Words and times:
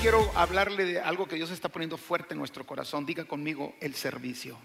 quiero 0.00 0.30
hablarle 0.34 0.84
de 0.86 1.00
algo 1.00 1.26
que 1.26 1.36
Dios 1.36 1.50
está 1.50 1.68
poniendo 1.68 1.98
fuerte 1.98 2.32
en 2.32 2.38
nuestro 2.38 2.64
corazón. 2.64 3.04
Diga 3.04 3.24
conmigo 3.24 3.74
el 3.80 3.94
servicio. 3.94 4.56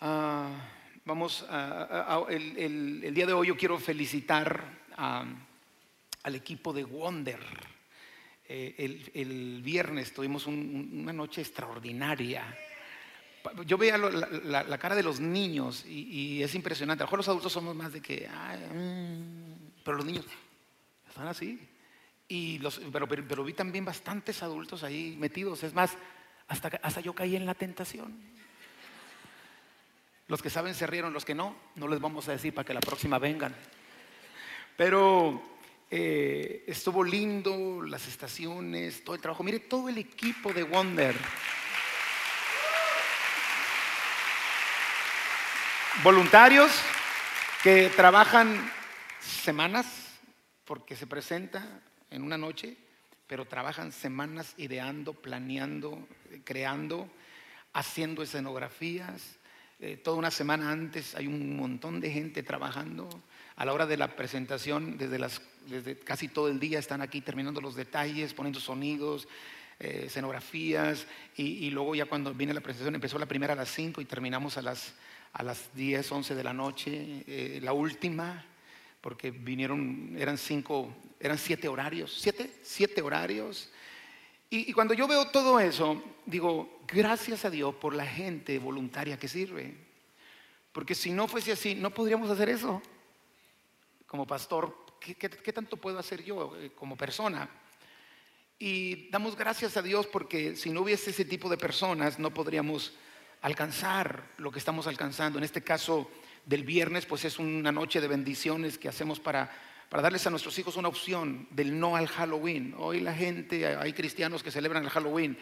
Ah, 0.00 0.50
vamos, 1.04 1.44
a, 1.48 2.24
el, 2.28 3.12
día 3.12 3.26
de 3.26 3.32
hoy 3.32 3.48
yo 3.48 3.56
quiero 3.56 3.78
felicitar 3.78 4.62
al 4.96 6.34
equipo 6.34 6.72
de 6.72 6.84
Wonder. 6.84 7.40
Eh, 8.48 9.10
el, 9.14 9.62
viernes 9.62 10.14
tuvimos 10.14 10.46
una 10.46 11.12
noche 11.12 11.40
extraordinaria. 11.40 12.56
Yo 13.64 13.76
veía 13.78 13.98
la, 13.98 14.78
cara 14.78 14.94
de 14.94 15.02
los 15.02 15.18
niños 15.18 15.84
y, 15.86 16.40
es 16.40 16.54
impresionante. 16.54 17.02
A 17.02 17.04
lo 17.04 17.08
mejor 17.08 17.18
los 17.18 17.28
adultos 17.28 17.52
somos 17.52 17.74
más 17.74 17.92
de 17.92 18.00
que, 18.00 18.28
mm", 18.28 19.82
pero 19.84 19.96
los 19.96 20.06
niños 20.06 20.24
están 21.08 21.26
así. 21.26 21.58
Y 22.28 22.58
los, 22.58 22.80
pero, 22.92 23.08
pero, 23.08 23.44
vi 23.44 23.52
también 23.52 23.84
bastantes 23.84 24.42
adultos 24.42 24.82
ahí 24.82 25.16
metidos. 25.18 25.62
Es 25.62 25.74
más, 25.74 25.96
hasta, 26.48 26.68
hasta 26.82 27.00
yo 27.00 27.14
caí 27.14 27.36
en 27.36 27.46
la 27.46 27.54
tentación. 27.54 28.20
Los 30.28 30.42
que 30.42 30.50
saben 30.50 30.74
se 30.74 30.86
rieron, 30.86 31.12
los 31.12 31.24
que 31.24 31.36
no, 31.36 31.54
no 31.76 31.86
les 31.86 32.00
vamos 32.00 32.28
a 32.28 32.32
decir 32.32 32.52
para 32.52 32.66
que 32.66 32.74
la 32.74 32.80
próxima 32.80 33.18
vengan. 33.18 33.54
Pero 34.76 35.40
eh, 35.88 36.64
estuvo 36.66 37.04
lindo, 37.04 37.80
las 37.82 38.08
estaciones, 38.08 39.04
todo 39.04 39.14
el 39.14 39.22
trabajo. 39.22 39.44
Mire, 39.44 39.60
todo 39.60 39.88
el 39.88 39.98
equipo 39.98 40.52
de 40.52 40.64
Wonder. 40.64 41.14
Voluntarios 46.02 46.72
que 47.62 47.88
trabajan 47.94 48.70
semanas 49.20 49.86
porque 50.64 50.96
se 50.96 51.06
presenta 51.06 51.80
en 52.16 52.22
una 52.22 52.38
noche, 52.38 52.76
pero 53.26 53.44
trabajan 53.44 53.92
semanas 53.92 54.54
ideando, 54.56 55.12
planeando, 55.12 56.06
creando, 56.44 57.08
haciendo 57.72 58.22
escenografías. 58.22 59.38
Eh, 59.78 59.98
toda 59.98 60.16
una 60.16 60.30
semana 60.30 60.70
antes 60.70 61.14
hay 61.14 61.26
un 61.26 61.56
montón 61.56 62.00
de 62.00 62.10
gente 62.10 62.42
trabajando. 62.42 63.08
A 63.56 63.64
la 63.64 63.72
hora 63.72 63.86
de 63.86 63.96
la 63.96 64.16
presentación, 64.16 64.96
desde, 64.96 65.98
casi 65.98 66.28
todo 66.28 66.48
el 66.48 66.58
día 66.58 66.78
están 66.78 67.02
aquí 67.02 67.20
terminando 67.20 67.60
los 67.60 67.74
detalles, 67.74 68.32
poniendo 68.32 68.60
sonidos, 68.60 69.28
eh, 69.78 70.04
escenografías, 70.06 71.06
y, 71.36 71.68
luego 71.70 71.94
ya 71.94 72.06
cuando 72.06 72.32
viene 72.32 72.54
la 72.54 72.60
presentación, 72.60 72.94
empezó 72.94 73.18
la 73.18 73.26
primera 73.26 73.52
a 73.52 73.56
las 73.56 73.70
5 73.70 74.00
y 74.00 74.06
terminamos 74.06 74.56
a 74.56 74.62
las, 74.62 74.94
a 75.32 75.42
las 75.42 75.74
10, 75.74 76.10
11 76.12 76.34
de 76.34 76.44
la 76.44 76.52
noche. 76.54 77.24
Eh, 77.26 77.60
la 77.62 77.74
última, 77.74 78.44
porque 79.06 79.30
vinieron, 79.30 80.16
eran 80.18 80.36
cinco, 80.36 80.92
eran 81.20 81.38
siete 81.38 81.68
horarios, 81.68 82.12
siete, 82.20 82.50
siete 82.64 83.00
horarios. 83.00 83.70
Y, 84.50 84.72
cuando 84.72 84.94
yo 84.94 85.06
veo 85.06 85.28
todo 85.28 85.60
eso, 85.60 86.02
digo, 86.24 86.80
gracias 86.88 87.44
a 87.44 87.50
Dios 87.50 87.72
por 87.76 87.94
la 87.94 88.04
gente 88.04 88.58
voluntaria 88.58 89.16
que 89.16 89.28
sirve. 89.28 89.76
Porque 90.72 90.96
si 90.96 91.12
no 91.12 91.28
fuese 91.28 91.52
así, 91.52 91.76
no 91.76 91.90
podríamos 91.90 92.28
hacer 92.30 92.48
eso. 92.48 92.82
Como 94.08 94.26
pastor, 94.26 94.76
¿qué, 94.98 95.52
tanto 95.52 95.76
puedo 95.76 96.00
hacer 96.00 96.24
yo 96.24 96.56
eh, 96.56 96.72
como 96.74 96.96
persona? 96.96 97.48
Y 98.58 99.08
damos 99.10 99.36
gracias 99.36 99.76
a 99.76 99.82
Dios 99.82 100.08
porque 100.08 100.56
si 100.56 100.70
no 100.70 100.80
hubiese 100.80 101.10
ese 101.10 101.24
tipo 101.24 101.48
de 101.48 101.56
personas, 101.56 102.18
no 102.18 102.34
podríamos 102.34 102.92
alcanzar 103.42 104.32
lo 104.38 104.50
que 104.50 104.58
estamos 104.58 104.88
alcanzando. 104.88 105.38
En 105.38 105.44
este 105.44 105.62
caso 105.62 106.10
del 106.46 106.64
viernes, 106.64 107.04
pues 107.04 107.26
es 107.26 107.38
una 107.38 107.70
noche 107.70 108.00
de 108.00 108.08
bendiciones 108.08 108.78
que 108.78 108.88
hacemos 108.88 109.20
para 109.20 109.50
para 109.88 110.02
darles 110.02 110.26
a 110.26 110.30
nuestros 110.30 110.58
hijos 110.58 110.76
una 110.76 110.88
opción 110.88 111.46
del 111.50 111.78
no 111.78 111.96
al 111.96 112.08
Halloween. 112.08 112.74
Hoy 112.78 113.00
la 113.00 113.14
gente, 113.14 113.66
hay 113.76 113.92
cristianos 113.92 114.42
que 114.42 114.50
celebran 114.50 114.82
el 114.84 114.90
Halloween. 114.90 115.38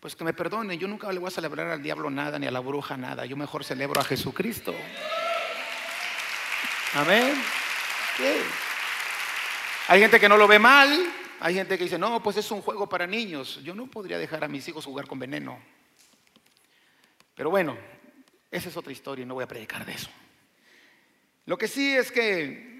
Pues 0.00 0.16
que 0.16 0.24
me 0.24 0.32
perdonen, 0.32 0.78
yo 0.78 0.88
nunca 0.88 1.10
le 1.12 1.18
voy 1.18 1.28
a 1.28 1.30
celebrar 1.30 1.68
al 1.68 1.82
diablo 1.82 2.10
nada, 2.10 2.38
ni 2.38 2.46
a 2.46 2.50
la 2.50 2.60
bruja 2.60 2.96
nada. 2.96 3.24
Yo 3.26 3.36
mejor 3.36 3.64
celebro 3.64 4.00
a 4.00 4.04
Jesucristo. 4.04 4.74
Amén. 6.94 7.34
Hay 9.88 10.00
gente 10.00 10.20
que 10.20 10.28
no 10.28 10.36
lo 10.36 10.46
ve 10.46 10.58
mal, 10.58 11.06
hay 11.40 11.54
gente 11.54 11.76
que 11.76 11.84
dice, 11.84 11.98
no, 11.98 12.22
pues 12.22 12.36
es 12.36 12.50
un 12.50 12.62
juego 12.62 12.88
para 12.88 13.06
niños. 13.06 13.60
Yo 13.62 13.74
no 13.74 13.86
podría 13.86 14.18
dejar 14.18 14.44
a 14.44 14.48
mis 14.48 14.66
hijos 14.68 14.84
jugar 14.84 15.06
con 15.06 15.18
veneno. 15.18 15.58
Pero 17.34 17.50
bueno, 17.50 17.76
esa 18.50 18.68
es 18.68 18.76
otra 18.76 18.92
historia 18.92 19.24
y 19.24 19.26
no 19.26 19.34
voy 19.34 19.44
a 19.44 19.48
predicar 19.48 19.84
de 19.84 19.92
eso. 19.92 20.10
Lo 21.46 21.58
que 21.58 21.68
sí 21.68 21.94
es 21.94 22.10
que 22.10 22.74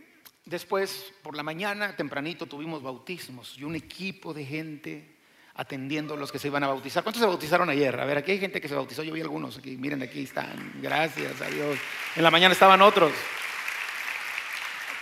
Después, 0.44 1.14
por 1.22 1.34
la 1.34 1.42
mañana, 1.42 1.96
tempranito, 1.96 2.44
tuvimos 2.44 2.82
bautismos 2.82 3.56
y 3.56 3.64
un 3.64 3.76
equipo 3.76 4.34
de 4.34 4.44
gente 4.44 5.16
atendiendo 5.54 6.14
a 6.14 6.16
los 6.18 6.30
que 6.30 6.38
se 6.38 6.48
iban 6.48 6.62
a 6.64 6.66
bautizar. 6.66 7.02
¿Cuántos 7.02 7.22
se 7.22 7.26
bautizaron 7.26 7.70
ayer? 7.70 7.98
A 7.98 8.04
ver, 8.04 8.18
aquí 8.18 8.32
hay 8.32 8.40
gente 8.40 8.60
que 8.60 8.68
se 8.68 8.74
bautizó, 8.74 9.02
yo 9.02 9.14
vi 9.14 9.22
algunos 9.22 9.56
aquí, 9.56 9.78
miren, 9.78 10.02
aquí 10.02 10.24
están, 10.24 10.74
gracias 10.82 11.40
a 11.40 11.46
Dios. 11.46 11.78
En 12.14 12.22
la 12.22 12.30
mañana 12.30 12.52
estaban 12.52 12.82
otros. 12.82 13.12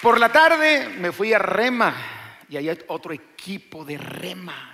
Por 0.00 0.20
la 0.20 0.30
tarde 0.30 0.88
me 0.88 1.10
fui 1.10 1.32
a 1.32 1.40
Rema 1.40 1.96
y 2.48 2.56
hay 2.58 2.68
otro 2.86 3.12
equipo 3.12 3.84
de 3.84 3.98
Rema 3.98 4.71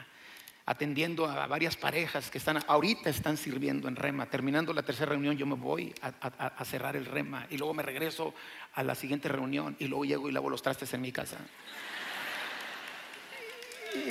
atendiendo 0.69 1.25
a 1.25 1.47
varias 1.47 1.77
parejas 1.77 2.31
que 2.31 2.37
están 2.37 2.63
ahorita 2.67 3.09
están 3.09 3.39
sirviendo 3.39 3.89
en 3.89 3.97
rema. 3.97 4.27
Terminando 4.27 4.75
la 4.75 4.83
tercera 4.83 5.13
reunión, 5.13 5.35
yo 5.35 5.47
me 5.47 5.55
voy 5.55 5.95
a, 6.03 6.63
cerrar 6.67 6.95
el 6.95 7.07
rema 7.07 7.47
y 7.49 7.57
luego 7.57 7.73
me 7.73 7.83
regreso 7.83 8.35
a 8.75 8.83
la 8.83 8.95
siguiente 8.95 9.29
reunión 9.29 9.77
y 9.79 9.87
luego 9.87 10.05
llego 10.05 10.29
y 10.29 10.33
lavo 10.33 10.51
los 10.51 10.61
trastes 10.61 10.93
en 10.93 11.01
mi 11.01 11.11
casa. 11.11 11.39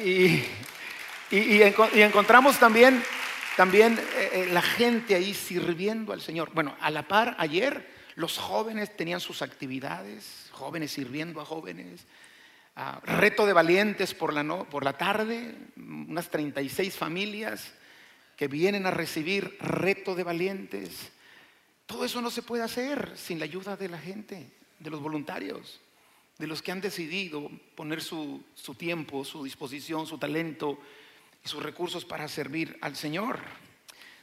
Y, 0.03 0.41
encontramos 1.29 2.57
también, 2.57 3.03
también 3.55 3.93
eh, 4.15 4.29
eh, 4.33 4.49
la 4.51 4.63
gente 4.63 5.13
ahí 5.13 5.35
sirviendo 5.35 6.11
al 6.11 6.21
Señor. 6.21 6.49
Bueno, 6.55 6.75
a 6.81 6.89
la 6.89 7.07
par, 7.07 7.35
ayer 7.37 7.87
los 8.15 8.39
jóvenes 8.39 8.97
tenían 8.97 9.19
sus 9.19 9.43
actividades, 9.43 10.49
jóvenes 10.53 10.89
sirviendo 10.89 11.39
a 11.39 11.45
jóvenes 11.45 12.07
reto 13.03 13.45
de 13.45 13.53
valientes 13.53 14.13
por 14.13 14.33
la, 14.33 14.43
no, 14.43 14.65
por 14.65 14.83
la 14.83 14.97
tarde, 14.97 15.55
unas 15.75 16.29
36 16.29 16.95
familias 16.95 17.73
que 18.35 18.47
vienen 18.47 18.85
a 18.85 18.91
recibir 18.91 19.57
reto 19.59 20.13
de 20.13 20.23
valientes. 20.23 21.11
Todo 21.87 22.05
eso 22.05 22.21
no 22.21 22.29
se 22.29 22.43
puede 22.43 22.63
hacer 22.63 23.13
sin 23.17 23.39
la 23.39 23.45
ayuda 23.45 23.75
de 23.77 23.89
la 23.89 23.97
gente, 23.97 24.51
de 24.77 24.89
los 24.91 25.01
voluntarios, 25.01 25.81
de 26.37 26.45
los 26.45 26.61
que 26.61 26.71
han 26.71 26.81
decidido 26.81 27.49
poner 27.75 28.01
su, 28.01 28.43
su 28.53 28.75
tiempo, 28.75 29.25
su 29.25 29.43
disposición, 29.43 30.05
su 30.05 30.19
talento 30.19 30.77
y 31.43 31.47
sus 31.47 31.63
recursos 31.63 32.05
para 32.05 32.27
servir 32.27 32.77
al 32.81 32.95
Señor. 32.95 33.39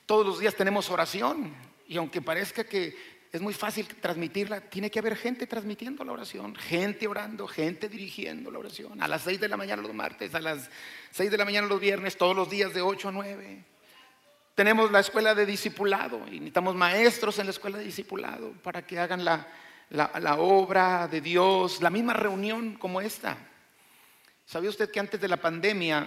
Todos 0.06 0.25
los 0.25 0.38
días 0.38 0.54
tenemos 0.54 0.91
oración 0.91 1.53
y 1.88 1.97
aunque 1.97 2.22
parezca 2.22 2.65
que 2.65 3.14
es 3.34 3.43
muy 3.43 3.53
fácil 3.53 3.89
transmitirla. 3.89 4.61
Tiene 4.61 4.93
que 4.93 5.00
haber 5.00 5.17
gente 5.17 5.49
transmitiendo 5.49 6.05
la 6.05 6.12
oración, 6.12 6.55
gente 6.55 7.09
orando, 7.09 7.49
gente 7.49 7.89
dirigiendo 7.89 8.49
la 8.49 8.61
oración. 8.61 9.03
A 9.03 9.09
las 9.09 9.22
6 9.22 9.41
de 9.41 9.49
la 9.49 9.56
mañana 9.56 9.83
los 9.83 9.93
martes, 9.93 10.33
a 10.37 10.41
las 10.41 10.71
6 11.11 11.33
de 11.33 11.37
la 11.37 11.45
mañana 11.45 11.67
los 11.67 11.81
viernes, 11.81 12.17
todos 12.17 12.37
los 12.37 12.49
días 12.49 12.72
de 12.72 12.81
8 12.81 13.09
a 13.09 13.11
9. 13.11 13.65
Tenemos 14.55 14.93
la 14.93 15.00
escuela 15.00 15.34
de 15.34 15.47
discipulado 15.47 16.21
y 16.28 16.34
necesitamos 16.34 16.77
maestros 16.77 17.37
en 17.41 17.47
la 17.47 17.50
escuela 17.50 17.78
de 17.78 17.84
discipulado 17.87 18.53
para 18.62 18.87
que 18.87 19.00
hagan 19.00 19.25
la, 19.25 19.49
la 19.91 20.37
obra 20.37 21.09
de 21.09 21.21
Dios, 21.21 21.83
la 21.83 21.91
misma 21.91 22.12
reunión 22.12 22.75
como 22.75 23.01
esta. 23.01 23.37
¿Sabía 24.47 24.71
usted 24.71 24.93
que 24.93 25.01
antes 25.01 25.21
de 25.21 25.27
la 25.27 25.39
pandemia, 25.39 26.06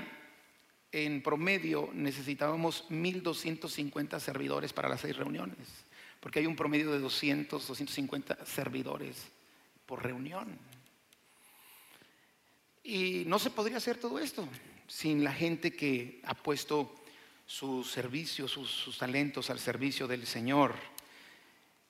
en 0.94 1.22
promedio, 1.22 1.90
necesitábamos 1.92 2.88
1.250 2.90 4.18
servidores 4.22 4.72
para 4.72 4.88
las 4.88 5.02
seis 5.02 5.18
reuniones? 5.18 5.87
Porque 6.28 6.40
hay 6.40 6.46
un 6.46 6.58
promedio 6.58 6.92
de 6.92 7.00
200, 7.00 7.66
250 7.66 8.46
servidores 8.46 9.16
por 9.86 10.04
reunión. 10.04 10.60
Y 12.84 13.24
no 13.28 13.40
se 13.40 13.50
podría 13.50 13.78
hacer 13.78 13.98
todo 13.98 14.20
esto 14.20 14.46
sin 14.90 15.24
la 15.24 15.32
gente 15.32 15.74
que 15.74 16.20
ha 16.26 16.34
puesto 16.34 16.94
sus 17.46 17.90
servicios, 17.90 18.52
sus, 18.52 18.98
talentos 18.98 19.50
al 19.50 19.58
servicio 19.58 20.06
del 20.06 20.28
Señor. 20.28 20.76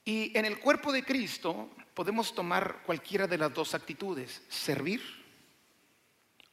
Y 0.06 0.38
en 0.38 0.46
el 0.46 0.60
cuerpo 0.60 0.92
de 0.92 1.04
Cristo 1.04 1.72
podemos 1.96 2.36
tomar 2.36 2.84
cualquiera 2.86 3.26
de 3.26 3.40
las 3.40 3.52
dos 3.52 3.74
actitudes, 3.74 4.44
servir 4.50 5.02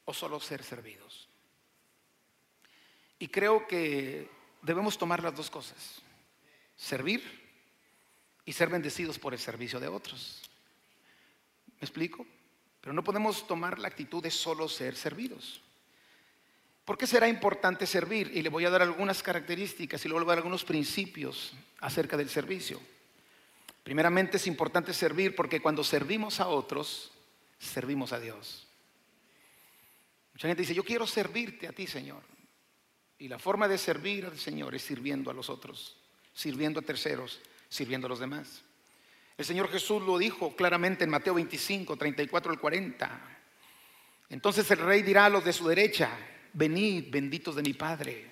o 0.07 0.15
solo 0.15 0.41
ser 0.41 0.63
servidos. 0.63 1.29
Y 3.19 3.29
creo 3.29 3.67
que 3.67 4.31
debemos 4.63 4.97
tomar 4.97 5.23
las 5.23 5.37
dos 5.37 5.51
cosas, 5.51 6.01
servir 6.77 7.44
y 8.45 8.53
ser 8.53 8.69
bendecidos 8.69 9.19
por 9.19 9.33
el 9.33 9.39
servicio 9.39 9.81
de 9.81 9.89
otros. 9.89 10.43
¿Me 11.81 11.87
explico? 11.87 12.27
Pero 12.81 12.93
no 12.93 13.03
podemos 13.03 13.47
tomar 13.47 13.79
la 13.79 13.89
actitud 13.89 14.23
de 14.23 14.31
solo 14.31 14.69
ser 14.69 14.95
servidos. 14.97 15.61
¿Por 16.85 16.99
qué 16.99 17.07
será 17.07 17.29
importante 17.29 17.87
servir? 17.87 18.31
Y 18.35 18.43
le 18.43 18.51
voy 18.51 18.67
a 18.67 18.71
dar 18.71 18.83
algunas 18.83 19.23
características 19.23 20.05
y 20.05 20.09
luego 20.09 20.21
le 20.21 20.25
voy 20.27 20.33
a 20.33 20.37
dar 20.37 20.45
algunos 20.45 20.65
principios 20.65 21.53
acerca 21.81 22.17
del 22.17 22.29
servicio. 22.29 22.79
Primeramente 23.83 24.37
es 24.37 24.47
importante 24.47 24.93
servir 24.93 25.35
porque 25.35 25.61
cuando 25.61 25.83
servimos 25.83 26.41
a 26.41 26.49
otros, 26.49 27.11
servimos 27.59 28.13
a 28.13 28.21
Dios. 28.21 28.67
Mucha 30.35 30.49
gente 30.49 30.63
dice, 30.63 30.75
yo 30.75 30.85
quiero 30.85 31.07
servirte 31.07 31.69
a 31.69 31.73
ti, 31.73 31.87
Señor. 31.87 32.23
Y 33.19 33.29
la 33.29 33.39
forma 33.39 33.69
de 33.69 33.79
servir 33.79 34.27
al 34.27 34.39
Señor 34.39 34.75
es 34.75 34.83
sirviendo 34.83 35.31
a 35.31 35.35
los 35.35 35.49
otros, 35.49 35.97
sirviendo 36.35 36.81
a 36.81 36.83
terceros, 36.83 37.41
sirviendo 37.75 38.07
a 38.07 38.11
los 38.11 38.21
demás. 38.21 38.63
El 39.37 39.45
Señor 39.45 39.69
Jesús 39.69 40.01
lo 40.01 40.17
dijo 40.17 40.55
claramente 40.55 41.03
en 41.03 41.11
Mateo 41.11 41.35
25, 41.35 41.97
34 41.97 42.53
al 42.53 42.61
40. 42.61 43.21
Entonces 44.31 44.71
el 44.71 44.79
rey 44.79 45.03
dirá 45.03 45.27
a 45.27 45.29
los 45.29 45.45
de 45.45 45.53
su 45.53 45.67
derecha, 45.67 46.09
venid, 46.53 47.11
benditos 47.11 47.57
de 47.57 47.63
mi 47.63 47.73
Padre, 47.73 48.31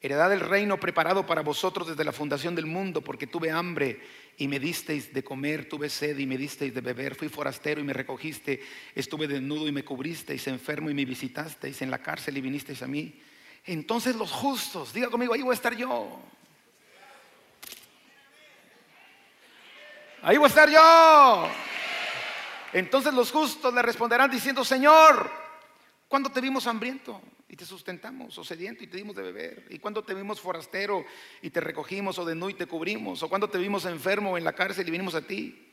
heredad 0.00 0.30
del 0.30 0.40
reino 0.40 0.80
preparado 0.80 1.24
para 1.24 1.42
vosotros 1.42 1.86
desde 1.86 2.02
la 2.02 2.10
fundación 2.10 2.56
del 2.56 2.66
mundo, 2.66 3.02
porque 3.02 3.28
tuve 3.28 3.52
hambre 3.52 4.00
y 4.36 4.48
me 4.48 4.58
disteis 4.58 5.14
de 5.14 5.22
comer, 5.22 5.68
tuve 5.68 5.88
sed 5.88 6.18
y 6.18 6.26
me 6.26 6.36
disteis 6.36 6.74
de 6.74 6.80
beber, 6.80 7.14
fui 7.14 7.28
forastero 7.28 7.80
y 7.80 7.84
me 7.84 7.92
recogiste, 7.92 8.60
estuve 8.96 9.28
desnudo 9.28 9.68
y 9.68 9.72
me 9.72 9.84
cubristeis, 9.84 10.44
enfermo 10.48 10.90
y 10.90 10.94
me 10.94 11.04
visitasteis, 11.04 11.82
en 11.82 11.90
la 11.90 11.98
cárcel 11.98 12.36
y 12.36 12.40
vinisteis 12.40 12.82
a 12.82 12.88
mí. 12.88 13.14
Entonces 13.64 14.16
los 14.16 14.32
justos, 14.32 14.92
diga 14.92 15.08
conmigo, 15.08 15.34
ahí 15.34 15.42
voy 15.42 15.52
a 15.52 15.54
estar 15.54 15.76
yo. 15.76 16.20
Ahí 20.22 20.36
voy 20.36 20.46
a 20.46 20.48
estar 20.48 20.70
yo. 20.70 21.48
Entonces 22.72 23.14
los 23.14 23.30
justos 23.30 23.72
le 23.72 23.82
responderán 23.82 24.30
diciendo, 24.30 24.64
Señor, 24.64 25.30
¿cuándo 26.08 26.30
te 26.30 26.40
vimos 26.40 26.66
hambriento 26.66 27.22
y 27.48 27.56
te 27.56 27.64
sustentamos? 27.64 28.36
O 28.38 28.44
sediento 28.44 28.82
y 28.82 28.86
te 28.86 28.96
dimos 28.96 29.14
de 29.14 29.22
beber. 29.22 29.66
¿Y 29.70 29.78
cuándo 29.78 30.02
te 30.02 30.14
vimos 30.14 30.40
forastero 30.40 31.04
y 31.42 31.50
te 31.50 31.60
recogimos? 31.60 32.18
O 32.18 32.24
de 32.24 32.50
y 32.50 32.54
te 32.54 32.66
cubrimos. 32.66 33.22
¿O 33.22 33.28
cuándo 33.28 33.48
te 33.48 33.58
vimos 33.58 33.84
enfermo 33.84 34.36
en 34.36 34.44
la 34.44 34.52
cárcel 34.52 34.88
y 34.88 34.90
vinimos 34.90 35.14
a 35.14 35.22
ti? 35.22 35.70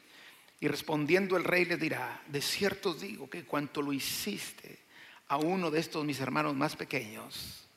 Y 0.60 0.68
respondiendo 0.68 1.36
el 1.36 1.44
rey 1.44 1.66
le 1.66 1.78
dirá, 1.78 2.22
de 2.28 2.42
cierto 2.42 2.92
os 2.92 3.02
digo 3.02 3.30
que 3.30 3.44
cuanto 3.44 3.82
lo 3.82 3.92
hiciste 3.92 4.84
a 5.28 5.38
uno 5.38 5.72
de 5.72 5.80
estos 5.80 6.06
mis 6.06 6.20
hermanos 6.20 6.56
más 6.56 6.76
pequeños, 6.76 7.68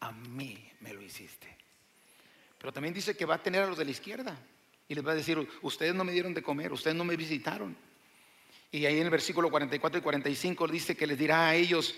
a 0.00 0.12
mí 0.12 0.70
me 0.80 0.94
lo 0.94 1.02
hiciste. 1.02 1.54
Pero 2.58 2.72
también 2.72 2.94
dice 2.94 3.16
que 3.16 3.26
va 3.26 3.34
a 3.34 3.42
tener 3.42 3.62
a 3.62 3.66
los 3.66 3.76
de 3.76 3.84
la 3.84 3.90
izquierda 3.90 4.38
y 4.88 4.94
les 4.94 5.06
va 5.06 5.12
a 5.12 5.16
decir, 5.16 5.48
ustedes 5.62 5.94
no 5.94 6.04
me 6.04 6.12
dieron 6.12 6.34
de 6.34 6.42
comer, 6.42 6.72
ustedes 6.72 6.96
no 6.96 7.04
me 7.04 7.16
visitaron. 7.16 7.76
Y 8.70 8.86
ahí 8.86 8.98
en 8.98 9.04
el 9.04 9.10
versículo 9.10 9.50
44 9.50 9.98
y 9.98 10.02
45 10.02 10.68
dice 10.68 10.96
que 10.96 11.06
les 11.06 11.18
dirá 11.18 11.48
a 11.48 11.54
ellos 11.54 11.94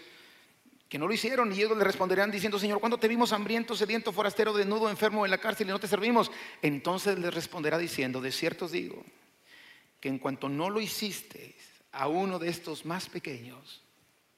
que 0.88 0.98
no 0.98 1.08
lo 1.08 1.14
hicieron 1.14 1.52
y 1.52 1.56
ellos 1.56 1.76
le 1.76 1.82
responderán 1.82 2.30
diciendo, 2.30 2.58
Señor, 2.58 2.78
¿cuándo 2.78 2.98
te 2.98 3.08
vimos 3.08 3.32
hambriento, 3.32 3.74
sediento, 3.74 4.12
forastero, 4.12 4.52
desnudo, 4.52 4.88
enfermo 4.88 5.24
en 5.24 5.30
la 5.30 5.38
cárcel 5.38 5.66
y 5.68 5.70
no 5.70 5.80
te 5.80 5.88
servimos? 5.88 6.30
Entonces 6.62 7.18
les 7.18 7.34
responderá 7.34 7.76
diciendo, 7.76 8.20
de 8.20 8.30
cierto 8.30 8.66
os 8.66 8.72
digo, 8.72 9.04
que 10.00 10.08
en 10.08 10.18
cuanto 10.18 10.48
no 10.48 10.70
lo 10.70 10.80
hicisteis 10.80 11.56
a 11.92 12.06
uno 12.06 12.38
de 12.38 12.50
estos 12.50 12.84
más 12.84 13.08
pequeños, 13.08 13.82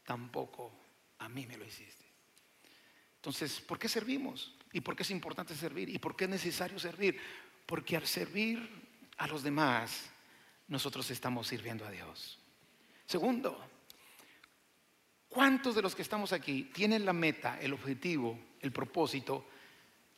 tampoco 0.05 0.73
a 1.19 1.29
mí 1.29 1.47
me 1.47 1.59
lo 1.59 1.67
hiciste. 1.67 2.05
Entonces, 3.17 3.61
¿por 3.61 3.79
qué 3.79 3.89
servimos? 3.89 4.55
¿Y 4.73 4.81
por 4.81 4.97
qué 4.97 5.03
es 5.03 5.11
importante 5.11 5.55
servir? 5.55 5.89
¿Y 5.91 5.99
por 5.99 6.17
qué 6.17 6.25
es 6.25 6.31
necesario 6.31 6.79
servir? 6.79 7.19
Porque 7.69 7.99
al 7.99 8.07
servir 8.07 8.67
a 9.19 9.27
los 9.27 9.43
demás, 9.43 10.09
nosotros 10.69 11.11
estamos 11.11 11.49
sirviendo 11.49 11.85
a 11.85 11.91
Dios. 11.91 12.39
Segundo, 13.05 13.63
¿cuántos 15.29 15.75
de 15.75 15.83
los 15.83 15.95
que 15.95 16.01
estamos 16.01 16.33
aquí 16.33 16.71
tienen 16.73 17.05
la 17.05 17.13
meta, 17.13 17.61
el 17.61 17.75
objetivo, 17.75 18.41
el 18.63 18.73
propósito 18.73 19.47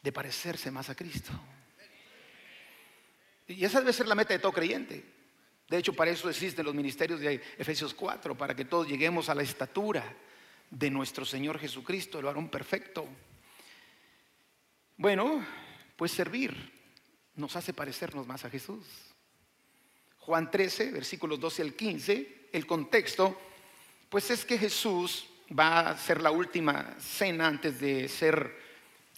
de 0.00 0.12
parecerse 0.12 0.70
más 0.70 0.90
a 0.90 0.94
Cristo? 0.94 1.32
Y 3.48 3.64
esa 3.64 3.80
debe 3.80 3.92
ser 3.92 4.06
la 4.06 4.14
meta 4.14 4.32
de 4.32 4.38
todo 4.38 4.52
creyente. 4.52 5.04
De 5.66 5.76
hecho, 5.76 5.92
para 5.92 6.12
eso 6.12 6.30
existen 6.30 6.64
los 6.64 6.74
ministerios 6.74 7.18
de 7.18 7.42
Efesios 7.58 7.94
4, 7.94 8.38
para 8.38 8.54
que 8.54 8.64
todos 8.64 8.86
lleguemos 8.86 9.28
a 9.28 9.34
la 9.34 9.42
estatura 9.42 10.04
de 10.70 10.88
nuestro 10.88 11.24
Señor 11.24 11.58
Jesucristo, 11.58 12.20
el 12.20 12.26
varón 12.26 12.48
perfecto. 12.48 13.08
Bueno, 14.96 15.44
pues 15.96 16.12
servir 16.12 16.78
nos 17.40 17.56
hace 17.56 17.72
parecernos 17.72 18.26
más 18.26 18.44
a 18.44 18.50
Jesús. 18.50 18.84
Juan 20.18 20.50
13, 20.50 20.92
versículos 20.92 21.40
12 21.40 21.62
al 21.62 21.74
15, 21.74 22.48
el 22.52 22.66
contexto, 22.66 23.40
pues 24.08 24.30
es 24.30 24.44
que 24.44 24.58
Jesús 24.58 25.26
va 25.58 25.90
a 25.90 25.98
ser 25.98 26.20
la 26.20 26.30
última 26.30 26.94
cena 27.00 27.48
antes 27.48 27.80
de 27.80 28.08
ser 28.08 28.56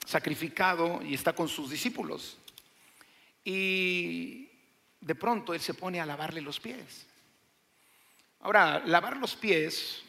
sacrificado 0.07 1.03
y 1.03 1.15
está 1.15 1.35
con 1.35 1.49
sus 1.49 1.71
discípulos. 1.71 2.39
Y 3.45 4.49
de 5.01 5.15
pronto 5.15 5.53
él 5.53 5.61
se 5.61 5.75
pone 5.75 6.01
a 6.01 6.07
lavarle 6.07 6.41
los 6.41 6.61
pies. 6.61 7.07
Ahora, 8.41 8.83
lavar 8.87 9.17
los 9.17 9.37
pies 9.37 10.03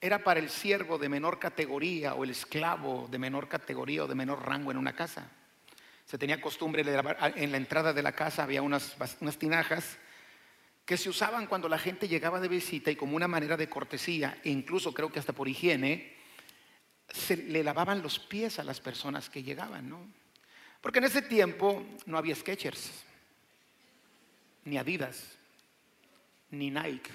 era 0.00 0.24
para 0.24 0.40
el 0.40 0.48
siervo 0.48 0.96
de 0.98 1.08
menor 1.08 1.38
categoría 1.38 2.14
o 2.14 2.24
el 2.24 2.30
esclavo 2.30 3.08
de 3.10 3.18
menor 3.18 3.48
categoría 3.48 4.04
o 4.04 4.08
de 4.08 4.14
menor 4.14 4.46
rango 4.46 4.70
en 4.70 4.78
una 4.78 4.94
casa. 4.94 5.30
Se 6.10 6.18
tenía 6.18 6.40
costumbre 6.40 6.82
ah, 7.20 7.32
en 7.36 7.52
la 7.52 7.56
entrada 7.56 7.92
de 7.92 8.02
la 8.02 8.10
casa 8.10 8.42
había 8.42 8.62
unas, 8.62 8.96
unas 9.20 9.38
tinajas 9.38 9.96
que 10.84 10.96
se 10.96 11.08
usaban 11.08 11.46
cuando 11.46 11.68
la 11.68 11.78
gente 11.78 12.08
llegaba 12.08 12.40
de 12.40 12.48
visita 12.48 12.90
y 12.90 12.96
como 12.96 13.14
una 13.14 13.28
manera 13.28 13.56
de 13.56 13.68
cortesía, 13.68 14.40
e 14.42 14.50
incluso 14.50 14.92
creo 14.92 15.12
que 15.12 15.20
hasta 15.20 15.32
por 15.32 15.46
higiene, 15.46 16.16
se 17.08 17.36
le 17.36 17.62
lavaban 17.62 18.02
los 18.02 18.18
pies 18.18 18.58
a 18.58 18.64
las 18.64 18.80
personas 18.80 19.30
que 19.30 19.44
llegaban, 19.44 19.88
¿no? 19.88 20.04
Porque 20.80 20.98
en 20.98 21.04
ese 21.04 21.22
tiempo 21.22 21.86
no 22.06 22.18
había 22.18 22.34
Skechers, 22.34 22.90
ni 24.64 24.78
Adidas, 24.78 25.38
ni 26.50 26.72
Nike, 26.72 27.12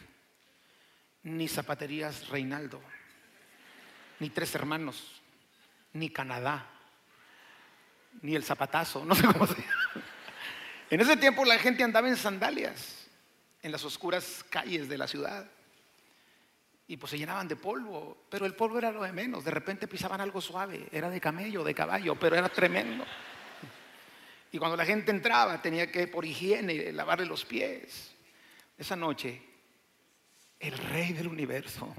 ni 1.24 1.50
zapaterías 1.50 2.30
Reinaldo, 2.30 2.82
ni 4.22 4.30
Tres 4.30 4.56
Hermanos, 4.56 5.22
ni 5.92 6.10
Canadá 6.10 6.75
ni 8.22 8.36
el 8.36 8.44
zapatazo, 8.44 9.06
no 9.06 9.16
sé 9.16 9.26
cómo 9.28 9.48
se 9.48 9.56
llama. 9.56 10.06
En 10.90 11.02
ese 11.02 11.18
tiempo 11.18 11.46
la 11.46 11.58
gente 11.58 11.84
andaba 11.84 12.08
en 12.08 12.18
sandalias 12.18 13.08
en 13.62 13.72
las 13.72 13.84
oscuras 13.84 14.46
calles 14.50 14.88
de 14.88 14.98
la 14.98 15.08
ciudad 15.08 15.50
y 16.88 16.98
pues 16.98 17.10
se 17.10 17.18
llenaban 17.18 17.48
de 17.48 17.56
polvo, 17.56 18.26
pero 18.30 18.46
el 18.46 18.54
polvo 18.54 18.78
era 18.78 18.92
lo 18.92 19.02
de 19.02 19.12
menos, 19.12 19.44
de 19.44 19.52
repente 19.52 19.88
pisaban 19.88 20.22
algo 20.22 20.40
suave, 20.40 20.88
era 20.92 21.10
de 21.10 21.20
camello, 21.20 21.64
de 21.64 21.74
caballo, 21.74 22.16
pero 22.16 22.36
era 22.36 22.50
tremendo. 22.50 23.04
Y 24.52 24.60
cuando 24.60 24.78
la 24.78 24.86
gente 24.86 25.12
entraba 25.12 25.62
tenía 25.62 25.92
que 25.92 26.08
por 26.08 26.26
higiene 26.26 26.92
lavarle 26.94 27.26
los 27.26 27.44
pies. 27.44 28.14
Esa 28.78 28.96
noche, 28.96 29.42
el 30.60 30.78
rey 30.78 31.14
del 31.14 31.28
universo, 31.28 31.94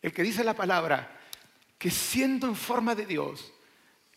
el 0.00 0.12
que 0.12 0.22
dice 0.22 0.42
la 0.42 0.54
palabra, 0.54 1.20
que 1.78 1.90
siendo 1.90 2.46
en 2.46 2.56
forma 2.56 2.94
de 2.94 3.06
Dios, 3.06 3.52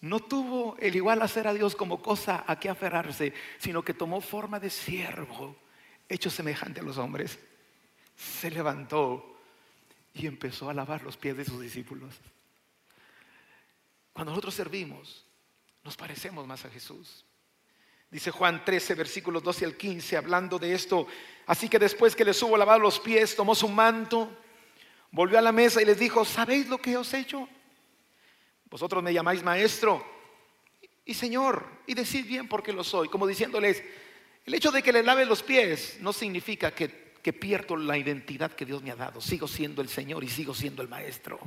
no 0.02 0.22
tuvo 0.22 0.78
el 0.80 0.96
igual 0.96 1.22
hacer 1.22 1.48
a 1.48 1.54
Dios 1.54 1.76
como 1.76 2.02
cosa 2.02 2.44
a 2.48 2.60
que 2.60 2.70
aferrarse, 2.70 3.34
sino 3.58 3.84
que 3.84 3.94
tomó 3.94 4.22
forma 4.22 4.60
de 4.60 4.70
siervo, 4.70 5.56
hecho 6.08 6.30
semejante 6.30 6.80
a 6.80 6.84
los 6.84 6.98
hombres. 6.98 7.38
Se 8.16 8.50
levantó 8.50 9.38
y 10.14 10.26
empezó 10.26 10.70
a 10.70 10.74
lavar 10.74 11.04
los 11.04 11.18
pies 11.18 11.36
de 11.36 11.46
sus 11.46 11.62
discípulos. 11.62 12.16
Cuando 14.14 14.32
nosotros 14.32 14.56
servimos, 14.56 15.26
nos 15.84 15.98
parecemos 15.98 16.48
más 16.48 16.64
a 16.66 16.70
Jesús. 16.70 17.26
Dice 18.10 18.32
Juan 18.32 18.66
13, 18.66 18.96
versículos 18.96 19.44
12 19.44 19.66
al 19.66 19.78
15, 19.78 20.18
hablando 20.18 20.58
de 20.58 20.74
esto. 20.74 21.08
Así 21.46 21.70
que 21.70 21.78
después 21.78 22.16
que 22.16 22.26
les 22.26 22.42
hubo 22.42 22.58
lavado 22.58 22.80
los 22.80 23.00
pies, 23.00 23.36
tomó 23.36 23.54
su 23.54 23.68
manto, 23.68 24.36
volvió 25.12 25.38
a 25.38 25.42
la 25.42 25.52
mesa 25.52 25.82
y 25.82 25.86
les 25.86 26.00
dijo, 26.00 26.26
¿sabéis 26.26 26.70
lo 26.70 26.80
que 26.80 26.98
os 26.98 27.14
he 27.14 27.20
hecho? 27.20 27.48
Vosotros 28.70 29.04
me 29.04 29.14
llamáis 29.14 29.44
maestro 29.44 30.06
y 31.10 31.16
Señor, 31.16 31.66
y 31.88 31.96
decid 31.96 32.28
bien 32.28 32.48
porque 32.48 32.72
lo 32.72 32.84
soy, 32.84 33.10
como 33.10 33.26
diciéndoles, 33.26 33.84
el 34.46 34.54
hecho 34.54 34.72
de 34.72 34.84
que 34.84 34.94
le 34.94 35.02
lave 35.02 35.26
los 35.26 35.42
pies 35.42 35.98
no 36.02 36.14
significa 36.14 36.70
que, 36.70 37.16
que 37.24 37.34
pierdo 37.34 37.76
la 37.76 37.98
identidad 37.98 38.52
que 38.52 38.64
Dios 38.64 38.84
me 38.84 38.92
ha 38.92 38.96
dado. 38.96 39.20
Sigo 39.20 39.48
siendo 39.48 39.82
el 39.82 39.90
Señor 39.90 40.24
y 40.24 40.30
sigo 40.30 40.54
siendo 40.54 40.84
el 40.84 40.88
maestro. 40.88 41.40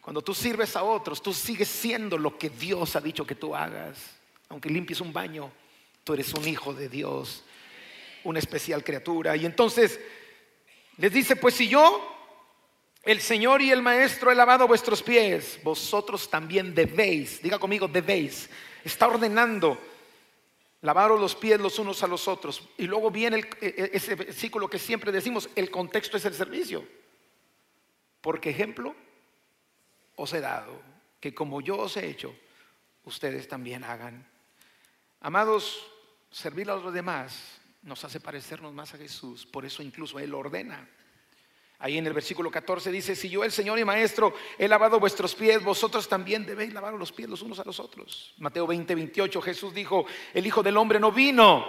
Cuando 0.00 0.22
tú 0.22 0.32
sirves 0.32 0.74
a 0.74 0.82
otros, 0.82 1.22
tú 1.22 1.34
sigues 1.34 1.68
siendo 1.68 2.16
lo 2.16 2.38
que 2.38 2.48
Dios 2.48 2.96
ha 2.96 3.02
dicho 3.02 3.26
que 3.26 3.34
tú 3.34 3.54
hagas. 3.54 4.16
Aunque 4.48 4.70
limpies 4.70 5.02
un 5.02 5.12
baño, 5.12 5.52
tú 6.02 6.14
eres 6.14 6.32
un 6.32 6.48
hijo 6.48 6.72
de 6.72 6.88
Dios, 6.88 7.44
una 8.24 8.38
especial 8.38 8.82
criatura. 8.82 9.36
Y 9.36 9.44
entonces 9.44 10.00
les 10.96 11.12
dice, 11.12 11.36
pues 11.36 11.54
si 11.54 11.68
yo 11.68 12.19
el 13.02 13.20
Señor 13.20 13.62
y 13.62 13.70
el 13.70 13.82
Maestro 13.82 14.30
he 14.30 14.34
lavado 14.34 14.68
vuestros 14.68 15.02
pies, 15.02 15.58
vosotros 15.62 16.28
también 16.28 16.74
debéis, 16.74 17.40
diga 17.42 17.58
conmigo, 17.58 17.88
debéis. 17.88 18.50
Está 18.84 19.08
ordenando 19.08 19.78
lavaros 20.82 21.20
los 21.20 21.34
pies 21.34 21.60
los 21.60 21.78
unos 21.78 22.02
a 22.02 22.06
los 22.06 22.28
otros. 22.28 22.68
Y 22.78 22.86
luego 22.86 23.10
viene 23.10 23.38
e, 23.60 23.66
e, 23.66 23.90
ese 23.94 24.14
versículo 24.14 24.68
que 24.68 24.78
siempre 24.78 25.12
decimos, 25.12 25.48
el 25.54 25.70
contexto 25.70 26.16
es 26.16 26.24
el 26.24 26.34
servicio. 26.34 26.86
Porque 28.20 28.50
ejemplo 28.50 28.94
os 30.16 30.32
he 30.34 30.40
dado, 30.40 30.80
que 31.20 31.34
como 31.34 31.60
yo 31.60 31.78
os 31.78 31.96
he 31.96 32.06
hecho, 32.06 32.34
ustedes 33.04 33.48
también 33.48 33.84
hagan. 33.84 34.26
Amados, 35.20 35.86
servir 36.30 36.70
a 36.70 36.76
los 36.76 36.92
demás 36.92 37.60
nos 37.82 38.04
hace 38.04 38.20
parecernos 38.20 38.74
más 38.74 38.92
a 38.92 38.98
Jesús, 38.98 39.46
por 39.46 39.64
eso 39.64 39.82
incluso 39.82 40.18
Él 40.18 40.34
ordena. 40.34 40.86
Ahí 41.82 41.96
en 41.96 42.06
el 42.06 42.12
versículo 42.12 42.50
14 42.50 42.92
dice, 42.92 43.16
si 43.16 43.30
yo 43.30 43.42
el 43.42 43.50
Señor 43.50 43.78
y 43.78 43.84
Maestro 43.86 44.34
he 44.58 44.68
lavado 44.68 45.00
vuestros 45.00 45.34
pies, 45.34 45.64
vosotros 45.64 46.06
también 46.08 46.44
debéis 46.44 46.74
lavar 46.74 46.92
los 46.92 47.10
pies 47.10 47.28
los 47.28 47.40
unos 47.40 47.58
a 47.58 47.64
los 47.64 47.80
otros. 47.80 48.34
Mateo 48.36 48.66
20, 48.66 48.94
28, 48.94 49.40
Jesús 49.40 49.72
dijo, 49.72 50.04
el 50.34 50.46
Hijo 50.46 50.62
del 50.62 50.76
Hombre 50.76 51.00
no 51.00 51.10
vino 51.10 51.64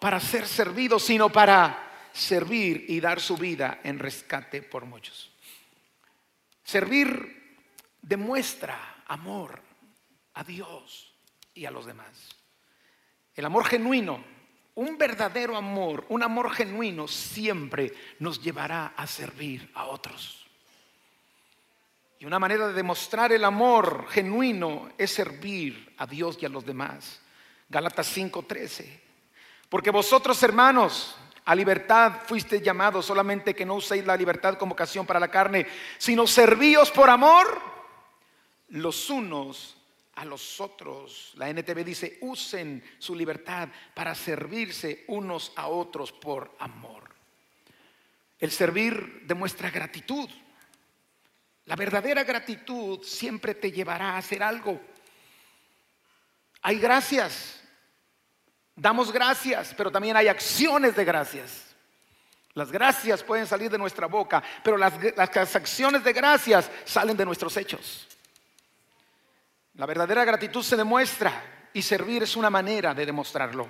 para 0.00 0.20
ser 0.20 0.46
servido, 0.46 1.00
sino 1.00 1.30
para 1.30 2.08
servir 2.12 2.84
y 2.88 3.00
dar 3.00 3.20
su 3.20 3.36
vida 3.36 3.80
en 3.82 3.98
rescate 3.98 4.62
por 4.62 4.84
muchos. 4.84 5.32
Servir 6.62 7.58
demuestra 8.00 9.02
amor 9.08 9.60
a 10.34 10.44
Dios 10.44 11.12
y 11.54 11.64
a 11.64 11.72
los 11.72 11.86
demás. 11.86 12.28
El 13.34 13.44
amor 13.44 13.64
genuino 13.64 14.35
un 14.76 14.98
verdadero 14.98 15.56
amor, 15.56 16.04
un 16.10 16.22
amor 16.22 16.50
genuino, 16.50 17.08
siempre 17.08 17.92
nos 18.18 18.42
llevará 18.42 18.92
a 18.96 19.06
servir 19.06 19.70
a 19.74 19.86
otros. 19.86 20.46
Y 22.18 22.26
una 22.26 22.38
manera 22.38 22.68
de 22.68 22.74
demostrar 22.74 23.32
el 23.32 23.44
amor 23.44 24.06
genuino 24.08 24.90
es 24.96 25.10
servir 25.10 25.94
a 25.98 26.06
Dios 26.06 26.38
y 26.40 26.46
a 26.46 26.50
los 26.50 26.64
demás. 26.64 27.20
Gálatas 27.68 28.06
5:13. 28.06 29.00
Porque 29.68 29.90
vosotros, 29.90 30.42
hermanos, 30.42 31.16
a 31.44 31.54
libertad 31.54 32.20
fuisteis 32.26 32.62
llamados, 32.62 33.06
solamente 33.06 33.54
que 33.54 33.66
no 33.66 33.74
uséis 33.74 34.04
la 34.04 34.16
libertad 34.16 34.58
como 34.58 34.72
ocasión 34.72 35.06
para 35.06 35.20
la 35.20 35.28
carne, 35.28 35.66
sino 35.98 36.26
servíos 36.26 36.90
por 36.90 37.08
amor 37.08 37.60
los 38.68 39.08
unos 39.10 39.75
a 40.16 40.24
los 40.24 40.60
otros. 40.60 41.32
La 41.36 41.48
NTV 41.48 41.84
dice, 41.84 42.18
usen 42.22 42.82
su 42.98 43.14
libertad 43.14 43.68
para 43.94 44.14
servirse 44.14 45.04
unos 45.08 45.52
a 45.56 45.68
otros 45.68 46.10
por 46.10 46.56
amor. 46.58 47.14
El 48.38 48.50
servir 48.50 49.22
demuestra 49.24 49.70
gratitud. 49.70 50.28
La 51.66 51.76
verdadera 51.76 52.24
gratitud 52.24 53.02
siempre 53.02 53.54
te 53.54 53.70
llevará 53.70 54.12
a 54.12 54.18
hacer 54.18 54.42
algo. 54.42 54.80
Hay 56.62 56.78
gracias, 56.78 57.60
damos 58.74 59.12
gracias, 59.12 59.74
pero 59.76 59.90
también 59.90 60.16
hay 60.16 60.28
acciones 60.28 60.96
de 60.96 61.04
gracias. 61.04 61.74
Las 62.54 62.72
gracias 62.72 63.22
pueden 63.22 63.46
salir 63.46 63.70
de 63.70 63.78
nuestra 63.78 64.06
boca, 64.06 64.42
pero 64.64 64.78
las, 64.78 64.94
las 65.14 65.56
acciones 65.56 66.02
de 66.02 66.12
gracias 66.12 66.70
salen 66.84 67.16
de 67.16 67.26
nuestros 67.26 67.54
hechos. 67.56 68.06
La 69.76 69.84
verdadera 69.84 70.24
gratitud 70.24 70.62
se 70.62 70.76
demuestra 70.76 71.68
y 71.72 71.82
servir 71.82 72.22
es 72.22 72.34
una 72.36 72.48
manera 72.48 72.94
de 72.94 73.04
demostrarlo. 73.04 73.68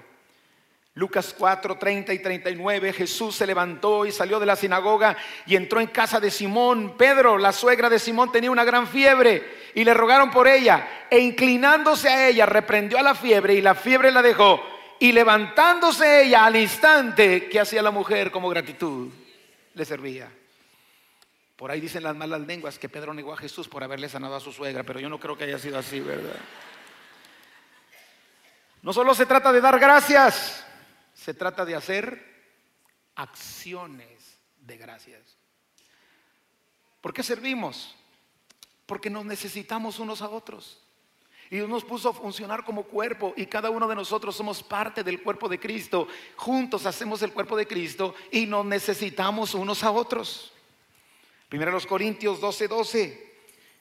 Lucas 0.94 1.34
4, 1.36 1.76
30 1.76 2.14
y 2.14 2.20
39, 2.20 2.92
Jesús 2.92 3.34
se 3.34 3.46
levantó 3.46 4.06
y 4.06 4.12
salió 4.12 4.40
de 4.40 4.46
la 4.46 4.56
sinagoga 4.56 5.16
y 5.44 5.56
entró 5.56 5.80
en 5.80 5.88
casa 5.88 6.20
de 6.20 6.30
Simón. 6.30 6.94
Pedro, 6.96 7.36
la 7.36 7.52
suegra 7.52 7.90
de 7.90 7.98
Simón, 7.98 8.32
tenía 8.32 8.50
una 8.50 8.64
gran 8.64 8.86
fiebre 8.86 9.42
y 9.74 9.84
le 9.84 9.92
rogaron 9.92 10.30
por 10.30 10.48
ella. 10.48 11.06
E 11.10 11.18
inclinándose 11.18 12.08
a 12.08 12.28
ella, 12.28 12.46
reprendió 12.46 12.98
a 12.98 13.02
la 13.02 13.14
fiebre 13.14 13.54
y 13.54 13.60
la 13.60 13.74
fiebre 13.74 14.10
la 14.10 14.22
dejó. 14.22 14.62
Y 14.98 15.12
levantándose 15.12 16.22
ella 16.22 16.46
al 16.46 16.56
instante, 16.56 17.48
que 17.48 17.60
hacía 17.60 17.82
la 17.82 17.90
mujer 17.90 18.30
como 18.30 18.48
gratitud? 18.48 19.12
Le 19.74 19.84
servía. 19.84 20.30
Por 21.56 21.70
ahí 21.70 21.80
dicen 21.80 22.02
las 22.02 22.14
malas 22.14 22.42
lenguas 22.42 22.78
que 22.78 22.88
Pedro 22.88 23.14
negó 23.14 23.32
a 23.32 23.38
Jesús 23.38 23.66
por 23.66 23.82
haberle 23.82 24.08
sanado 24.08 24.36
a 24.36 24.40
su 24.40 24.52
suegra, 24.52 24.84
pero 24.84 25.00
yo 25.00 25.08
no 25.08 25.18
creo 25.18 25.36
que 25.36 25.44
haya 25.44 25.58
sido 25.58 25.78
así, 25.78 26.00
¿verdad? 26.00 26.36
No 28.82 28.92
solo 28.92 29.14
se 29.14 29.24
trata 29.24 29.50
de 29.52 29.62
dar 29.62 29.78
gracias, 29.78 30.64
se 31.14 31.32
trata 31.32 31.64
de 31.64 31.74
hacer 31.74 32.36
acciones 33.14 34.38
de 34.60 34.76
gracias. 34.76 35.36
¿Por 37.00 37.14
qué 37.14 37.22
servimos? 37.22 37.96
Porque 38.84 39.08
nos 39.08 39.24
necesitamos 39.24 39.98
unos 39.98 40.20
a 40.20 40.28
otros. 40.28 40.82
Y 41.50 41.56
Dios 41.56 41.68
nos 41.68 41.84
puso 41.84 42.10
a 42.10 42.12
funcionar 42.12 42.64
como 42.64 42.84
cuerpo 42.84 43.32
y 43.36 43.46
cada 43.46 43.70
uno 43.70 43.86
de 43.86 43.94
nosotros 43.94 44.36
somos 44.36 44.62
parte 44.62 45.02
del 45.04 45.22
cuerpo 45.22 45.48
de 45.48 45.58
Cristo. 45.58 46.08
Juntos 46.36 46.84
hacemos 46.84 47.22
el 47.22 47.32
cuerpo 47.32 47.56
de 47.56 47.66
Cristo 47.66 48.14
y 48.30 48.46
nos 48.46 48.66
necesitamos 48.66 49.54
unos 49.54 49.84
a 49.84 49.90
otros. 49.92 50.52
Primero 51.48 51.70
los 51.70 51.86
Corintios 51.86 52.40
12, 52.40 52.68
12. 52.68 53.26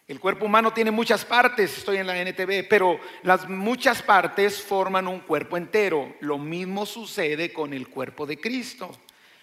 El 0.08 0.20
cuerpo 0.20 0.46
humano 0.46 0.72
tiene 0.72 0.92
muchas 0.92 1.26
partes, 1.26 1.80
estoy 1.80 1.98
en 1.98 2.06
la 2.06 2.22
NTV, 2.22 2.68
pero 2.70 3.00
las 3.24 3.50
muchas 3.50 4.04
partes 4.04 4.62
forman 4.62 5.08
un 5.08 5.22
cuerpo 5.22 5.58
entero. 5.58 6.16
Lo 6.20 6.38
mismo 6.38 6.86
sucede 6.86 7.52
con 7.52 7.74
el 7.74 7.88
cuerpo 7.88 8.28
de 8.28 8.40
Cristo. 8.40 8.92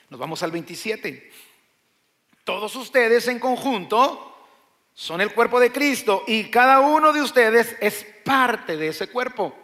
Nos 0.09 0.21
vamos 0.21 0.43
al 0.45 0.52
27. 0.52 1.33
Todos 2.45 2.76
ustedes 2.76 3.26
en 3.26 3.41
conjunto 3.41 4.29
son 4.95 5.21
el 5.21 5.33
cuerpo 5.33 5.59
de 5.59 5.73
Cristo 5.73 6.23
y 6.29 6.45
cada 6.45 6.81
uno 6.81 7.12
de 7.12 7.23
ustedes 7.23 7.76
es 7.81 8.07
parte 8.25 8.76
de 8.76 8.88
ese 8.88 9.09
cuerpo. 9.09 9.57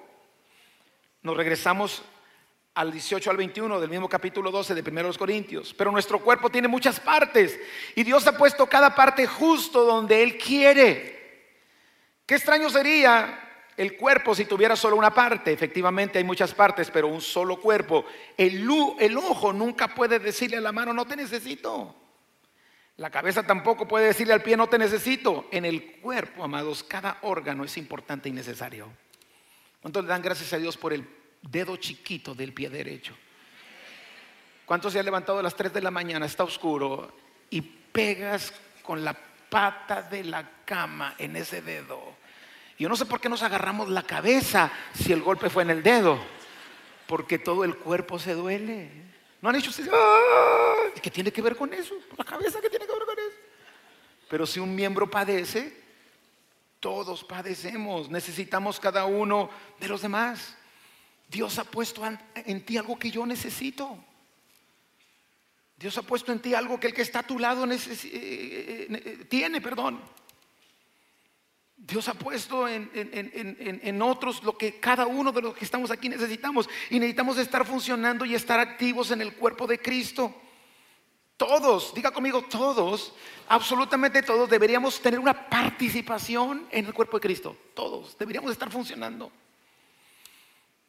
Nos 1.22 1.36
regresamos 1.36 2.02
al 2.78 2.92
18 2.92 3.28
al 3.28 3.36
21 3.36 3.80
del 3.80 3.90
mismo 3.90 4.08
capítulo 4.08 4.52
12 4.52 4.72
de 4.72 4.88
1 4.88 5.12
Corintios. 5.14 5.74
Pero 5.74 5.90
nuestro 5.90 6.20
cuerpo 6.20 6.48
tiene 6.48 6.68
muchas 6.68 7.00
partes 7.00 7.58
y 7.96 8.04
Dios 8.04 8.24
ha 8.28 8.38
puesto 8.38 8.68
cada 8.68 8.94
parte 8.94 9.26
justo 9.26 9.84
donde 9.84 10.22
Él 10.22 10.38
quiere. 10.38 11.56
Qué 12.24 12.36
extraño 12.36 12.70
sería 12.70 13.66
el 13.76 13.96
cuerpo 13.96 14.32
si 14.32 14.44
tuviera 14.44 14.76
solo 14.76 14.94
una 14.94 15.12
parte. 15.12 15.52
Efectivamente 15.52 16.18
hay 16.18 16.24
muchas 16.24 16.54
partes, 16.54 16.88
pero 16.88 17.08
un 17.08 17.20
solo 17.20 17.60
cuerpo. 17.60 18.04
El, 18.36 18.64
el 19.00 19.16
ojo 19.16 19.52
nunca 19.52 19.92
puede 19.92 20.20
decirle 20.20 20.58
a 20.58 20.60
la 20.60 20.70
mano, 20.70 20.92
no 20.92 21.04
te 21.04 21.16
necesito. 21.16 21.96
La 22.98 23.10
cabeza 23.10 23.42
tampoco 23.42 23.88
puede 23.88 24.06
decirle 24.06 24.34
al 24.34 24.42
pie, 24.44 24.56
no 24.56 24.68
te 24.68 24.78
necesito. 24.78 25.48
En 25.50 25.64
el 25.64 25.96
cuerpo, 25.96 26.44
amados, 26.44 26.84
cada 26.84 27.18
órgano 27.22 27.64
es 27.64 27.76
importante 27.76 28.28
y 28.28 28.32
necesario. 28.32 28.88
¿Cuántos 29.82 30.04
le 30.04 30.10
dan 30.10 30.22
gracias 30.22 30.52
a 30.52 30.58
Dios 30.58 30.76
por 30.76 30.92
el 30.92 31.17
dedo 31.42 31.76
chiquito 31.76 32.34
del 32.34 32.52
pie 32.52 32.70
derecho. 32.70 33.14
¿Cuántos 34.64 34.92
se 34.92 34.98
han 34.98 35.04
levantado 35.04 35.38
a 35.38 35.42
las 35.42 35.56
3 35.56 35.72
de 35.72 35.80
la 35.80 35.90
mañana? 35.90 36.26
Está 36.26 36.44
oscuro 36.44 37.12
y 37.50 37.60
pegas 37.60 38.52
con 38.82 39.02
la 39.02 39.16
pata 39.48 40.02
de 40.02 40.24
la 40.24 40.64
cama 40.64 41.14
en 41.18 41.36
ese 41.36 41.62
dedo. 41.62 42.16
Yo 42.78 42.88
no 42.88 42.94
sé 42.94 43.06
por 43.06 43.20
qué 43.20 43.28
nos 43.28 43.42
agarramos 43.42 43.88
la 43.88 44.02
cabeza 44.02 44.70
si 44.94 45.12
el 45.12 45.22
golpe 45.22 45.50
fue 45.50 45.62
en 45.62 45.70
el 45.70 45.82
dedo, 45.82 46.18
porque 47.06 47.38
todo 47.38 47.64
el 47.64 47.76
cuerpo 47.76 48.18
se 48.18 48.34
duele. 48.34 48.90
¿No 49.40 49.48
han 49.48 49.56
hecho 49.56 49.70
ustedes? 49.70 49.90
¿Qué 51.02 51.10
tiene 51.10 51.32
que 51.32 51.42
ver 51.42 51.56
con 51.56 51.72
eso? 51.72 51.94
¿La 52.16 52.24
cabeza 52.24 52.60
qué 52.60 52.70
tiene 52.70 52.86
que 52.86 52.92
ver 52.92 53.04
con 53.04 53.18
eso? 53.18 53.36
Pero 54.28 54.46
si 54.46 54.60
un 54.60 54.74
miembro 54.74 55.10
padece, 55.10 55.74
todos 56.80 57.24
padecemos, 57.24 58.10
necesitamos 58.10 58.78
cada 58.78 59.06
uno 59.06 59.50
de 59.80 59.88
los 59.88 60.02
demás. 60.02 60.56
Dios 61.28 61.58
ha 61.58 61.64
puesto 61.64 62.02
en 62.34 62.64
ti 62.64 62.78
algo 62.78 62.98
que 62.98 63.10
yo 63.10 63.26
necesito. 63.26 63.98
Dios 65.78 65.96
ha 65.96 66.02
puesto 66.02 66.32
en 66.32 66.40
ti 66.40 66.54
algo 66.54 66.80
que 66.80 66.88
el 66.88 66.94
que 66.94 67.02
está 67.02 67.20
a 67.20 67.26
tu 67.26 67.38
lado 67.38 67.64
eh, 67.70 67.76
eh, 67.76 68.86
eh, 68.90 69.26
tiene, 69.28 69.60
perdón. 69.60 70.00
Dios 71.76 72.08
ha 72.08 72.14
puesto 72.14 72.66
en, 72.66 72.90
en, 72.92 74.02
otros 74.02 74.42
lo 74.42 74.58
que 74.58 74.80
cada 74.80 75.06
uno 75.06 75.30
de 75.30 75.40
los 75.40 75.54
que 75.54 75.64
estamos 75.64 75.92
aquí 75.92 76.08
necesitamos. 76.08 76.68
Y 76.90 76.98
necesitamos 76.98 77.38
estar 77.38 77.64
funcionando 77.64 78.24
y 78.24 78.34
estar 78.34 78.58
activos 78.58 79.12
en 79.12 79.22
el 79.22 79.36
cuerpo 79.36 79.66
de 79.66 79.78
Cristo. 79.78 80.34
Todos, 81.36 81.94
diga 81.94 82.10
conmigo, 82.10 82.42
todos, 82.42 83.14
absolutamente 83.48 84.22
todos 84.22 84.50
deberíamos 84.50 85.00
tener 85.00 85.20
una 85.20 85.48
participación 85.48 86.66
en 86.72 86.86
el 86.86 86.92
cuerpo 86.92 87.18
de 87.18 87.20
Cristo. 87.20 87.56
Todos 87.74 88.18
deberíamos 88.18 88.50
estar 88.50 88.70
funcionando. 88.72 89.30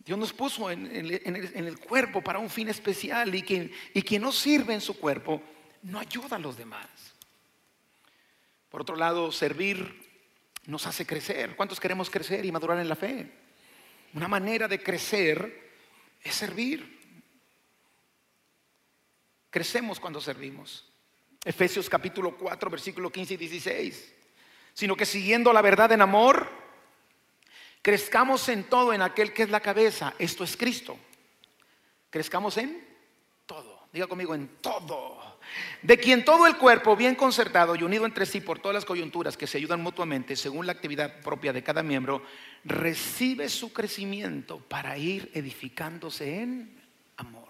Dios 0.10 0.18
nos 0.18 0.34
puso 0.34 0.72
en, 0.72 0.88
el, 0.88 1.80
cuerpo 1.80 2.20
para 2.24 2.40
un 2.40 2.50
fin 2.50 2.68
especial 2.68 3.36
y 3.36 3.44
quien, 3.44 3.72
y 3.94 4.02
quien 4.02 4.24
no 4.24 4.32
sirve 4.32 4.74
en 4.74 4.82
su 4.82 4.98
cuerpo 4.98 5.40
no 5.84 6.00
ayuda 6.00 6.38
a 6.38 6.40
los 6.40 6.58
demás. 6.58 6.88
Por 8.72 8.82
otro 8.82 8.96
lado, 8.96 9.32
servir 9.32 10.10
nos 10.66 10.88
hace 10.88 11.06
crecer. 11.06 11.56
¿Cuántos 11.56 11.80
queremos 11.80 12.10
crecer 12.10 12.44
y 12.44 12.52
madurar 12.52 12.80
en 12.80 12.90
la 12.90 12.96
fe? 12.96 13.32
Una 14.16 14.28
manera 14.28 14.68
de 14.68 14.82
crecer 14.82 15.76
es 16.24 16.34
servir. 16.34 17.00
Crecemos 19.52 20.00
cuando 20.00 20.20
servimos. 20.20 20.92
Efesios 21.46 21.88
capítulo 21.88 22.36
4, 22.36 22.68
versículo 22.72 23.12
15 23.12 23.36
y 23.36 23.38
16. 23.38 24.16
Sino 24.74 24.96
que 24.96 25.06
siguiendo 25.06 25.54
la 25.54 25.62
verdad 25.62 25.92
en 25.92 26.02
amor, 26.02 26.50
Crezcamos 27.82 28.48
en 28.50 28.66
todo 28.66 28.94
en 28.94 29.02
aquel 29.02 29.34
que 29.34 29.44
es 29.44 29.50
la 29.50 29.62
cabeza. 29.62 30.14
Esto 30.20 30.44
es 30.44 30.58
Cristo. 30.58 30.98
Crezcamos 32.10 32.58
en 32.58 32.86
todo. 33.46 33.88
Diga 33.94 34.08
conmigo, 34.08 34.36
en 34.36 34.48
todo. 34.62 35.40
De 35.82 35.98
quien 35.98 36.26
todo 36.26 36.46
el 36.46 36.58
cuerpo, 36.58 36.96
bien 36.96 37.16
concertado 37.16 37.76
y 37.76 37.84
unido 37.84 38.06
entre 38.06 38.26
sí 38.26 38.42
por 38.42 38.60
todas 38.60 38.76
las 38.76 38.86
coyunturas 38.86 39.38
que 39.38 39.48
se 39.48 39.58
ayudan 39.58 39.82
mutuamente 39.82 40.36
según 40.36 40.68
la 40.68 40.74
actividad 40.74 41.22
propia 41.22 41.54
de 41.54 41.64
cada 41.64 41.82
miembro, 41.82 42.22
recibe 42.66 43.50
su 43.50 43.72
crecimiento 43.74 44.60
para 44.60 44.98
ir 44.98 45.32
edificándose 45.34 46.42
en 46.42 46.82
amor. 47.18 47.50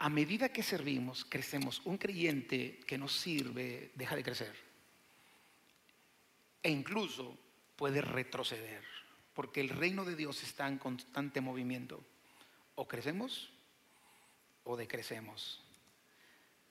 a 0.00 0.08
medida 0.08 0.50
que 0.50 0.62
servimos, 0.62 1.26
crecemos. 1.28 1.82
Un 1.84 1.98
creyente 1.98 2.78
que 2.86 2.96
no 2.96 3.08
sirve 3.08 3.90
deja 3.96 4.14
de 4.14 4.22
crecer. 4.22 4.54
E 6.62 6.70
incluso 6.70 7.36
puede 7.78 8.02
retroceder, 8.02 8.82
porque 9.32 9.60
el 9.60 9.68
reino 9.68 10.04
de 10.04 10.16
Dios 10.16 10.42
está 10.42 10.66
en 10.66 10.78
constante 10.78 11.40
movimiento. 11.40 12.04
O 12.74 12.88
crecemos 12.88 13.50
o 14.64 14.76
decrecemos. 14.76 15.62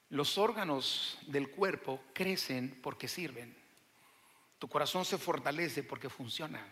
Los 0.09 0.37
órganos 0.37 1.17
del 1.27 1.49
cuerpo 1.49 2.03
crecen 2.13 2.79
porque 2.83 3.07
sirven. 3.07 3.55
Tu 4.59 4.67
corazón 4.67 5.05
se 5.05 5.17
fortalece 5.17 5.81
porque 5.81 6.09
funciona. 6.09 6.65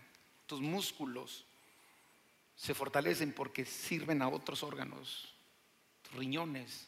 Tus 0.46 0.60
músculos 0.60 1.46
se 2.56 2.74
fortalecen 2.74 3.32
porque 3.32 3.64
sirven 3.64 4.22
a 4.22 4.28
otros 4.28 4.64
órganos. 4.64 5.34
Tus 6.02 6.14
riñones, 6.14 6.88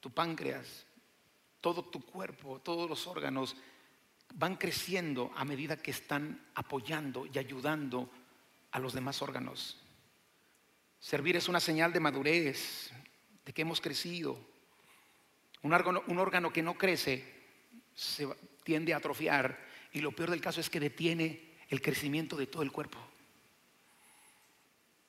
tu 0.00 0.10
páncreas, 0.10 0.86
todo 1.60 1.84
tu 1.84 2.04
cuerpo, 2.04 2.60
todos 2.60 2.90
los 2.90 3.06
órganos 3.06 3.56
van 4.34 4.56
creciendo 4.56 5.32
a 5.36 5.44
medida 5.44 5.76
que 5.76 5.90
están 5.90 6.40
apoyando 6.54 7.26
y 7.26 7.38
ayudando 7.38 8.10
a 8.70 8.78
los 8.78 8.92
demás 8.92 9.22
órganos. 9.22 9.78
Servir 10.98 11.36
es 11.36 11.48
una 11.48 11.60
señal 11.60 11.92
de 11.92 12.00
madurez, 12.00 12.90
de 13.44 13.52
que 13.52 13.62
hemos 13.62 13.80
crecido. 13.80 14.38
Un 15.62 15.72
órgano, 15.72 16.52
que 16.52 16.62
no 16.62 16.74
crece 16.74 17.42
se 17.94 18.26
tiende 18.64 18.94
a 18.94 18.96
atrofiar 18.96 19.58
y 19.92 20.00
lo 20.00 20.12
peor 20.12 20.30
del 20.30 20.40
caso 20.40 20.60
es 20.60 20.70
que 20.70 20.80
detiene 20.80 21.52
el 21.68 21.82
crecimiento 21.82 22.36
de 22.36 22.46
todo 22.46 22.62
el 22.62 22.72
cuerpo. 22.72 22.98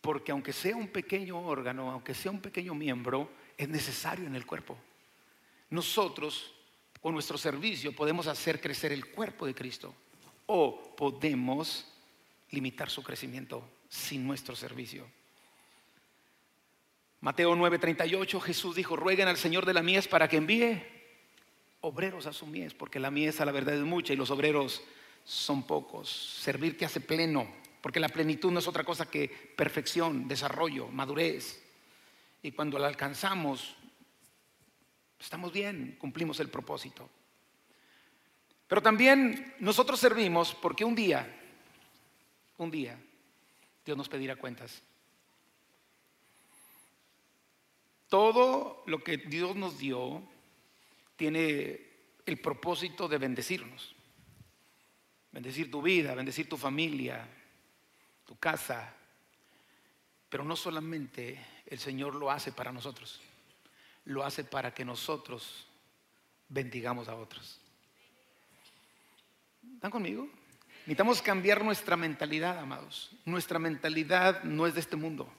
Porque 0.01 0.32
aunque 0.32 0.51
sea 0.51 0.75
un 0.75 0.89
pequeño 0.89 1.39
órgano, 1.39 1.92
aunque 1.92 2.13
sea 2.13 2.32
un 2.32 2.42
pequeño 2.42 2.75
miembro, 2.75 3.32
es 3.58 3.70
necesario 3.70 4.25
en 4.25 4.36
el 4.36 4.46
cuerpo. 4.46 4.77
Nosotros, 5.70 6.53
con 7.03 7.13
nuestro 7.13 7.38
servicio, 7.38 7.93
podemos 7.93 8.27
hacer 8.27 8.62
crecer 8.62 8.93
el 8.93 9.07
cuerpo 9.07 9.45
de 9.45 9.53
Cristo 9.53 9.93
o 10.45 10.95
podemos 10.95 11.86
limitar 12.51 12.89
su 12.89 13.03
crecimiento 13.03 13.62
sin 13.89 14.25
nuestro 14.25 14.55
servicio. 14.55 15.05
Mateo 17.19 17.57
9:38, 17.57 18.39
Jesús 18.39 18.77
dijo, 18.77 18.95
rueguen 18.95 19.27
al 19.27 19.36
Señor 19.36 19.65
de 19.65 19.74
la 19.74 19.83
mies 19.83 20.07
para 20.07 20.29
que 20.29 20.38
envíe 20.38 20.81
obreros 21.81 22.25
a 22.25 22.31
su 22.31 22.48
mies, 22.48 22.74
porque 22.74 23.01
la 23.01 23.12
mies 23.12 23.41
a 23.41 23.45
la 23.45 23.51
verdad 23.51 23.75
es 23.75 23.81
mucha 23.81 24.13
y 24.13 24.15
los 24.15 24.31
obreros 24.31 24.81
son 25.25 25.63
pocos. 25.63 26.10
Servir 26.10 26.77
que 26.77 26.86
hace 26.86 27.01
pleno, 27.01 27.53
porque 27.81 28.00
la 28.00 28.07
plenitud 28.07 28.50
no 28.50 28.60
es 28.60 28.67
otra 28.69 28.86
cosa 28.86 29.10
que 29.10 29.27
perfección, 29.27 30.29
desarrollo, 30.29 30.88
madurez. 30.88 31.62
Y 32.41 32.53
cuando 32.53 32.79
la 32.79 32.88
alcanzamos, 32.88 33.75
estamos 35.20 35.51
bien, 35.51 35.96
cumplimos 36.00 36.39
el 36.39 36.50
propósito. 36.50 37.10
Pero 38.67 38.82
también 38.82 39.53
nosotros 39.60 40.00
servimos 40.00 40.55
porque 40.55 40.84
un 40.84 40.96
día, 40.96 41.27
un 42.58 42.72
día, 42.72 43.00
Dios 43.86 43.98
nos 43.98 44.10
pedirá 44.10 44.36
cuentas. 44.36 44.82
Todo 48.10 48.84
lo 48.86 49.03
que 49.03 49.17
Dios 49.17 49.55
nos 49.55 49.77
dio 49.77 50.24
tiene 51.15 51.82
el 52.25 52.39
propósito 52.39 53.08
de 53.08 53.17
bendecirnos. 53.17 53.96
Bendecir 55.32 55.72
tu 55.72 55.82
vida, 55.82 56.13
bendecir 56.13 56.48
tu 56.48 56.58
familia, 56.58 57.27
tu 58.25 58.36
casa. 58.38 58.93
Pero 60.29 60.43
no 60.43 60.55
solamente 60.55 61.39
el 61.65 61.79
Señor 61.79 62.15
lo 62.15 62.29
hace 62.29 62.51
para 62.51 62.72
nosotros, 62.72 63.20
lo 64.05 64.24
hace 64.24 64.43
para 64.43 64.74
que 64.74 64.86
nosotros 64.86 65.65
bendigamos 66.50 67.07
a 67.07 67.15
otros. 67.15 67.60
¿Están 69.75 69.92
conmigo? 69.92 70.27
Necesitamos 70.81 71.22
cambiar 71.22 71.63
nuestra 71.63 71.96
mentalidad, 71.96 72.59
amados. 72.59 73.11
Nuestra 73.25 73.59
mentalidad 73.59 74.44
no 74.44 74.68
es 74.68 74.74
de 74.74 74.81
este 74.81 74.96
mundo. 74.96 75.31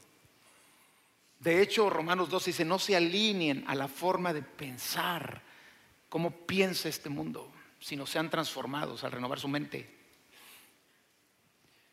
De 1.39 1.61
hecho, 1.61 1.91
Romanos 1.91 2.31
2 2.31 2.45
dice, 2.47 2.65
no 2.65 2.79
se 2.79 2.97
alineen 2.97 3.65
a 3.67 3.75
la 3.75 3.89
forma 3.89 4.33
de 4.33 4.43
pensar, 4.43 5.43
cómo 6.09 6.31
piensa 6.31 6.89
este 6.89 7.11
mundo, 7.11 7.53
sino 7.81 8.07
sean 8.07 8.31
transformados 8.31 9.05
al 9.05 9.13
renovar 9.13 9.39
su 9.39 9.49
mente. 9.49 9.91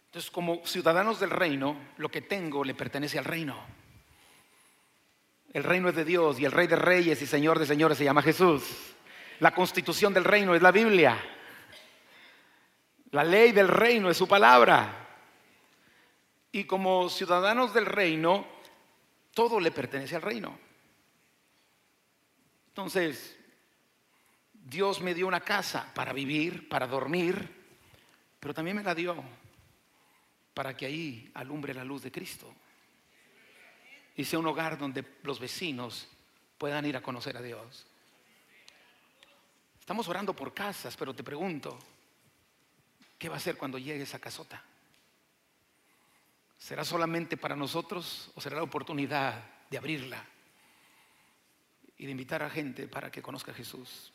Entonces, 0.06 0.32
como 0.32 0.66
ciudadanos 0.66 1.20
del 1.20 1.32
reino, 1.32 1.76
lo 1.98 2.10
que 2.10 2.22
tengo 2.22 2.64
le 2.64 2.74
pertenece 2.74 3.18
al 3.18 3.26
reino. 3.26 3.81
El 5.54 5.64
reino 5.64 5.90
es 5.90 5.96
de 5.96 6.06
Dios 6.06 6.40
y 6.40 6.46
el 6.46 6.52
rey 6.52 6.68
de 6.68 6.78
reyes 6.78 7.22
y 7.22 7.28
señor 7.28 7.60
de 7.60 7.66
señores 7.66 7.98
se 7.98 8.06
llama 8.06 8.22
Jesús. 8.22 8.64
La 9.40 9.54
constitución 9.54 10.14
del 10.14 10.24
reino 10.24 10.56
es 10.56 10.62
la 10.62 10.72
Biblia. 10.72 11.22
La 13.12 13.24
ley 13.24 13.52
del 13.52 13.68
reino 13.68 14.10
es 14.10 14.18
su 14.18 14.28
palabra. 14.28 15.10
Y 16.54 16.64
como 16.64 17.10
ciudadanos 17.10 17.74
del 17.74 17.86
reino, 17.86 18.46
todo 19.34 19.60
le 19.60 19.72
pertenece 19.72 20.16
al 20.16 20.22
reino. 20.22 20.58
Entonces, 22.70 23.38
Dios 24.54 25.02
me 25.02 25.14
dio 25.14 25.28
una 25.28 25.42
casa 25.42 25.92
para 25.94 26.14
vivir, 26.14 26.70
para 26.70 26.88
dormir, 26.88 27.62
pero 28.40 28.54
también 28.54 28.78
me 28.78 28.84
la 28.84 28.96
dio 28.96 29.22
para 30.54 30.76
que 30.76 30.86
ahí 30.86 31.32
alumbre 31.34 31.74
la 31.74 31.84
luz 31.84 32.04
de 32.04 32.12
Cristo. 32.12 32.54
Y 34.16 34.26
sea 34.26 34.40
un 34.40 34.48
hogar 34.48 34.78
donde 34.78 35.06
los 35.24 35.40
vecinos 35.40 36.08
puedan 36.58 36.86
ir 36.86 36.98
a 36.98 37.02
conocer 37.02 37.38
a 37.38 37.42
Dios. 37.42 37.86
Estamos 39.80 40.08
orando 40.08 40.36
por 40.36 40.54
casas, 40.54 40.96
pero 40.96 41.14
te 41.14 41.24
pregunto, 41.24 41.78
¿qué 43.18 43.30
va 43.30 43.36
a 43.36 43.38
hacer 43.38 43.58
cuando 43.58 43.78
llegue 43.78 44.04
esa 44.04 44.20
casota? 44.20 44.64
¿Será 46.58 46.86
solamente 46.86 47.38
para 47.38 47.56
nosotros 47.56 48.32
o 48.36 48.42
será 48.42 48.58
la 48.58 48.64
oportunidad 48.64 49.44
de 49.70 49.78
abrirla 49.80 50.24
y 51.98 52.06
de 52.06 52.12
invitar 52.12 52.44
a 52.44 52.50
gente 52.52 52.88
para 52.88 53.10
que 53.10 53.24
conozca 53.24 53.52
a 53.52 53.56
Jesús? 53.56 54.14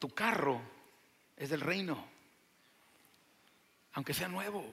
Tu 0.00 0.08
carro 0.10 0.60
es 1.36 1.50
del 1.50 1.60
reino, 1.60 2.04
aunque 3.92 4.12
sea 4.12 4.28
nuevo. 4.28 4.64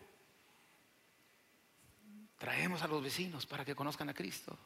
Traemos 2.38 2.82
a 2.82 2.88
los 2.88 3.04
vecinos 3.04 3.46
para 3.46 3.64
que 3.64 3.76
conozcan 3.76 4.10
a 4.10 4.14
Cristo. 4.14 4.58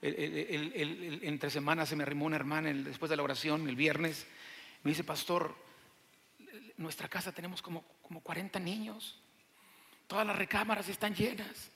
entre 0.00 1.50
semanas 1.50 1.88
se 1.88 1.96
me 1.96 2.02
arrimó 2.02 2.26
una 2.26 2.36
hermana 2.36 2.72
después 2.72 3.10
de 3.10 3.16
la 3.16 3.22
oración, 3.22 3.68
el 3.68 3.76
viernes, 3.76 4.26
me 4.82 4.90
dice, 4.90 5.04
pastor, 5.04 5.54
nuestra 6.76 7.08
casa 7.08 7.32
tenemos 7.32 7.62
como, 7.62 7.84
como 8.02 8.20
40 8.20 8.58
niños. 8.58 9.20
Todas 10.06 10.26
las 10.26 10.36
recámaras 10.36 10.88
están 10.88 11.14
llenas. 11.14 11.70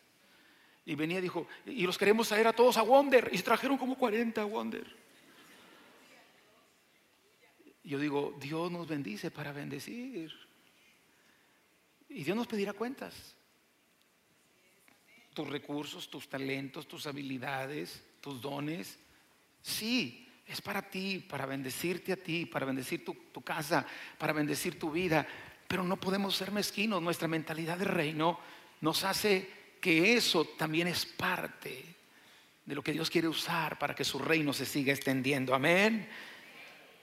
Y 0.84 0.94
venía 0.94 1.18
y 1.18 1.22
dijo, 1.22 1.46
y 1.64 1.86
los 1.86 1.98
queremos 1.98 2.28
traer 2.28 2.48
a 2.48 2.52
todos 2.52 2.76
a 2.76 2.82
Wonder. 2.82 3.30
Y 3.32 3.36
se 3.38 3.44
trajeron 3.44 3.78
como 3.78 3.96
40 3.96 4.40
a 4.40 4.44
Wonder. 4.44 4.86
Yo 7.84 8.00
digo, 8.00 8.36
Dios 8.40 8.70
nos 8.72 8.88
bendice 8.88 9.30
para 9.30 9.52
bendecir. 9.52 10.32
Y 12.08 12.24
Dios 12.24 12.36
nos 12.36 12.48
pedirá 12.48 12.72
cuentas. 12.72 13.35
Tus 15.36 15.50
recursos, 15.50 16.08
tus 16.08 16.30
talentos, 16.30 16.88
tus 16.88 17.06
habilidades, 17.06 18.02
tus 18.22 18.40
dones. 18.40 18.98
Sí, 19.60 20.26
es 20.46 20.62
para 20.62 20.80
ti, 20.80 21.18
para 21.18 21.44
bendecirte 21.44 22.14
a 22.14 22.16
ti, 22.16 22.46
para 22.46 22.64
bendecir 22.64 23.04
tu, 23.04 23.12
tu 23.32 23.42
casa, 23.42 23.86
para 24.16 24.32
bendecir 24.32 24.78
tu 24.78 24.90
vida. 24.90 25.28
Pero 25.68 25.84
no 25.84 26.00
podemos 26.00 26.34
ser 26.34 26.52
mezquinos. 26.52 27.02
Nuestra 27.02 27.28
mentalidad 27.28 27.76
de 27.76 27.84
reino 27.84 28.40
nos 28.80 29.04
hace 29.04 29.76
que 29.78 30.14
eso 30.14 30.46
también 30.56 30.88
es 30.88 31.04
parte 31.04 31.84
de 32.64 32.74
lo 32.74 32.82
que 32.82 32.92
Dios 32.92 33.10
quiere 33.10 33.28
usar 33.28 33.78
para 33.78 33.94
que 33.94 34.04
su 34.04 34.18
reino 34.18 34.54
se 34.54 34.64
siga 34.64 34.94
extendiendo. 34.94 35.54
Amén. 35.54 36.08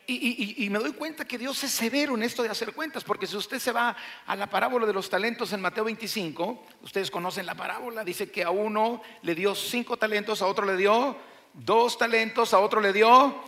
Y, 0.05 0.69
me 0.69 0.79
doy 0.79 0.91
cuenta 0.93 1.25
que 1.25 1.37
Dios 1.37 1.63
es 1.63 1.71
severo 1.71 2.15
en 2.15 2.23
esto 2.23 2.43
de 2.43 2.49
hacer 2.49 2.73
cuentas, 2.73 3.03
porque 3.03 3.25
si 3.25 3.37
usted 3.37 3.59
se 3.59 3.71
va 3.71 3.95
a 4.25 4.35
la 4.35 4.49
parábola 4.49 4.85
de 4.85 4.93
los 4.93 5.09
talentos 5.09 5.53
en 5.53 5.61
Mateo 5.61 5.85
25, 5.85 6.65
ustedes 6.81 7.09
conocen 7.09 7.45
la 7.45 7.55
parábola, 7.55 8.03
dice 8.03 8.29
que 8.29 8.43
a 8.43 8.49
uno 8.49 9.01
le 9.21 9.33
dio 9.33 9.55
cinco 9.55 9.95
talentos, 9.95 10.41
a 10.41 10.47
otro 10.47 10.65
le 10.65 10.75
dio 10.75 11.17
dos 11.53 11.97
talentos, 11.97 12.53
a 12.53 12.59
otro 12.59 12.81
le 12.81 12.91
dio 12.91 13.41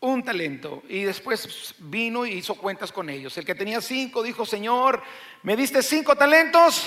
un 0.00 0.22
talento 0.22 0.84
y 0.88 1.02
después 1.02 1.74
vino 1.78 2.24
y 2.24 2.34
hizo 2.34 2.54
cuentas 2.54 2.92
con 2.92 3.10
ellos. 3.10 3.36
El 3.36 3.44
que 3.44 3.56
tenía 3.56 3.80
cinco 3.80 4.22
dijo, 4.22 4.46
Señor, 4.46 5.02
me 5.42 5.56
diste 5.56 5.82
cinco 5.82 6.14
talentos, 6.14 6.86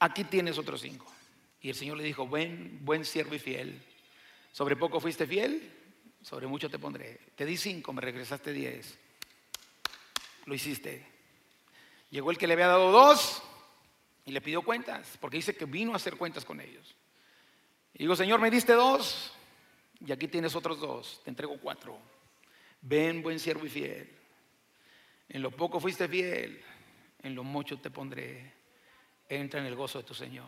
aquí 0.00 0.24
tienes 0.24 0.58
otros 0.58 0.80
cinco. 0.80 1.06
Y 1.60 1.70
el 1.70 1.76
Señor 1.76 1.98
le 1.98 2.04
dijo, 2.04 2.26
buen, 2.26 2.84
buen 2.84 3.04
siervo 3.04 3.34
y 3.34 3.38
fiel. 3.38 3.80
Sobre 4.52 4.76
poco 4.76 5.00
fuiste 5.00 5.26
fiel, 5.26 5.77
sobre 6.28 6.46
mucho 6.46 6.68
te 6.68 6.78
pondré. 6.78 7.18
Te 7.34 7.46
di 7.46 7.56
cinco, 7.56 7.90
me 7.94 8.02
regresaste 8.02 8.52
diez. 8.52 8.98
Lo 10.44 10.54
hiciste. 10.54 11.06
Llegó 12.10 12.30
el 12.30 12.36
que 12.36 12.46
le 12.46 12.52
había 12.52 12.66
dado 12.66 12.92
dos 12.92 13.42
y 14.26 14.32
le 14.32 14.42
pidió 14.42 14.60
cuentas, 14.60 15.16
porque 15.22 15.38
dice 15.38 15.56
que 15.56 15.64
vino 15.64 15.94
a 15.94 15.96
hacer 15.96 16.16
cuentas 16.16 16.44
con 16.44 16.60
ellos. 16.60 16.94
Y 17.94 18.00
digo, 18.00 18.14
Señor, 18.14 18.40
me 18.40 18.50
diste 18.50 18.74
dos, 18.74 19.32
y 20.06 20.12
aquí 20.12 20.28
tienes 20.28 20.54
otros 20.54 20.78
dos, 20.80 21.22
te 21.24 21.30
entrego 21.30 21.58
cuatro. 21.58 21.98
Ven, 22.82 23.22
buen 23.22 23.40
siervo 23.40 23.64
y 23.64 23.70
fiel. 23.70 24.14
En 25.30 25.40
lo 25.40 25.50
poco 25.50 25.80
fuiste 25.80 26.08
fiel, 26.08 26.62
en 27.22 27.34
lo 27.34 27.42
mucho 27.42 27.80
te 27.80 27.90
pondré. 27.90 28.52
Entra 29.30 29.60
en 29.60 29.66
el 29.66 29.74
gozo 29.74 29.98
de 29.98 30.04
tu 30.04 30.12
Señor. 30.12 30.46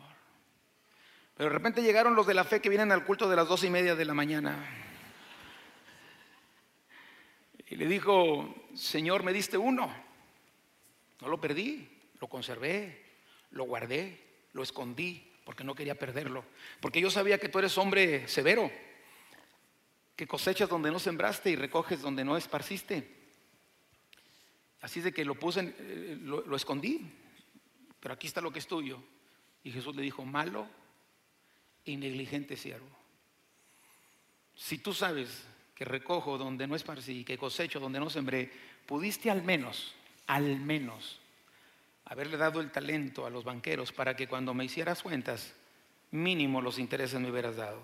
Pero 1.34 1.48
de 1.48 1.54
repente 1.54 1.82
llegaron 1.82 2.14
los 2.14 2.26
de 2.26 2.34
la 2.34 2.44
fe 2.44 2.60
que 2.60 2.68
vienen 2.68 2.92
al 2.92 3.06
culto 3.06 3.30
de 3.30 3.36
las 3.36 3.48
dos 3.48 3.64
y 3.64 3.70
media 3.70 3.94
de 3.94 4.04
la 4.04 4.12
mañana. 4.12 4.88
Y 7.70 7.76
le 7.76 7.86
dijo, 7.86 8.52
Señor, 8.74 9.22
me 9.22 9.32
diste 9.32 9.56
uno. 9.56 9.94
No 11.20 11.28
lo 11.28 11.40
perdí, 11.40 11.88
lo 12.20 12.26
conservé, 12.26 13.04
lo 13.52 13.64
guardé, 13.64 14.18
lo 14.52 14.64
escondí, 14.64 15.32
porque 15.44 15.62
no 15.62 15.76
quería 15.76 15.94
perderlo. 15.94 16.44
Porque 16.80 17.00
yo 17.00 17.10
sabía 17.10 17.38
que 17.38 17.48
tú 17.48 17.60
eres 17.60 17.78
hombre 17.78 18.26
severo, 18.26 18.70
que 20.16 20.26
cosechas 20.26 20.68
donde 20.68 20.90
no 20.90 20.98
sembraste 20.98 21.50
y 21.50 21.56
recoges 21.56 22.02
donde 22.02 22.24
no 22.24 22.36
esparciste. 22.36 23.20
Así 24.80 25.00
de 25.00 25.12
que 25.12 25.24
lo 25.24 25.36
puse, 25.36 25.74
eh, 25.78 26.18
lo, 26.20 26.56
escondí, 26.56 27.06
pero 28.00 28.14
aquí 28.14 28.26
está 28.26 28.40
lo 28.40 28.52
que 28.52 28.58
es 28.58 28.66
tuyo. 28.66 29.00
Y 29.62 29.70
Jesús 29.70 29.94
le 29.94 30.02
dijo, 30.02 30.24
malo 30.24 30.66
y 31.84 31.96
negligente 31.96 32.56
siervo. 32.56 32.88
Si 34.56 34.78
tú 34.78 34.92
sabes 34.92 35.44
que 35.80 35.86
recojo 35.86 36.36
donde 36.36 36.66
no 36.66 36.76
esparcí, 36.76 37.24
que 37.24 37.38
cosecho 37.38 37.80
donde 37.80 37.98
no 37.98 38.10
sembré, 38.10 38.52
pudiste 38.84 39.30
al 39.30 39.42
menos, 39.42 39.94
al 40.26 40.60
menos, 40.60 41.18
haberle 42.04 42.36
dado 42.36 42.60
el 42.60 42.70
talento 42.70 43.24
a 43.24 43.30
los 43.30 43.44
banqueros 43.44 43.90
para 43.90 44.14
que 44.14 44.28
cuando 44.28 44.52
me 44.52 44.66
hicieras 44.66 45.02
cuentas, 45.02 45.54
mínimo 46.10 46.60
los 46.60 46.78
intereses 46.78 47.18
me 47.18 47.30
hubieras 47.30 47.56
dado. 47.56 47.80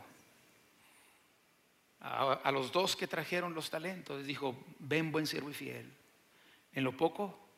A, 2.01 2.53
los 2.53 2.71
dos 2.71 2.97
que 2.97 3.07
trajeron 3.07 3.55
los 3.55 3.71
talentos, 3.71 4.19
les 4.19 4.27
dijo, 4.27 4.63
ven 4.79 5.11
buen 5.11 5.27
siervo 5.27 5.49
y 5.49 5.55
fiel. 5.55 5.91
En 6.75 6.85
lo 6.85 6.95
poco 6.95 7.49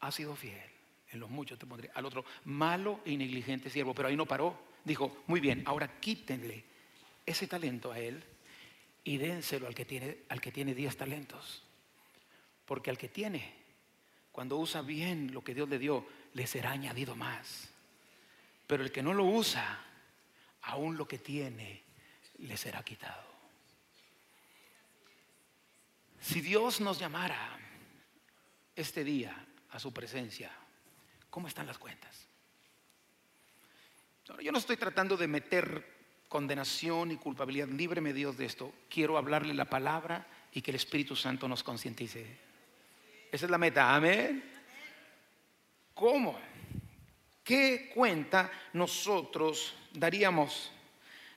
ha 0.00 0.10
sido 0.10 0.36
fiel, 0.36 0.70
en 1.12 1.20
lo 1.20 1.28
mucho 1.28 1.58
te 1.58 1.66
pondré. 1.66 1.90
Al 1.92 2.06
otro, 2.06 2.24
malo 2.46 3.00
y 3.04 3.14
negligente 3.18 3.68
siervo, 3.68 3.92
pero 3.92 4.08
ahí 4.08 4.16
no 4.16 4.24
paró. 4.24 4.58
Dijo, 4.86 5.22
muy 5.26 5.38
bien, 5.38 5.62
ahora 5.66 6.00
quítenle 6.00 6.64
ese 7.26 7.46
talento 7.46 7.92
a 7.92 7.98
él 7.98 8.24
y 9.04 9.16
dénselo 9.18 9.66
al 9.66 9.74
que 9.74 9.84
tiene, 9.84 10.18
al 10.28 10.40
que 10.40 10.52
tiene 10.52 10.74
10 10.74 10.96
talentos. 10.96 11.62
Porque 12.64 12.90
al 12.90 12.98
que 12.98 13.08
tiene, 13.08 13.54
cuando 14.32 14.56
usa 14.56 14.82
bien 14.82 15.32
lo 15.32 15.42
que 15.42 15.54
Dios 15.54 15.68
le 15.68 15.78
dio, 15.78 16.06
le 16.34 16.46
será 16.46 16.72
añadido 16.72 17.16
más. 17.16 17.68
Pero 18.66 18.82
el 18.82 18.92
que 18.92 19.02
no 19.02 19.12
lo 19.12 19.24
usa, 19.24 19.84
aún 20.62 20.96
lo 20.96 21.08
que 21.08 21.18
tiene, 21.18 21.82
le 22.38 22.56
será 22.56 22.82
quitado. 22.82 23.28
Si 26.20 26.40
Dios 26.40 26.80
nos 26.80 26.98
llamara 26.98 27.58
este 28.76 29.02
día 29.04 29.34
a 29.70 29.78
su 29.78 29.92
presencia, 29.92 30.52
¿cómo 31.30 31.48
están 31.48 31.66
las 31.66 31.78
cuentas? 31.78 32.28
Yo 34.40 34.52
no 34.52 34.58
estoy 34.58 34.76
tratando 34.76 35.16
de 35.16 35.26
meter 35.26 35.99
condenación 36.30 37.10
y 37.10 37.16
culpabilidad. 37.16 37.66
Líbreme 37.66 38.12
Dios 38.12 38.38
de 38.38 38.46
esto. 38.46 38.72
Quiero 38.88 39.18
hablarle 39.18 39.52
la 39.52 39.64
palabra 39.64 40.24
y 40.52 40.62
que 40.62 40.70
el 40.70 40.76
Espíritu 40.76 41.16
Santo 41.16 41.48
nos 41.48 41.64
concientice. 41.64 42.24
Esa 43.32 43.46
es 43.46 43.50
la 43.50 43.58
meta. 43.58 43.92
Amén. 43.92 44.42
¿Cómo? 45.92 46.38
¿Qué 47.42 47.90
cuenta 47.92 48.48
nosotros 48.72 49.74
daríamos? 49.92 50.70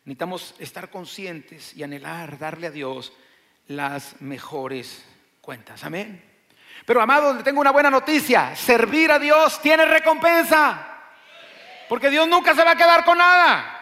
Necesitamos 0.05 0.53
estar 0.59 0.91
conscientes 0.91 1.75
y 1.75 1.81
anhelar, 1.81 2.37
darle 2.37 2.67
a 2.67 2.71
Dios 2.71 3.13
las 3.69 4.21
mejores 4.21 5.03
cuentas. 5.41 5.83
Amén. 5.83 6.23
Pero 6.85 7.01
amado, 7.01 7.43
tengo 7.43 7.61
una 7.61 7.71
buena 7.71 7.89
noticia. 7.89 8.55
Servir 8.55 9.11
a 9.11 9.17
Dios 9.17 9.59
tiene 9.59 9.85
recompensa. 9.85 10.99
Porque 11.89 12.11
Dios 12.11 12.27
nunca 12.27 12.53
se 12.53 12.63
va 12.63 12.71
a 12.71 12.77
quedar 12.77 13.03
con 13.03 13.17
nada. 13.17 13.72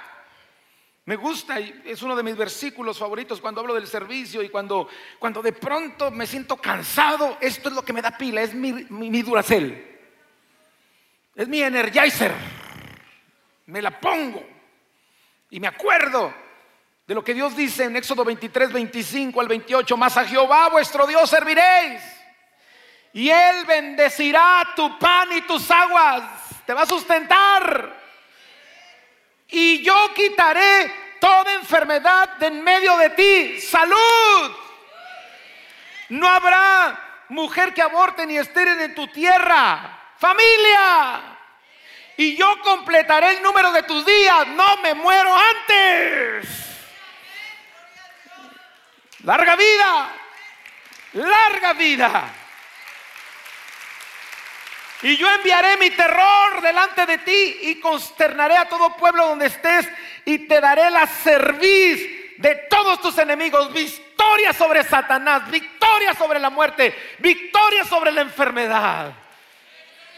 Me 1.05 1.15
gusta 1.15 1.59
y 1.59 1.81
es 1.85 2.01
uno 2.03 2.15
de 2.15 2.21
mis 2.21 2.37
versículos 2.37 2.99
favoritos 2.99 3.41
cuando 3.41 3.61
hablo 3.61 3.73
del 3.73 3.87
servicio 3.87 4.43
y 4.43 4.49
cuando, 4.49 4.87
cuando 5.17 5.41
de 5.41 5.51
pronto 5.51 6.11
me 6.11 6.27
siento 6.27 6.57
cansado, 6.57 7.37
esto 7.41 7.69
es 7.69 7.75
lo 7.75 7.83
que 7.83 7.93
me 7.93 8.03
da 8.03 8.15
pila, 8.15 8.41
es 8.41 8.53
mi, 8.53 8.71
mi, 8.71 9.21
Duracell. 9.23 9.99
Es 11.35 11.47
mi 11.47 11.61
energizer. 11.61 12.33
Me 13.65 13.81
la 13.81 13.99
pongo 13.99 14.43
y 15.49 15.59
me 15.59 15.67
acuerdo 15.67 16.31
de 17.07 17.15
lo 17.15 17.23
que 17.23 17.33
Dios 17.33 17.55
dice 17.55 17.85
en 17.85 17.95
Éxodo 17.95 18.23
23, 18.23 18.71
25 18.71 19.41
al 19.41 19.47
28, 19.47 19.97
más 19.97 20.17
a 20.17 20.25
Jehová 20.25 20.69
vuestro 20.69 21.07
Dios 21.07 21.27
serviréis. 21.27 22.01
Y 23.13 23.29
Él 23.29 23.65
bendecirá 23.65 24.71
tu 24.75 24.99
pan 24.99 25.29
y 25.33 25.41
tus 25.41 25.69
aguas. 25.71 26.23
Te 26.65 26.73
va 26.73 26.83
a 26.83 26.85
sustentar 26.85 28.00
y 29.51 29.83
yo 29.83 30.13
quitaré 30.13 31.17
toda 31.19 31.53
enfermedad 31.53 32.29
de 32.37 32.47
en 32.47 32.63
medio 32.63 32.97
de 32.97 33.09
ti. 33.11 33.61
Salud. 33.61 34.55
No 36.09 36.27
habrá 36.27 37.25
mujer 37.29 37.73
que 37.73 37.81
aborte 37.81 38.25
ni 38.25 38.37
esteren 38.37 38.79
en 38.81 38.95
tu 38.95 39.07
tierra. 39.07 39.99
Familia. 40.17 41.21
Y 42.17 42.35
yo 42.35 42.61
completaré 42.61 43.37
el 43.37 43.43
número 43.43 43.71
de 43.71 43.83
tus 43.83 44.05
días. 44.05 44.47
No 44.47 44.77
me 44.77 44.93
muero 44.93 45.35
antes. 45.35 46.47
Larga 49.23 49.55
vida. 49.55 50.09
Larga 51.13 51.73
vida. 51.73 52.33
Y 55.03 55.17
yo 55.17 55.27
enviaré 55.29 55.77
mi 55.77 55.89
terror 55.89 56.61
delante 56.61 57.05
de 57.05 57.17
ti 57.19 57.57
y 57.63 57.79
consternaré 57.79 58.55
a 58.57 58.69
todo 58.69 58.95
pueblo 58.95 59.27
donde 59.27 59.47
estés 59.47 59.87
y 60.25 60.39
te 60.47 60.61
daré 60.61 60.91
la 60.91 61.07
cerviz 61.07 62.37
de 62.37 62.55
todos 62.69 63.01
tus 63.01 63.17
enemigos. 63.17 63.73
Victoria 63.73 64.53
sobre 64.53 64.83
Satanás, 64.83 65.49
victoria 65.49 66.13
sobre 66.13 66.39
la 66.39 66.51
muerte, 66.51 66.93
victoria 67.19 67.83
sobre 67.83 68.11
la 68.11 68.21
enfermedad. 68.21 69.13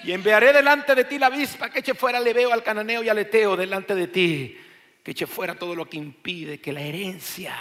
Y 0.04 0.12
enviaré 0.12 0.52
delante 0.52 0.96
de 0.96 1.06
ti 1.06 1.18
la 1.18 1.28
avispa 1.28 1.70
que 1.70 1.80
eche 1.80 1.94
fuera 1.94 2.18
al 2.18 2.26
leveo, 2.26 2.52
al 2.52 2.64
cananeo 2.64 3.04
y 3.04 3.10
al 3.10 3.20
eteo 3.20 3.56
delante 3.56 3.96
de 3.96 4.08
ti. 4.08 4.58
Que 5.02 5.12
eche 5.12 5.28
fuera 5.28 5.56
todo 5.56 5.76
lo 5.76 5.90
que 5.90 5.98
impide 5.98 6.60
que 6.60 6.74
la 6.74 6.82
herencia 6.82 7.56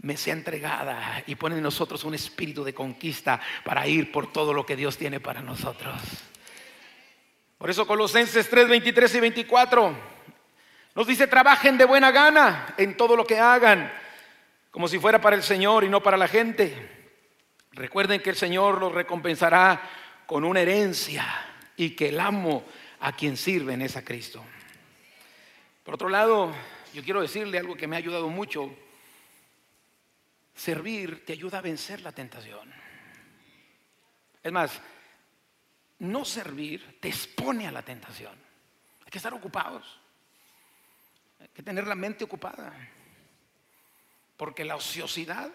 me 0.00 0.16
sea 0.16 0.32
entregada 0.32 1.22
y 1.26 1.34
pone 1.34 1.56
en 1.56 1.62
nosotros 1.62 2.04
un 2.04 2.14
espíritu 2.14 2.64
de 2.64 2.72
conquista 2.72 3.40
para 3.64 3.86
ir 3.86 4.10
por 4.12 4.32
todo 4.32 4.54
lo 4.54 4.64
que 4.64 4.76
Dios 4.76 4.96
tiene 4.96 5.20
para 5.20 5.42
nosotros. 5.42 6.00
Por 7.58 7.70
eso 7.70 7.86
Colosenses 7.86 8.48
3, 8.48 8.68
23 8.68 9.14
y 9.16 9.20
24 9.20 10.18
nos 10.94 11.06
dice, 11.06 11.28
trabajen 11.28 11.78
de 11.78 11.84
buena 11.84 12.10
gana 12.10 12.74
en 12.76 12.96
todo 12.96 13.14
lo 13.14 13.24
que 13.24 13.38
hagan, 13.38 13.92
como 14.70 14.88
si 14.88 14.98
fuera 14.98 15.20
para 15.20 15.36
el 15.36 15.44
Señor 15.44 15.84
y 15.84 15.88
no 15.88 16.02
para 16.02 16.16
la 16.16 16.26
gente. 16.26 16.74
Recuerden 17.70 18.20
que 18.20 18.30
el 18.30 18.36
Señor 18.36 18.80
los 18.80 18.92
recompensará 18.92 19.80
con 20.26 20.42
una 20.42 20.60
herencia 20.60 21.24
y 21.76 21.90
que 21.90 22.08
el 22.08 22.18
amo 22.18 22.64
a 22.98 23.12
quien 23.12 23.36
sirven 23.36 23.82
es 23.82 23.96
a 23.96 24.04
Cristo. 24.04 24.44
Por 25.84 25.94
otro 25.94 26.08
lado, 26.08 26.52
yo 26.92 27.04
quiero 27.04 27.22
decirle 27.22 27.58
algo 27.58 27.76
que 27.76 27.86
me 27.86 27.94
ha 27.94 28.00
ayudado 28.00 28.28
mucho. 28.28 28.74
Servir 30.54 31.24
te 31.24 31.32
ayuda 31.32 31.58
a 31.58 31.62
vencer 31.62 32.00
la 32.00 32.10
tentación. 32.10 32.72
Es 34.42 34.50
más, 34.50 34.80
no 36.00 36.24
servir 36.24 36.98
te 37.00 37.08
expone 37.08 37.66
a 37.66 37.72
la 37.72 37.82
tentación. 37.82 38.34
Hay 39.04 39.10
que 39.10 39.18
estar 39.18 39.34
ocupados. 39.34 39.98
Hay 41.40 41.48
que 41.48 41.62
tener 41.62 41.86
la 41.86 41.94
mente 41.94 42.24
ocupada. 42.24 42.72
Porque 44.36 44.64
la 44.64 44.76
ociosidad 44.76 45.50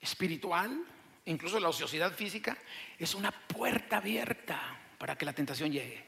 espiritual, 0.00 0.84
incluso 1.24 1.58
la 1.58 1.68
ociosidad 1.68 2.12
física, 2.12 2.56
es 2.98 3.14
una 3.14 3.32
puerta 3.32 3.96
abierta 3.96 4.78
para 4.98 5.16
que 5.16 5.24
la 5.24 5.32
tentación 5.32 5.72
llegue. 5.72 6.04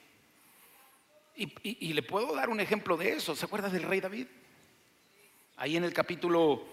Y, 1.34 1.92
le 1.92 2.02
puedo 2.02 2.34
dar 2.34 2.48
un 2.48 2.58
ejemplo 2.58 2.96
de 2.96 3.12
eso. 3.12 3.36
¿Se 3.36 3.44
acuerda 3.44 3.68
del 3.68 3.84
rey 3.84 4.00
David? 4.00 4.26
Ahí 5.56 5.76
en 5.76 5.84
el 5.84 5.92
capítulo 5.92 6.66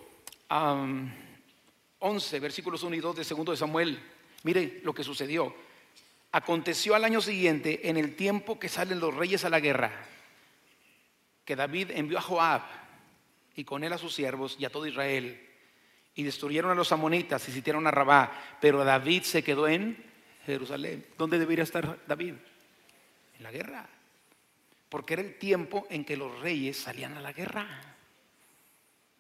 11, 2.00 2.40
versículos 2.40 2.82
1 2.82 2.96
y 2.96 3.00
2 3.00 3.16
de 3.16 3.24
segundo 3.24 3.52
de 3.52 3.58
Samuel. 3.58 4.02
Mire 4.42 4.82
lo 4.84 4.94
que 4.94 5.04
sucedió. 5.04 5.56
Aconteció 6.36 6.96
al 6.96 7.06
año 7.06 7.22
siguiente, 7.22 7.88
en 7.88 7.96
el 7.96 8.18
tiempo 8.18 8.60
que 8.60 8.68
salen 8.68 9.00
los 9.00 9.16
reyes 9.16 9.46
a 9.46 9.50
la 9.50 9.62
guerra, 9.62 9.94
que 11.46 11.56
David 11.56 11.92
envió 11.92 12.18
a 12.18 12.22
Joab 12.22 12.62
y 13.56 13.64
con 13.64 13.86
él 13.86 13.94
a 13.94 13.98
sus 13.98 14.14
siervos 14.14 14.58
y 14.60 14.66
a 14.66 14.70
todo 14.70 14.86
Israel, 14.86 15.42
y 16.14 16.24
destruyeron 16.24 16.72
a 16.72 16.76
los 16.76 16.92
amonitas 16.92 17.48
y 17.48 17.54
sitiaron 17.54 17.88
a 17.88 17.92
Rabá, 17.92 18.34
pero 18.60 18.84
David 18.84 19.24
se 19.24 19.46
quedó 19.46 19.70
en 19.70 19.96
Jerusalén. 20.46 21.06
¿Dónde 21.18 21.40
debería 21.40 21.64
estar 21.64 22.00
David? 22.06 22.34
En 23.38 23.44
la 23.44 23.52
guerra. 23.52 23.88
Porque 24.90 25.14
era 25.14 25.24
el 25.24 25.40
tiempo 25.40 25.88
en 25.90 26.04
que 26.04 26.18
los 26.18 26.38
reyes 26.42 26.76
salían 26.76 27.14
a 27.14 27.22
la 27.22 27.32
guerra. 27.32 27.66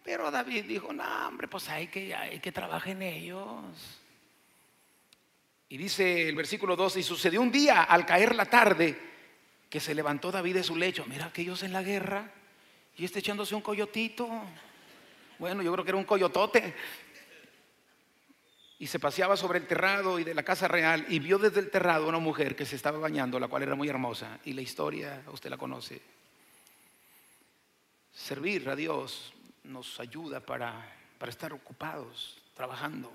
Pero 0.04 0.30
David 0.32 0.65
dijo, 0.65 0.91
no, 0.91 1.30
hombre, 1.30 1.47
pues 1.47 1.69
hay 1.69 1.88
que, 1.88 2.13
hay 2.13 2.41
que 2.41 2.51
trabajar 2.51 2.89
en 2.89 3.04
ellos. 3.04 4.01
Y 5.69 5.78
dice 5.78 6.30
el 6.30 6.36
versículo 6.36 6.75
12, 6.75 6.99
y 6.99 7.04
sucedió 7.04 7.41
un 7.41 7.51
día 7.51 7.84
al 7.84 8.06
caer 8.06 8.36
la 8.36 8.45
tarde 8.45 8.97
que 9.69 9.80
se 9.80 9.95
levantó 9.95 10.32
David 10.32 10.56
de 10.56 10.63
su 10.63 10.75
lecho. 10.75 11.06
Mira, 11.08 11.25
aquellos 11.25 11.63
en 11.63 11.73
la 11.73 11.82
guerra 11.82 12.32
y 12.97 13.06
este 13.06 13.19
echándose 13.19 13.56
un 13.56 13.62
coyotito. 13.62 14.30
Bueno, 15.39 15.63
yo 15.63 15.73
creo 15.73 15.84
que 15.84 15.91
era 15.91 15.97
un 15.97 16.06
coyotote. 16.06 16.73
Y 18.78 18.88
se 18.88 18.99
paseaba 18.99 19.38
sobre 19.38 19.60
el 19.60 19.67
terrado 19.67 20.19
y 20.19 20.23
de 20.23 20.34
la 20.34 20.43
casa 20.43 20.67
real 20.67 21.06
y 21.10 21.19
vio 21.19 21.38
desde 21.39 21.62
el 21.62 21.71
terrado 21.71 22.08
una 22.08 22.19
mujer 22.19 22.56
que 22.56 22.65
se 22.65 22.75
estaba 22.75 22.99
bañando, 22.99 23.39
la 23.39 23.47
cual 23.47 23.63
era 23.63 23.73
muy 23.73 23.89
hermosa. 23.89 24.39
Y 24.45 24.54
la 24.54 24.62
historia, 24.62 25.23
usted 25.32 25.49
la 25.49 25.58
conoce. 25.58 26.01
Servir 28.13 28.69
a 28.69 28.75
Dios 28.75 29.34
nos 29.63 29.99
ayuda 29.99 30.41
para, 30.41 30.93
para 31.17 31.32
estar 31.32 31.54
ocupados, 31.54 32.38
trabajando 32.54 33.12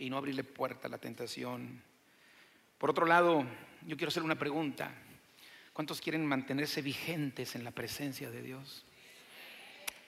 y 0.00 0.08
no 0.08 0.16
abrirle 0.16 0.42
puerta 0.44 0.88
a 0.88 0.90
la 0.90 0.98
tentación. 0.98 1.82
Por 2.78 2.90
otro 2.90 3.04
lado, 3.04 3.44
yo 3.86 3.96
quiero 3.96 4.08
hacer 4.08 4.22
una 4.22 4.38
pregunta. 4.38 4.90
¿Cuántos 5.74 6.00
quieren 6.00 6.24
mantenerse 6.24 6.80
vigentes 6.80 7.54
en 7.54 7.64
la 7.64 7.70
presencia 7.70 8.30
de 8.30 8.42
Dios? 8.42 8.84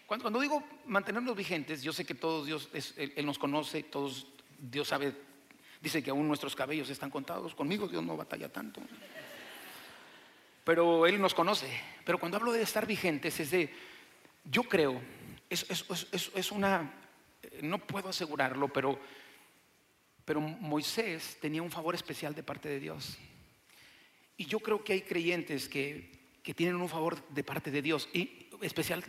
Cuando, 0.06 0.40
digo 0.40 0.64
mantenernos 0.86 1.36
vigentes, 1.36 1.82
yo 1.82 1.92
sé 1.92 2.06
que 2.06 2.14
todos 2.14 2.46
Dios, 2.46 2.70
él, 2.96 3.24
nos 3.24 3.38
conoce, 3.38 3.82
todos 3.82 4.26
Dios 4.58 4.88
sabe, 4.88 5.14
dice 5.80 6.02
que 6.02 6.10
aún 6.10 6.26
nuestros 6.26 6.56
cabellos 6.56 6.88
están 6.88 7.10
contados. 7.10 7.54
Conmigo 7.54 7.86
Dios 7.86 8.02
no 8.02 8.16
batalla 8.16 8.50
tanto. 8.50 8.80
Pero 10.64 11.06
Él 11.06 11.20
nos 11.20 11.34
conoce. 11.34 11.68
Pero 12.04 12.18
cuando 12.18 12.38
hablo 12.38 12.52
de 12.52 12.62
estar 12.62 12.86
vigentes 12.86 13.38
es 13.40 13.50
de, 13.50 13.74
yo 14.44 14.62
creo, 14.62 15.02
es, 15.50 15.66
es 16.34 16.52
una, 16.52 16.94
no 17.60 17.78
puedo 17.78 18.08
asegurarlo, 18.08 18.68
pero 18.68 18.98
pero 20.32 20.40
Moisés 20.40 21.36
tenía 21.42 21.60
un 21.60 21.70
favor 21.70 21.94
especial 21.94 22.34
de 22.34 22.42
parte 22.42 22.66
de 22.66 22.80
Dios. 22.80 23.18
Y 24.38 24.46
yo 24.46 24.60
creo 24.60 24.82
que 24.82 24.94
hay 24.94 25.02
creyentes 25.02 25.68
que, 25.68 26.10
tienen 26.56 26.76
un 26.76 26.88
favor 26.88 27.22
de 27.28 27.44
parte 27.44 27.70
de 27.70 27.82
Dios, 27.82 28.08
y 28.14 28.48
especial 28.62 29.04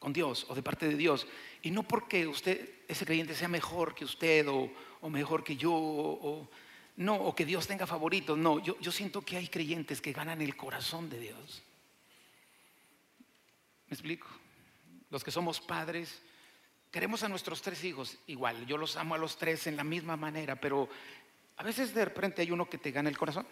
con 0.00 0.12
Dios 0.12 0.44
o 0.48 0.56
de 0.56 0.64
parte 0.64 0.88
de 0.88 0.96
Dios. 0.96 1.28
Y 1.62 1.70
no 1.70 1.84
porque 1.84 2.26
usted, 2.26 2.68
ese 2.88 3.06
creyente, 3.06 3.36
sea 3.36 3.46
mejor 3.46 3.94
que 3.94 4.04
usted 4.04 4.48
o, 4.48 4.68
mejor 5.08 5.44
que 5.44 5.56
yo, 5.56 5.72
o, 5.72 6.50
no, 6.96 7.14
o 7.14 7.32
que 7.32 7.44
Dios 7.44 7.68
tenga 7.68 7.86
favoritos. 7.86 8.36
No, 8.36 8.58
yo, 8.58 8.76
yo 8.80 8.90
siento 8.90 9.20
que 9.22 9.36
hay 9.36 9.46
creyentes 9.46 10.00
que 10.00 10.12
ganan 10.12 10.42
el 10.42 10.56
corazón 10.56 11.08
de 11.08 11.20
Dios. 11.20 11.62
¿Me 13.86 13.94
explico? 13.94 14.26
Los 15.10 15.22
que 15.22 15.30
somos 15.30 15.60
padres, 15.60 16.20
Queremos 16.96 17.22
a 17.22 17.28
nuestros 17.28 17.60
tres 17.60 17.84
hijos 17.84 18.16
igual, 18.26 18.66
yo 18.66 18.78
los 18.78 18.96
amo 18.96 19.14
a 19.14 19.18
los 19.18 19.36
tres 19.36 19.66
en 19.66 19.76
la 19.76 19.84
misma 19.84 20.16
manera, 20.16 20.56
pero 20.56 20.88
a 21.58 21.62
veces 21.62 21.92
de 21.92 22.06
repente 22.06 22.40
hay 22.40 22.50
uno 22.50 22.70
que 22.70 22.78
te 22.78 22.90
gana 22.90 23.10
el 23.10 23.18
corazón, 23.18 23.46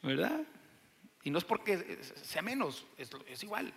¿verdad? 0.00 0.40
Y 1.24 1.30
no 1.30 1.38
es 1.38 1.44
porque 1.44 1.98
sea 2.22 2.42
menos, 2.42 2.86
es, 2.96 3.42
igual. 3.42 3.74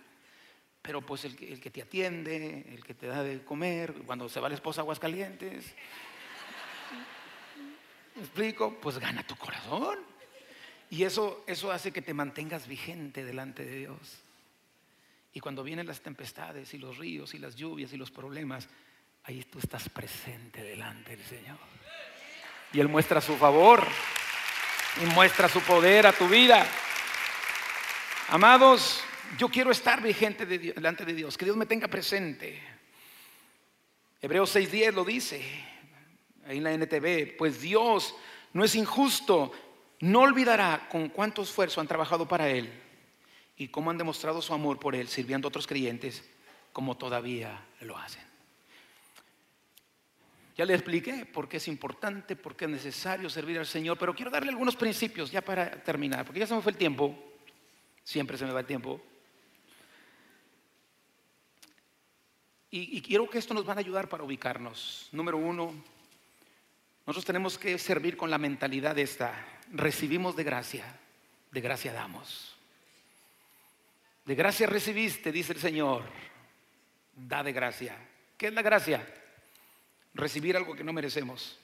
Pero 0.80 1.04
pues 1.04 1.24
el, 1.24 1.34
que 1.34 1.70
te 1.70 1.82
atiende, 1.82 2.64
el 2.68 2.84
que 2.84 2.94
te 2.94 3.08
da 3.08 3.24
de 3.24 3.42
comer, 3.42 3.92
cuando 4.06 4.28
se 4.28 4.38
va 4.38 4.48
la 4.48 4.54
esposa 4.54 4.82
a 4.82 4.82
Aguascalientes, 4.82 5.74
¿me 8.14 8.22
explico? 8.22 8.78
Pues 8.80 8.96
gana 9.00 9.26
tu 9.26 9.34
corazón. 9.34 9.98
Y 10.88 11.02
eso, 11.02 11.42
eso 11.48 11.72
hace 11.72 11.90
que 11.90 12.00
te 12.00 12.14
mantengas 12.14 12.68
vigente 12.68 13.24
delante 13.24 13.64
de 13.64 13.76
Dios. 13.76 14.23
Y 15.36 15.40
cuando 15.40 15.64
vienen 15.64 15.88
las 15.88 16.00
tempestades 16.00 16.72
y 16.74 16.78
los 16.78 16.96
ríos 16.96 17.34
y 17.34 17.38
las 17.38 17.56
lluvias 17.56 17.92
y 17.92 17.96
los 17.96 18.12
problemas, 18.12 18.68
ahí 19.24 19.42
tú 19.42 19.58
estás 19.58 19.88
presente 19.88 20.62
delante 20.62 21.16
del 21.16 21.26
Señor. 21.26 21.58
Y 22.72 22.78
Él 22.78 22.88
muestra 22.88 23.20
su 23.20 23.36
favor 23.36 23.84
y 25.02 25.06
muestra 25.06 25.48
su 25.48 25.60
poder 25.62 26.06
a 26.06 26.12
tu 26.12 26.28
vida. 26.28 26.64
Amados, 28.28 29.02
yo 29.36 29.48
quiero 29.48 29.72
estar 29.72 30.00
vigente 30.00 30.46
delante 30.46 31.04
de 31.04 31.14
Dios, 31.14 31.36
que 31.36 31.44
Dios 31.44 31.56
me 31.56 31.66
tenga 31.66 31.88
presente. 31.88 32.62
Hebreos 34.22 34.54
6:10 34.54 34.94
lo 34.94 35.04
dice, 35.04 35.42
ahí 36.46 36.58
en 36.58 36.64
la 36.64 36.72
NTV, 36.72 37.36
pues 37.36 37.60
Dios 37.60 38.14
no 38.52 38.62
es 38.62 38.76
injusto, 38.76 39.50
no 39.98 40.20
olvidará 40.20 40.88
con 40.88 41.08
cuánto 41.08 41.42
esfuerzo 41.42 41.80
han 41.80 41.88
trabajado 41.88 42.28
para 42.28 42.48
Él 42.48 42.83
y 43.56 43.68
cómo 43.68 43.90
han 43.90 43.98
demostrado 43.98 44.42
su 44.42 44.52
amor 44.52 44.78
por 44.78 44.94
Él 44.94 45.08
sirviendo 45.08 45.46
a 45.46 45.50
otros 45.50 45.66
creyentes 45.66 46.24
como 46.72 46.96
todavía 46.96 47.64
lo 47.80 47.96
hacen. 47.96 48.22
Ya 50.56 50.64
le 50.64 50.74
expliqué 50.74 51.26
por 51.26 51.48
qué 51.48 51.56
es 51.56 51.66
importante, 51.66 52.36
por 52.36 52.54
qué 52.54 52.66
es 52.66 52.70
necesario 52.70 53.28
servir 53.28 53.58
al 53.58 53.66
Señor, 53.66 53.98
pero 53.98 54.14
quiero 54.14 54.30
darle 54.30 54.50
algunos 54.50 54.76
principios 54.76 55.30
ya 55.30 55.40
para 55.40 55.82
terminar, 55.82 56.24
porque 56.24 56.40
ya 56.40 56.46
se 56.46 56.54
me 56.54 56.62
fue 56.62 56.72
el 56.72 56.78
tiempo, 56.78 57.16
siempre 58.04 58.38
se 58.38 58.44
me 58.44 58.52
va 58.52 58.60
el 58.60 58.66
tiempo. 58.66 59.00
Y, 62.76 63.00
quiero 63.02 63.30
que 63.30 63.38
esto 63.38 63.54
nos 63.54 63.64
van 63.64 63.78
a 63.78 63.80
ayudar 63.80 64.08
para 64.08 64.24
ubicarnos. 64.24 65.08
Número 65.12 65.36
uno, 65.36 65.72
nosotros 67.06 67.24
tenemos 67.24 67.56
que 67.56 67.78
servir 67.78 68.16
con 68.16 68.30
la 68.30 68.38
mentalidad 68.38 68.98
esta, 68.98 69.32
recibimos 69.70 70.34
de 70.34 70.42
gracia, 70.42 70.84
de 71.52 71.60
gracia 71.60 71.92
damos. 71.92 72.53
De 74.24 74.34
gracia 74.34 74.66
recibiste, 74.66 75.30
dice 75.30 75.52
el 75.52 75.60
Señor. 75.60 76.02
Da 77.14 77.42
de 77.42 77.52
gracia. 77.52 77.96
¿Qué 78.36 78.48
es 78.48 78.52
la 78.52 78.62
gracia? 78.62 79.06
Recibir 80.14 80.56
algo 80.56 80.74
que 80.74 80.84
no 80.84 80.92
merecemos. 80.92 81.58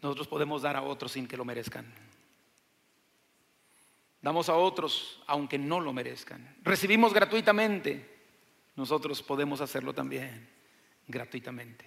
Nosotros 0.00 0.28
podemos 0.28 0.62
dar 0.62 0.76
a 0.76 0.82
otros 0.82 1.12
sin 1.12 1.26
que 1.26 1.36
lo 1.36 1.44
merezcan. 1.44 1.84
Damos 4.22 4.48
a 4.48 4.54
otros 4.54 5.22
aunque 5.26 5.58
no 5.58 5.80
lo 5.80 5.92
merezcan. 5.92 6.56
Recibimos 6.62 7.12
gratuitamente. 7.12 8.18
Nosotros 8.76 9.22
podemos 9.22 9.60
hacerlo 9.60 9.92
también 9.92 10.48
gratuitamente. 11.06 11.84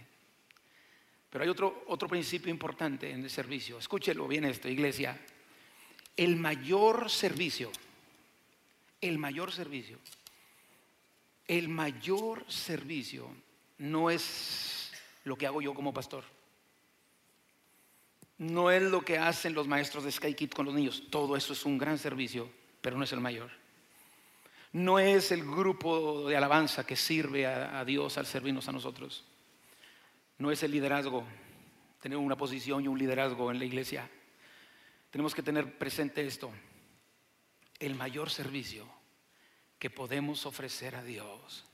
Pero 1.29 1.43
hay 1.43 1.49
otro, 1.49 1.85
otro 1.87 2.07
principio 2.07 2.51
importante 2.51 3.09
en 3.09 3.23
el 3.23 3.29
servicio. 3.29 3.79
Escúchelo 3.79 4.27
bien 4.27 4.45
esto, 4.45 4.67
iglesia. 4.67 5.19
El 6.15 6.35
mayor 6.35 7.09
servicio 7.09 7.71
el 9.03 9.17
mayor 9.17 9.51
servicio, 9.51 9.97
el 11.47 11.67
mayor 11.67 12.45
servicio 12.47 13.27
no 13.77 14.09
es 14.09 14.91
lo 15.25 15.35
que 15.37 15.45
hago 15.45 15.61
yo 15.61 15.73
como 15.73 15.93
pastor. 15.93 16.23
No 18.37 18.71
es 18.71 18.81
lo 18.81 19.03
que 19.03 19.17
hacen 19.17 19.53
los 19.53 19.67
maestros 19.67 20.05
de 20.05 20.11
Sky 20.11 20.47
con 20.47 20.65
los 20.65 20.73
niños. 20.73 21.03
Todo 21.09 21.35
eso 21.35 21.53
es 21.53 21.65
un 21.65 21.77
gran 21.77 21.97
servicio, 21.97 22.49
pero 22.81 22.97
no 22.97 23.03
es 23.03 23.11
el 23.11 23.19
mayor. 23.19 23.51
No 24.71 24.99
es 24.99 25.31
el 25.31 25.43
grupo 25.43 26.27
de 26.27 26.35
alabanza 26.35 26.85
que 26.85 26.95
sirve 26.95 27.45
a, 27.45 27.79
a 27.79 27.85
Dios 27.85 28.17
al 28.17 28.25
servirnos 28.25 28.67
a 28.69 28.71
nosotros. 28.71 29.23
No 30.37 30.49
es 30.49 30.63
el 30.63 30.71
liderazgo, 30.71 31.25
tener 32.01 32.17
una 32.17 32.35
posición 32.35 32.83
y 32.83 32.87
un 32.87 32.97
liderazgo 32.97 33.51
en 33.51 33.59
la 33.59 33.65
iglesia. 33.65 34.09
Tenemos 35.11 35.35
que 35.35 35.43
tener 35.43 35.77
presente 35.77 36.25
esto 36.25 36.51
el 37.85 37.95
mayor 37.95 38.29
servicio 38.29 38.87
que 39.77 39.89
podemos 39.89 40.45
ofrecer 40.45 40.95
a 40.95 41.03
Dios 41.03 41.65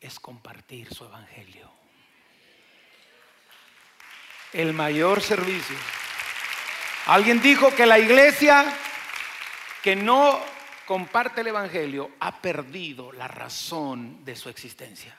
es 0.00 0.20
compartir 0.20 0.92
su 0.94 1.04
evangelio. 1.04 1.70
El 4.52 4.72
mayor 4.72 5.20
servicio. 5.20 5.76
Alguien 7.06 7.40
dijo 7.42 7.74
que 7.74 7.86
la 7.86 7.98
iglesia 7.98 8.72
que 9.82 9.96
no 9.96 10.40
comparte 10.86 11.40
el 11.40 11.48
evangelio 11.48 12.12
ha 12.20 12.40
perdido 12.40 13.12
la 13.12 13.28
razón 13.28 14.24
de 14.24 14.36
su 14.36 14.48
existencia. 14.48 15.16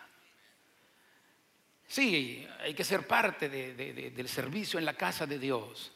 Sí, 1.88 2.48
hay 2.62 2.74
que 2.74 2.86
ser 2.86 3.06
parte 3.06 3.50
del 3.50 4.30
servicio 4.30 4.80
en 4.80 4.86
la 4.86 4.94
casa 4.94 5.26
de 5.26 5.38
Dios. 5.38 5.92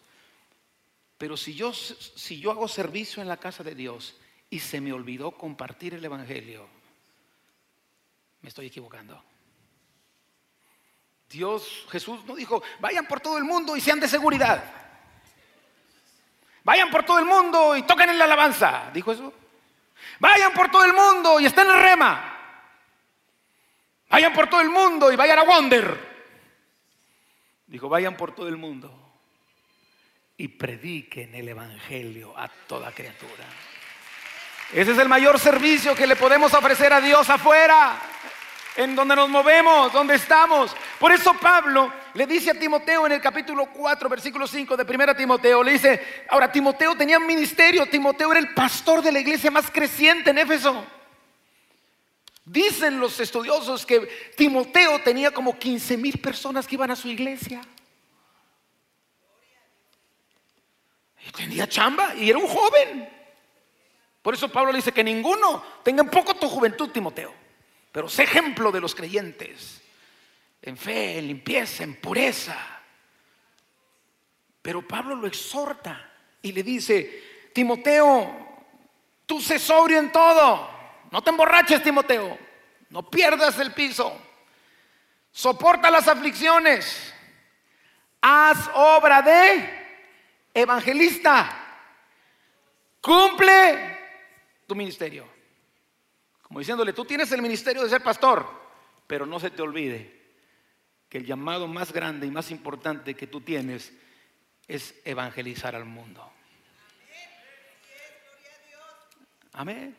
Pero 1.17 1.38
si 1.38 1.56
yo, 1.56 1.73
si 1.73 2.39
yo 2.39 2.51
hago 2.51 2.67
servicio 2.67 3.21
en 3.21 3.30
la 3.30 3.38
casa 3.38 3.63
de 3.63 3.75
Dios 3.75 4.15
y 4.49 4.60
se 4.60 4.82
me 4.82 4.91
olvidó 4.91 5.32
compartir 5.32 5.93
el 5.93 6.04
Evangelio, 6.04 6.67
me 8.41 8.49
estoy 8.49 8.67
equivocando. 8.67 9.23
Dios, 11.30 11.86
Jesús 11.89 12.23
no 12.25 12.36
dijo, 12.36 12.62
vayan 12.80 13.08
por 13.08 13.19
todo 13.19 13.38
el 13.38 13.45
mundo 13.45 13.75
y 13.75 13.82
sean 13.82 13.99
de 13.99 14.08
seguridad. 14.08 14.63
Vayan 16.63 16.89
por 16.89 17.04
todo 17.04 17.19
el 17.19 17.25
mundo 17.25 17.75
y 17.78 17.84
toquen 17.84 18.10
en 18.10 18.17
la 18.17 18.25
alabanza. 18.25 18.91
¿Dijo 18.93 19.12
eso? 19.12 19.34
Vayan 20.19 20.54
por 20.54 20.69
todo 20.69 20.84
el 20.84 20.93
mundo 20.93 21.39
y 21.39 21.45
estén 21.45 21.67
en 21.67 21.82
rema. 21.82 22.32
Vayan 24.10 24.34
por 24.34 24.49
todo 24.49 24.62
el 24.62 24.69
mundo 24.69 25.12
y 25.12 25.15
vayan 25.15 25.39
a 25.39 25.43
Wonder. 25.43 26.15
Dijo, 27.67 27.89
vayan 27.89 28.17
por 28.17 28.36
todo 28.36 28.47
el 28.47 28.58
mundo 28.58 29.04
y 30.38 30.48
prediquen 30.50 31.34
el 31.34 31.50
Evangelio 31.50 32.38
a 32.38 32.48
toda 32.48 32.91
criatura. 32.91 33.45
Ese 34.74 34.91
es 34.91 34.98
el 34.98 35.08
mayor 35.08 35.39
servicio 35.39 35.95
que 35.95 36.08
le 36.08 36.15
podemos 36.15 36.54
ofrecer 36.54 36.91
a 36.91 37.00
Dios 37.00 37.30
afuera, 37.30 38.02
en 38.76 38.95
donde 38.95 39.15
nos 39.15 39.30
movemos, 39.30 39.93
donde 39.93 40.15
estamos. 40.15 40.76
Por 41.00 41.12
eso 41.12 41.34
Pablo 41.36 41.93
le 42.13 42.26
dice 42.28 42.52
a 42.52 42.60
Timoteo 42.60 43.06
en 43.06 43.13
el 43.13 43.21
capítulo 43.21 43.67
4, 43.67 44.10
versículo 44.10 44.48
5 44.48 44.76
de 44.76 44.84
1 44.84 45.15
Timoteo, 45.15 45.63
le 45.63 45.74
dice, 45.74 46.24
ahora 46.30 46.52
Timoteo 46.52 46.95
tenía 46.95 47.17
un 47.17 47.28
ministerio, 47.28 47.86
Timoteo 47.86 48.32
era 48.32 48.39
el 48.39 48.54
pastor 48.54 49.02
de 49.02 49.12
la 49.12 49.19
iglesia 49.19 49.52
más 49.52 49.69
creciente 49.71 50.32
en 50.32 50.39
Éfeso. 50.39 50.86
Dicen 52.43 53.00
los 53.00 53.19
estudiosos 53.19 53.86
que 53.86 54.02
Timoteo 54.36 55.00
tenía 55.00 55.32
como 55.32 55.58
15 55.58 55.98
mil 55.98 56.19
personas 56.19 56.67
que 56.67 56.76
iban 56.76 56.91
a 56.91 56.95
su 56.95 57.08
iglesia. 57.08 57.62
Y 61.25 61.31
tenía 61.31 61.67
chamba 61.67 62.13
y 62.15 62.29
era 62.29 62.39
un 62.39 62.47
joven. 62.47 63.09
Por 64.21 64.33
eso 64.33 64.51
Pablo 64.51 64.71
le 64.71 64.77
dice 64.77 64.91
que 64.91 65.03
ninguno 65.03 65.63
tenga 65.83 66.01
en 66.03 66.09
poco 66.09 66.35
tu 66.35 66.47
juventud, 66.47 66.89
Timoteo. 66.89 67.33
Pero 67.91 68.09
sé 68.09 68.23
ejemplo 68.23 68.71
de 68.71 68.81
los 68.81 68.93
creyentes 68.93 69.81
en 70.61 70.77
fe, 70.77 71.19
en 71.19 71.27
limpieza, 71.27 71.83
en 71.83 71.95
pureza. 71.95 72.57
Pero 74.61 74.88
Pablo 74.88 75.15
lo 75.15 75.27
exhorta 75.27 76.11
y 76.41 76.51
le 76.51 76.63
dice, 76.63 77.49
Timoteo, 77.53 78.65
tú 79.25 79.39
sé 79.39 79.59
sobrio 79.59 79.99
en 79.99 80.11
todo. 80.11 80.69
No 81.11 81.21
te 81.21 81.29
emborraches, 81.29 81.83
Timoteo. 81.83 82.38
No 82.89 83.09
pierdas 83.09 83.59
el 83.59 83.73
piso. 83.73 84.19
Soporta 85.31 85.91
las 85.91 86.07
aflicciones. 86.07 87.13
Haz 88.21 88.69
obra 88.73 89.21
de 89.21 89.85
evangelista. 90.55 91.61
Cumple 93.01 93.99
tu 94.65 94.73
ministerio. 94.73 95.27
Como 96.41 96.59
diciéndole, 96.59 96.93
tú 96.93 97.05
tienes 97.05 97.31
el 97.33 97.41
ministerio 97.41 97.83
de 97.83 97.89
ser 97.89 98.01
pastor, 98.01 98.47
pero 99.05 99.25
no 99.25 99.39
se 99.39 99.51
te 99.51 99.61
olvide 99.61 100.15
que 101.09 101.17
el 101.17 101.25
llamado 101.25 101.67
más 101.67 101.91
grande 101.91 102.25
y 102.25 102.31
más 102.31 102.49
importante 102.49 103.13
que 103.13 103.27
tú 103.27 103.41
tienes 103.41 103.93
es 104.67 104.95
evangelizar 105.03 105.75
al 105.75 105.85
mundo. 105.85 106.31
Amén. 109.53 109.95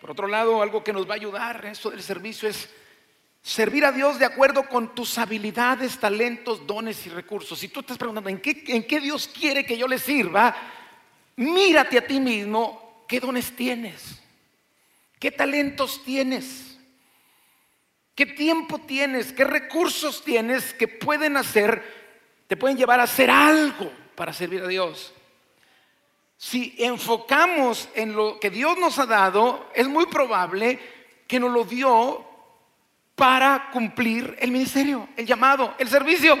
Por 0.00 0.10
otro 0.10 0.26
lado, 0.26 0.60
algo 0.60 0.84
que 0.84 0.92
nos 0.92 1.08
va 1.08 1.12
a 1.12 1.16
ayudar 1.16 1.64
en 1.64 1.72
esto 1.72 1.90
del 1.90 2.02
servicio 2.02 2.48
es 2.48 2.72
servir 3.44 3.84
a 3.84 3.92
Dios 3.92 4.18
de 4.18 4.24
acuerdo 4.24 4.66
con 4.66 4.94
tus 4.94 5.18
habilidades, 5.18 5.98
talentos, 5.98 6.66
dones 6.66 7.06
y 7.06 7.10
recursos. 7.10 7.58
Si 7.58 7.68
tú 7.68 7.80
estás 7.80 7.98
preguntando, 7.98 8.30
¿en 8.30 8.40
qué, 8.40 8.64
en 8.68 8.86
qué 8.86 9.00
Dios 9.00 9.28
quiere 9.28 9.66
que 9.66 9.76
yo 9.76 9.86
le 9.86 9.98
sirva? 9.98 10.56
Mírate 11.36 11.98
a 11.98 12.06
ti 12.06 12.20
mismo, 12.20 13.04
¿qué 13.06 13.20
dones 13.20 13.54
tienes? 13.54 14.18
¿Qué 15.20 15.30
talentos 15.30 16.02
tienes? 16.02 16.78
¿Qué 18.14 18.24
tiempo 18.24 18.78
tienes? 18.78 19.32
¿Qué 19.34 19.44
recursos 19.44 20.24
tienes 20.24 20.72
que 20.72 20.88
pueden 20.88 21.36
hacer, 21.36 21.84
te 22.46 22.56
pueden 22.56 22.78
llevar 22.78 23.00
a 23.00 23.04
hacer 23.04 23.28
algo 23.28 23.92
para 24.14 24.32
servir 24.32 24.62
a 24.62 24.68
Dios? 24.68 25.12
si 26.36 26.74
enfocamos 26.78 27.88
en 27.94 28.14
lo 28.14 28.38
que 28.38 28.50
Dios 28.50 28.76
nos 28.76 28.98
ha 28.98 29.06
dado, 29.06 29.70
es 29.74 29.88
muy 29.88 30.04
probable 30.06 30.78
que 31.26 31.40
nos 31.40 31.50
lo 31.50 31.64
dio 31.64 32.33
para 33.14 33.70
cumplir 33.70 34.36
el 34.40 34.50
ministerio, 34.50 35.08
el 35.16 35.26
llamado, 35.26 35.74
el 35.78 35.88
servicio. 35.88 36.38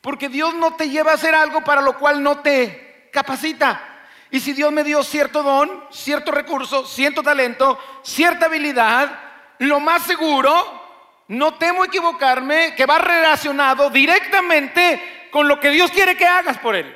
Porque 0.00 0.28
Dios 0.28 0.54
no 0.54 0.74
te 0.74 0.88
lleva 0.88 1.12
a 1.12 1.14
hacer 1.14 1.34
algo 1.34 1.62
para 1.62 1.80
lo 1.80 1.98
cual 1.98 2.22
no 2.22 2.38
te 2.40 3.08
capacita. 3.12 3.86
Y 4.30 4.40
si 4.40 4.52
Dios 4.52 4.72
me 4.72 4.84
dio 4.84 5.02
cierto 5.02 5.42
don, 5.42 5.84
cierto 5.90 6.30
recurso, 6.30 6.86
cierto 6.86 7.22
talento, 7.22 7.78
cierta 8.02 8.46
habilidad, 8.46 9.18
lo 9.58 9.80
más 9.80 10.04
seguro, 10.04 10.80
no 11.28 11.54
temo 11.54 11.84
equivocarme, 11.84 12.74
que 12.74 12.86
va 12.86 12.98
relacionado 12.98 13.90
directamente 13.90 15.28
con 15.30 15.48
lo 15.48 15.58
que 15.58 15.70
Dios 15.70 15.90
quiere 15.90 16.16
que 16.16 16.26
hagas 16.26 16.58
por 16.58 16.76
Él. 16.76 16.94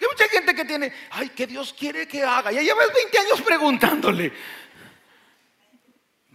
Hay 0.00 0.06
mucha 0.06 0.28
gente 0.28 0.54
que 0.54 0.64
tiene, 0.64 0.92
ay, 1.10 1.30
que 1.30 1.46
Dios 1.46 1.74
quiere 1.76 2.06
que 2.06 2.22
haga. 2.22 2.52
Ya 2.52 2.62
llevas 2.62 2.86
20 2.94 3.18
años 3.18 3.40
preguntándole. 3.42 4.32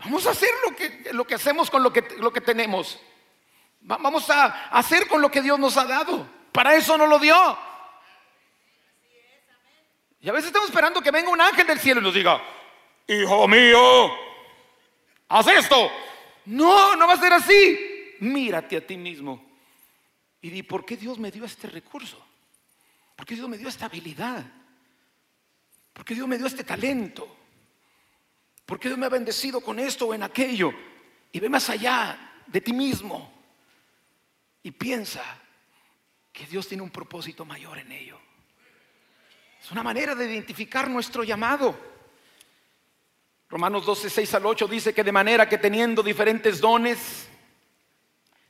Vamos 0.03 0.27
a 0.27 0.31
hacer 0.31 0.49
lo 0.67 0.75
que, 0.75 1.09
lo 1.13 1.25
que 1.25 1.35
hacemos 1.35 1.69
con 1.69 1.81
lo 1.81 1.93
que, 1.93 2.01
lo 2.17 2.31
que 2.31 2.41
tenemos. 2.41 2.99
Vamos 3.81 4.29
a 4.29 4.69
hacer 4.69 5.07
con 5.07 5.21
lo 5.21 5.29
que 5.29 5.41
Dios 5.41 5.59
nos 5.59 5.77
ha 5.77 5.85
dado. 5.85 6.27
Para 6.51 6.75
eso 6.75 6.97
nos 6.97 7.09
lo 7.09 7.19
dio. 7.19 7.35
Y 10.21 10.29
a 10.29 10.31
veces 10.31 10.47
estamos 10.47 10.69
esperando 10.69 11.01
que 11.01 11.11
venga 11.11 11.29
un 11.29 11.41
ángel 11.41 11.67
del 11.67 11.79
cielo 11.79 11.99
y 11.99 12.03
nos 12.03 12.13
diga, 12.13 12.41
hijo 13.07 13.47
mío, 13.47 14.11
haz 15.27 15.47
esto. 15.47 15.91
No, 16.45 16.95
no 16.95 17.07
va 17.07 17.13
a 17.13 17.19
ser 17.19 17.33
así. 17.33 18.15
Mírate 18.19 18.77
a 18.77 18.87
ti 18.87 18.95
mismo 18.95 19.53
y 20.43 20.49
di, 20.49 20.61
¿por 20.61 20.85
qué 20.85 20.97
Dios 20.97 21.19
me 21.19 21.31
dio 21.31 21.45
este 21.45 21.67
recurso? 21.67 22.21
Porque 23.15 23.35
Dios 23.35 23.47
me 23.47 23.57
dio 23.57 23.69
esta 23.69 23.85
habilidad. 23.85 24.43
Porque 25.93 26.13
Dios 26.13 26.27
me 26.27 26.37
dio 26.37 26.47
este 26.47 26.65
talento. 26.65 27.42
Porque 28.65 28.87
Dios 28.87 28.97
me 28.97 29.05
ha 29.05 29.09
bendecido 29.09 29.61
con 29.61 29.79
esto 29.79 30.07
o 30.07 30.13
en 30.13 30.23
aquello. 30.23 30.71
Y 31.31 31.39
ve 31.39 31.49
más 31.49 31.69
allá 31.69 32.33
de 32.47 32.61
ti 32.61 32.73
mismo. 32.73 33.31
Y 34.63 34.71
piensa 34.71 35.23
que 36.31 36.45
Dios 36.45 36.67
tiene 36.67 36.83
un 36.83 36.89
propósito 36.89 37.45
mayor 37.45 37.77
en 37.79 37.91
ello. 37.91 38.19
Es 39.61 39.71
una 39.71 39.83
manera 39.83 40.15
de 40.15 40.25
identificar 40.25 40.89
nuestro 40.89 41.23
llamado. 41.23 41.77
Romanos 43.49 43.85
12, 43.85 44.09
6 44.09 44.33
al 44.33 44.45
8 44.45 44.67
dice 44.67 44.93
que 44.93 45.03
de 45.03 45.11
manera 45.11 45.47
que 45.47 45.57
teniendo 45.57 46.01
diferentes 46.01 46.59
dones, 46.59 47.27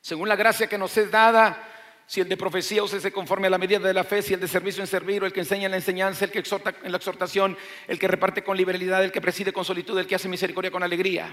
según 0.01 0.29
la 0.29 0.35
gracia 0.35 0.67
que 0.67 0.77
nos 0.77 0.95
es 0.97 1.11
dada, 1.11 1.72
si 2.05 2.21
el 2.21 2.29
de 2.29 2.37
profecía, 2.37 2.85
se 2.87 3.11
conforme 3.11 3.47
a 3.47 3.49
la 3.49 3.57
medida 3.57 3.79
de 3.79 3.93
la 3.93 4.03
fe. 4.03 4.21
Si 4.21 4.33
el 4.33 4.39
de 4.39 4.47
servicio 4.47 4.81
en 4.81 4.87
servir, 4.87 5.23
o 5.23 5.25
el 5.25 5.33
que 5.33 5.39
enseña 5.39 5.65
en 5.65 5.71
la 5.71 5.77
enseñanza, 5.77 6.25
el 6.25 6.31
que 6.31 6.39
exhorta 6.39 6.75
en 6.83 6.91
la 6.91 6.97
exhortación, 6.97 7.57
el 7.87 7.97
que 7.97 8.07
reparte 8.07 8.43
con 8.43 8.57
liberalidad, 8.57 9.03
el 9.03 9.11
que 9.11 9.21
preside 9.21 9.53
con 9.53 9.65
solitud, 9.65 9.97
el 9.97 10.07
que 10.07 10.15
hace 10.15 10.27
misericordia 10.27 10.71
con 10.71 10.83
alegría. 10.83 11.29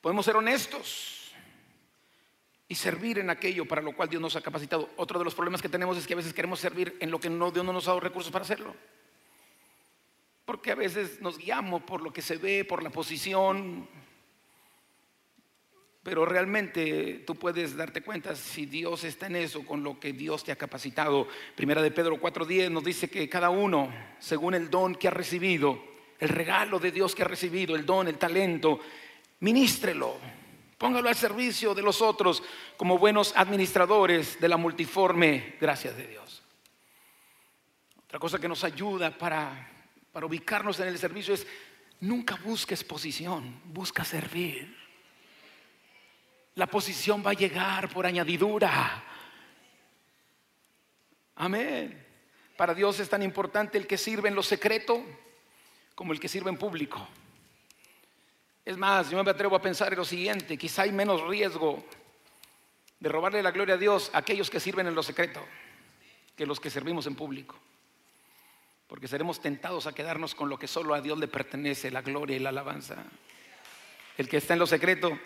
Podemos 0.00 0.24
ser 0.24 0.36
honestos 0.36 1.32
y 2.68 2.74
servir 2.74 3.18
en 3.18 3.30
aquello 3.30 3.66
para 3.66 3.82
lo 3.82 3.92
cual 3.92 4.08
Dios 4.08 4.20
nos 4.20 4.36
ha 4.36 4.40
capacitado. 4.40 4.90
Otro 4.96 5.18
de 5.18 5.24
los 5.24 5.34
problemas 5.34 5.62
que 5.62 5.68
tenemos 5.68 5.96
es 5.96 6.06
que 6.06 6.14
a 6.14 6.16
veces 6.16 6.34
queremos 6.34 6.58
servir 6.58 6.96
en 7.00 7.10
lo 7.10 7.20
que 7.20 7.30
no, 7.30 7.50
Dios 7.50 7.64
no 7.64 7.72
nos 7.72 7.86
ha 7.86 7.90
dado 7.90 8.00
recursos 8.00 8.32
para 8.32 8.44
hacerlo. 8.44 8.74
Porque 10.44 10.72
a 10.72 10.76
veces 10.76 11.20
nos 11.20 11.38
guiamos 11.38 11.82
por 11.82 12.02
lo 12.02 12.12
que 12.12 12.22
se 12.22 12.36
ve, 12.36 12.64
por 12.64 12.82
la 12.82 12.90
posición, 12.90 13.88
pero 16.06 16.24
realmente 16.24 17.24
tú 17.26 17.34
puedes 17.34 17.76
darte 17.76 18.00
cuenta 18.00 18.36
si 18.36 18.64
Dios 18.64 19.02
está 19.02 19.26
en 19.26 19.34
eso, 19.34 19.66
con 19.66 19.82
lo 19.82 19.98
que 19.98 20.12
Dios 20.12 20.44
te 20.44 20.52
ha 20.52 20.56
capacitado. 20.56 21.26
Primera 21.56 21.82
de 21.82 21.90
Pedro 21.90 22.20
4.10 22.20 22.70
nos 22.70 22.84
dice 22.84 23.10
que 23.10 23.28
cada 23.28 23.50
uno, 23.50 23.92
según 24.20 24.54
el 24.54 24.70
don 24.70 24.94
que 24.94 25.08
ha 25.08 25.10
recibido, 25.10 25.82
el 26.20 26.28
regalo 26.28 26.78
de 26.78 26.92
Dios 26.92 27.12
que 27.12 27.24
ha 27.24 27.26
recibido, 27.26 27.74
el 27.74 27.84
don, 27.84 28.06
el 28.06 28.18
talento, 28.18 28.78
ministrelo, 29.40 30.16
póngalo 30.78 31.08
al 31.08 31.16
servicio 31.16 31.74
de 31.74 31.82
los 31.82 32.00
otros 32.00 32.40
como 32.76 32.98
buenos 32.98 33.32
administradores 33.34 34.40
de 34.40 34.48
la 34.48 34.56
multiforme 34.56 35.56
gracia 35.60 35.92
de 35.92 36.06
Dios. 36.06 36.40
Otra 38.04 38.20
cosa 38.20 38.38
que 38.38 38.46
nos 38.46 38.62
ayuda 38.62 39.10
para, 39.10 39.88
para 40.12 40.26
ubicarnos 40.26 40.78
en 40.78 40.86
el 40.86 40.98
servicio 40.98 41.34
es 41.34 41.44
nunca 41.98 42.36
busques 42.36 42.84
posición, 42.84 43.60
busca 43.64 44.04
servir. 44.04 44.85
La 46.56 46.66
posición 46.66 47.22
va 47.24 47.30
a 47.30 47.34
llegar 47.34 47.88
por 47.88 48.06
añadidura. 48.06 49.04
Amén. 51.36 52.04
Para 52.56 52.74
Dios 52.74 52.98
es 52.98 53.08
tan 53.08 53.22
importante 53.22 53.76
el 53.76 53.86
que 53.86 53.98
sirve 53.98 54.28
en 54.28 54.34
lo 54.34 54.42
secreto 54.42 55.04
como 55.94 56.12
el 56.12 56.20
que 56.20 56.28
sirve 56.28 56.50
en 56.50 56.56
público. 56.56 57.06
Es 58.64 58.76
más, 58.78 59.10
yo 59.10 59.22
me 59.22 59.30
atrevo 59.30 59.54
a 59.54 59.62
pensar 59.62 59.92
en 59.92 59.98
lo 59.98 60.04
siguiente, 60.04 60.56
quizá 60.56 60.82
hay 60.82 60.92
menos 60.92 61.22
riesgo 61.26 61.84
de 63.00 63.08
robarle 63.10 63.42
la 63.42 63.50
gloria 63.50 63.74
a 63.74 63.78
Dios 63.78 64.10
a 64.14 64.18
aquellos 64.18 64.48
que 64.48 64.58
sirven 64.58 64.86
en 64.86 64.94
lo 64.94 65.02
secreto 65.02 65.44
que 66.34 66.46
los 66.46 66.58
que 66.58 66.70
servimos 66.70 67.06
en 67.06 67.16
público. 67.16 67.56
Porque 68.86 69.08
seremos 69.08 69.40
tentados 69.40 69.86
a 69.86 69.94
quedarnos 69.94 70.34
con 70.34 70.48
lo 70.48 70.58
que 70.58 70.68
solo 70.68 70.94
a 70.94 71.02
Dios 71.02 71.18
le 71.18 71.28
pertenece, 71.28 71.90
la 71.90 72.02
gloria 72.02 72.36
y 72.36 72.40
la 72.40 72.48
alabanza. 72.48 73.04
El 74.16 74.28
que 74.28 74.38
está 74.38 74.54
en 74.54 74.60
lo 74.60 74.66
secreto 74.66 75.18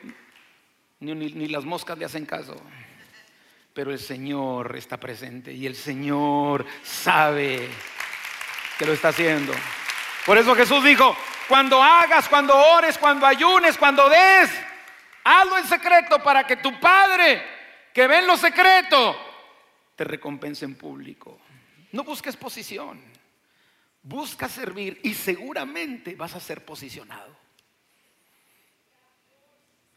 ni, 1.00 1.48
las 1.48 1.64
moscas 1.64 1.98
le 1.98 2.04
hacen 2.04 2.26
caso. 2.26 2.56
Pero 3.72 3.92
el 3.92 3.98
Señor 3.98 4.76
está 4.76 4.98
presente 4.98 5.52
y 5.52 5.66
el 5.66 5.76
Señor 5.76 6.66
sabe 6.82 7.68
que 8.78 8.86
lo 8.86 8.92
está 8.92 9.08
haciendo. 9.08 9.52
Por 10.26 10.38
eso 10.38 10.54
Jesús 10.54 10.84
dijo, 10.84 11.16
cuando 11.48 11.82
hagas, 11.82 12.28
cuando 12.28 12.56
ores, 12.56 12.98
cuando 12.98 13.26
ayunes, 13.26 13.78
cuando 13.78 14.08
des, 14.08 14.50
hazlo 15.24 15.58
en 15.58 15.66
secreto 15.66 16.22
para 16.22 16.46
que 16.46 16.56
tu 16.56 16.78
Padre, 16.80 17.42
que 17.92 18.06
ve 18.06 18.18
en 18.18 18.26
lo 18.26 18.36
secreto, 18.36 19.16
te 19.96 20.04
recompense 20.04 20.64
en 20.64 20.74
público. 20.74 21.40
No 21.92 22.04
busques 22.04 22.36
posición, 22.36 23.00
Busca 24.02 24.48
servir 24.48 24.98
y 25.02 25.12
seguramente 25.12 26.14
vas 26.14 26.34
a 26.34 26.40
ser 26.40 26.64
posicionado. 26.64 27.36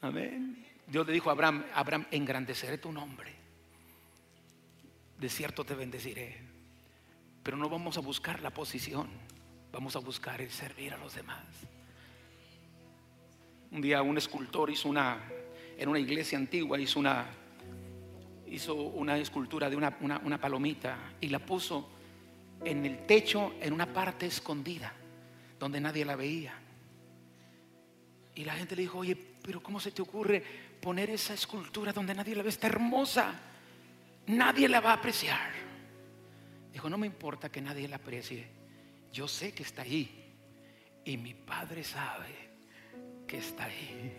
Amén. 0.02 0.73
Dios 0.88 1.08
le 1.08 1.14
dijo 1.14 1.30
a 1.30 1.34
Abraham, 1.34 1.66
Abraham, 1.74 2.06
engrandeceré 2.12 2.78
tu 2.78 2.92
nombre. 2.92 3.34
De 5.20 5.30
cierto 5.30 5.64
te 5.64 5.76
bendeciré. 5.76 6.38
Pero 7.42 7.58
no 7.58 7.70
vamos 7.70 7.98
a 7.98 8.02
buscar 8.02 8.42
la 8.42 8.52
posición, 8.52 9.08
vamos 9.72 9.96
a 9.96 10.00
buscar 10.00 10.42
el 10.42 10.50
servir 10.50 10.94
a 10.94 10.98
los 10.98 11.16
demás. 11.16 11.46
Un 13.72 13.82
día 13.82 14.02
un 14.02 14.18
escultor 14.18 14.70
hizo 14.70 14.88
una, 14.88 15.20
en 15.78 15.90
una 15.90 16.00
iglesia 16.00 16.38
antigua, 16.38 16.80
hizo 16.80 17.00
una, 17.00 17.26
hizo 18.48 18.76
una 18.76 19.18
escultura 19.18 19.70
de 19.70 19.76
una, 19.76 19.98
una 20.02 20.40
palomita 20.40 20.98
y 21.20 21.30
la 21.30 21.40
puso 21.40 21.90
en 22.64 22.86
el 22.86 23.06
techo, 23.06 23.54
en 23.60 23.74
una 23.74 23.92
parte 23.92 24.26
escondida, 24.26 24.94
donde 25.60 25.82
nadie 25.82 26.06
la 26.06 26.16
veía. 26.16 26.54
Y 28.36 28.46
la 28.46 28.54
gente 28.54 28.76
le 28.76 28.84
dijo, 28.84 29.00
oye, 29.00 29.16
pero 29.16 29.62
¿cómo 29.62 29.80
se 29.80 29.92
te 29.92 30.02
ocurre 30.02 30.44
poner 30.84 31.10
esa 31.12 31.34
escultura 31.34 31.94
donde 31.94 32.14
nadie 32.14 32.36
la 32.36 32.44
ve? 32.44 32.50
Está 32.50 32.68
hermosa. 32.68 33.34
Nadie 34.28 34.68
la 34.68 34.82
va 34.82 34.92
a 34.92 34.96
apreciar. 34.96 35.50
Dijo, 36.74 36.90
no 36.90 36.98
me 36.98 37.08
importa 37.08 37.50
que 37.50 37.62
nadie 37.62 37.88
la 37.88 37.96
aprecie. 37.96 38.46
Yo 39.14 39.30
sé 39.30 39.54
que 39.54 39.64
está 39.64 39.84
ahí. 39.84 40.26
Y 41.06 41.16
mi 41.16 41.34
padre 41.34 41.86
sabe 41.86 42.36
que 43.26 43.38
está 43.38 43.64
ahí. 43.64 44.14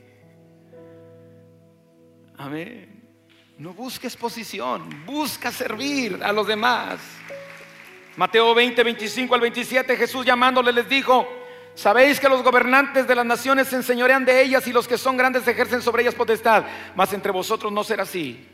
Amén. 2.39 3.03
No 3.59 3.75
busques 3.75 4.17
posición, 4.17 5.05
busca 5.05 5.53
servir 5.53 6.19
a 6.23 6.33
los 6.33 6.47
demás. 6.47 6.99
Mateo 8.17 8.55
20, 8.55 8.83
25 8.83 9.35
al 9.35 9.41
27, 9.43 9.97
Jesús 9.97 10.25
llamándole 10.25 10.73
les 10.73 10.89
dijo, 10.89 11.29
sabéis 11.75 12.20
que 12.20 12.29
los 12.29 12.43
gobernantes 12.43 13.07
de 13.07 13.14
las 13.14 13.27
naciones 13.27 13.68
se 13.68 13.77
enseñorean 13.77 14.25
de 14.25 14.43
ellas 14.43 14.66
y 14.66 14.72
los 14.72 14.89
que 14.89 14.99
son 14.99 15.16
grandes 15.16 15.47
ejercen 15.47 15.83
sobre 15.83 16.03
ellas 16.03 16.14
potestad, 16.14 16.64
mas 16.95 17.12
entre 17.12 17.33
vosotros 17.33 17.72
no 17.72 17.85
será 17.85 18.05
así, 18.05 18.47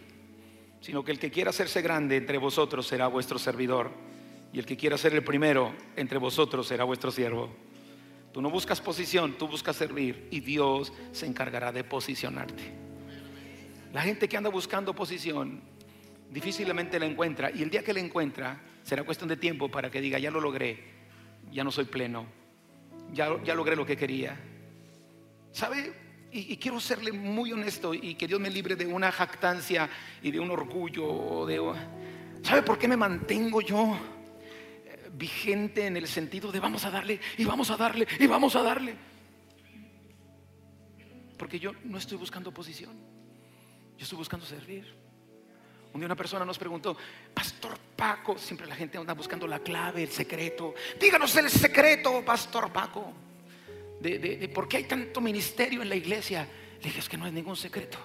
sino 0.81 1.05
que 1.05 1.13
el 1.13 1.19
que 1.19 1.31
quiera 1.31 1.51
hacerse 1.51 1.83
grande 1.83 2.17
entre 2.17 2.39
vosotros 2.39 2.87
será 2.87 3.07
vuestro 3.07 3.39
servidor 3.39 3.91
y 4.53 4.59
el 4.59 4.67
que 4.67 4.77
quiera 4.77 4.99
ser 4.99 5.15
el 5.15 5.23
primero 5.23 5.75
entre 5.97 6.19
vosotros 6.19 6.67
será 6.67 6.85
vuestro 6.85 7.11
siervo. 7.11 7.51
Tú 8.33 8.41
no 8.41 8.51
buscas 8.51 8.81
posición, 8.81 9.35
tú 9.37 9.49
buscas 9.49 9.77
servir 9.77 10.29
y 10.31 10.41
Dios 10.41 10.93
se 11.13 11.27
encargará 11.27 11.73
de 11.73 11.85
posicionarte. 11.85 12.73
La 13.93 14.03
gente 14.03 14.29
que 14.29 14.37
anda 14.37 14.51
buscando 14.51 14.95
posición 14.95 15.61
difícilmente 16.31 16.99
la 17.01 17.07
encuentra 17.07 17.51
y 17.51 17.63
el 17.63 17.71
día 17.71 17.83
que 17.83 17.93
la 17.93 18.01
encuentra 18.01 18.61
será 18.85 19.03
cuestión 19.03 19.29
de 19.29 19.37
tiempo 19.37 19.69
para 19.69 19.91
que 19.91 20.01
diga, 20.01 20.19
ya 20.19 20.31
lo 20.31 20.41
logré, 20.41 20.79
ya 21.51 21.65
no 21.65 21.73
soy 21.73 21.87
pleno, 21.87 22.27
ya, 23.13 23.55
logré 23.55 23.77
lo 23.77 23.87
que 23.87 23.97
quería. 23.97 24.39
¿Sabe? 25.53 25.93
Y, 26.33 26.57
quiero 26.59 26.79
serle 26.79 27.11
muy 27.11 27.53
honesto 27.53 27.93
y 27.93 28.15
que 28.15 28.29
Dios 28.29 28.39
me 28.39 28.51
libre 28.51 28.77
de 28.77 28.87
una 28.87 29.11
jactancia 29.11 29.89
y 30.23 30.31
de 30.31 30.39
un 30.39 30.51
orgullo. 30.51 31.45
De, 31.47 31.61
¿Sabe 32.43 32.63
por 32.63 32.79
qué 32.79 32.87
me 32.87 32.97
mantengo 32.97 33.61
yo 33.61 33.97
eh, 34.85 35.11
vigente 35.13 35.87
en 35.87 35.97
el 35.97 36.07
sentido 36.07 36.53
de 36.53 36.61
vamos 36.61 36.85
a 36.85 36.91
darle 36.91 37.21
y 37.37 37.45
vamos 37.45 37.71
a 37.71 37.77
darle 37.77 38.07
y 38.19 38.27
vamos 38.27 38.55
a 38.55 38.63
darle? 38.63 38.95
Porque 41.37 41.59
yo 41.59 41.73
no 41.85 41.99
estoy 41.99 42.17
buscando 42.17 42.53
posición, 42.53 42.93
yo 43.97 44.05
estoy 44.05 44.19
buscando 44.19 44.47
servir. 44.47 45.00
Un 45.93 46.01
día 46.01 46.07
una 46.07 46.17
persona 46.17 46.45
nos 46.45 46.59
preguntó, 46.59 46.97
Pastor 47.35 47.77
Paco, 47.97 48.39
siempre 48.39 48.67
la 48.67 48.77
gente 48.77 48.97
anda 48.97 49.13
buscando 49.13 49.47
la 49.47 49.59
clave, 49.59 50.05
el 50.05 50.11
secreto. 50.11 50.75
Díganos 51.01 51.35
el 51.37 51.51
secreto, 51.51 52.25
Pastor 52.25 52.73
Paco, 52.73 53.13
de, 54.01 54.51
por 54.55 54.69
qué 54.69 54.79
hay 54.79 54.85
tanto 54.85 55.21
ministerio 55.21 55.83
en 55.83 55.89
la 55.89 55.97
iglesia. 55.97 56.47
Le 56.79 56.85
dije, 56.85 57.01
es 57.01 57.09
que 57.09 57.17
no 57.17 57.25
hay 57.25 57.33
ningún 57.33 57.57
secreto. 57.57 57.99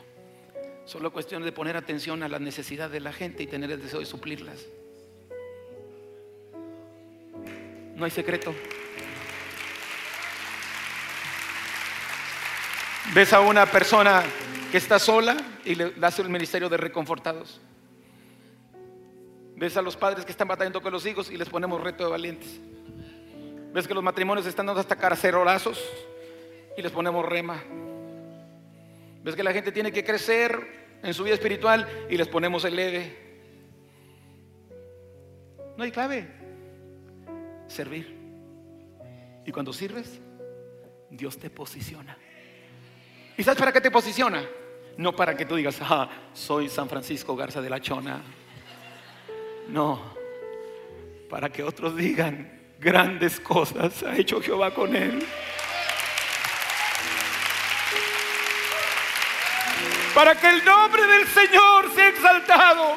Solo 0.85 1.13
cuestión 1.13 1.43
de 1.43 1.51
poner 1.51 1.77
atención 1.77 2.23
a 2.23 2.29
las 2.29 2.41
necesidades 2.41 2.91
de 2.91 2.99
la 2.99 3.13
gente 3.13 3.43
y 3.43 3.47
tener 3.47 3.71
el 3.71 3.81
deseo 3.81 3.99
de 3.99 4.05
suplirlas. 4.05 4.65
No 7.95 8.03
hay 8.03 8.11
secreto. 8.11 8.53
Ves 13.13 13.31
a 13.31 13.39
una 13.41 13.65
persona 13.67 14.23
que 14.71 14.77
está 14.77 14.97
sola 14.97 15.37
y 15.63 15.75
le 15.75 15.93
hace 16.01 16.23
el 16.23 16.29
ministerio 16.29 16.67
de 16.67 16.77
reconfortados. 16.77 17.61
Ves 19.55 19.77
a 19.77 19.81
los 19.81 19.95
padres 19.95 20.25
que 20.25 20.31
están 20.31 20.47
batallando 20.47 20.81
con 20.81 20.91
los 20.91 21.05
hijos 21.05 21.31
y 21.31 21.37
les 21.37 21.49
ponemos 21.49 21.81
reto 21.81 22.03
de 22.03 22.09
valientes. 22.09 22.59
Ves 23.73 23.87
que 23.87 23.93
los 23.93 24.03
matrimonios 24.03 24.45
están 24.45 24.65
dando 24.65 24.81
hasta 24.81 24.95
carcerolazos 24.95 25.81
y 26.77 26.81
les 26.81 26.91
ponemos 26.91 27.25
rema. 27.25 27.63
Ves 29.23 29.35
que 29.35 29.43
la 29.43 29.53
gente 29.53 29.71
tiene 29.71 29.91
que 29.91 30.03
crecer 30.03 30.99
en 31.01 31.13
su 31.13 31.23
vida 31.23 31.35
espiritual 31.35 31.87
y 32.09 32.17
les 32.17 32.27
ponemos 32.27 32.65
el 32.65 32.75
leve. 32.75 33.25
No 35.77 35.83
hay 35.83 35.91
clave. 35.91 36.27
Servir. 37.67 38.15
Y 39.45 39.51
cuando 39.51 39.71
sirves, 39.73 40.19
Dios 41.09 41.37
te 41.37 41.49
posiciona. 41.49 42.17
¿Y 43.37 43.43
sabes 43.43 43.59
para 43.59 43.71
qué 43.71 43.81
te 43.81 43.91
posiciona? 43.91 44.43
No 44.97 45.15
para 45.15 45.35
que 45.35 45.45
tú 45.45 45.55
digas, 45.55 45.77
ah, 45.81 46.09
soy 46.33 46.69
San 46.69 46.87
Francisco 46.89 47.35
Garza 47.35 47.61
de 47.61 47.69
la 47.69 47.81
Chona. 47.81 48.21
No, 49.67 49.99
para 51.29 51.49
que 51.49 51.63
otros 51.63 51.95
digan, 51.95 52.51
grandes 52.79 53.39
cosas 53.39 54.03
ha 54.03 54.15
hecho 54.15 54.41
Jehová 54.41 54.73
con 54.73 54.95
él. 54.95 55.25
Para 60.13 60.39
que 60.39 60.49
el 60.49 60.63
nombre 60.63 61.05
del 61.05 61.27
Señor 61.27 61.93
sea 61.93 62.07
exaltado. 62.07 62.95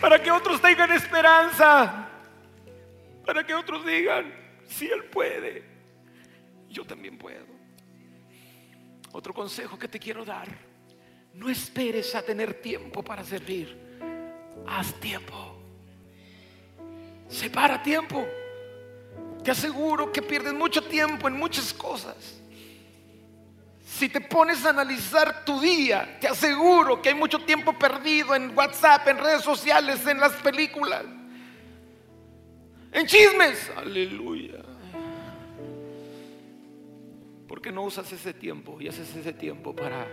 Para 0.00 0.20
que 0.20 0.30
otros 0.30 0.60
tengan 0.60 0.90
esperanza. 0.92 2.08
Para 3.24 3.44
que 3.44 3.54
otros 3.54 3.86
digan, 3.86 4.32
si 4.66 4.86
Él 4.86 5.04
puede, 5.04 5.62
yo 6.68 6.84
también 6.84 7.16
puedo. 7.16 7.46
Otro 9.12 9.32
consejo 9.32 9.78
que 9.78 9.86
te 9.86 9.98
quiero 9.98 10.24
dar. 10.24 10.48
No 11.34 11.48
esperes 11.48 12.14
a 12.14 12.22
tener 12.22 12.54
tiempo 12.54 13.02
para 13.02 13.22
servir 13.22 13.87
haz 14.66 14.94
tiempo. 15.00 15.56
Separa 17.28 17.82
tiempo. 17.82 18.26
Te 19.42 19.50
aseguro 19.50 20.12
que 20.12 20.22
pierdes 20.22 20.54
mucho 20.54 20.82
tiempo 20.82 21.28
en 21.28 21.36
muchas 21.36 21.72
cosas. 21.72 22.38
Si 23.86 24.08
te 24.08 24.20
pones 24.20 24.64
a 24.64 24.70
analizar 24.70 25.44
tu 25.44 25.60
día, 25.60 26.18
te 26.20 26.28
aseguro 26.28 27.00
que 27.00 27.08
hay 27.08 27.14
mucho 27.14 27.40
tiempo 27.40 27.72
perdido 27.72 28.34
en 28.34 28.56
WhatsApp, 28.56 29.08
en 29.08 29.18
redes 29.18 29.42
sociales, 29.42 30.06
en 30.06 30.20
las 30.20 30.32
películas, 30.34 31.04
en 32.92 33.06
chismes. 33.06 33.72
Aleluya. 33.76 34.62
¿Por 37.48 37.62
qué 37.62 37.72
no 37.72 37.82
usas 37.82 38.12
ese 38.12 38.34
tiempo 38.34 38.80
y 38.80 38.88
haces 38.88 39.16
ese 39.16 39.32
tiempo 39.32 39.74
para, 39.74 40.06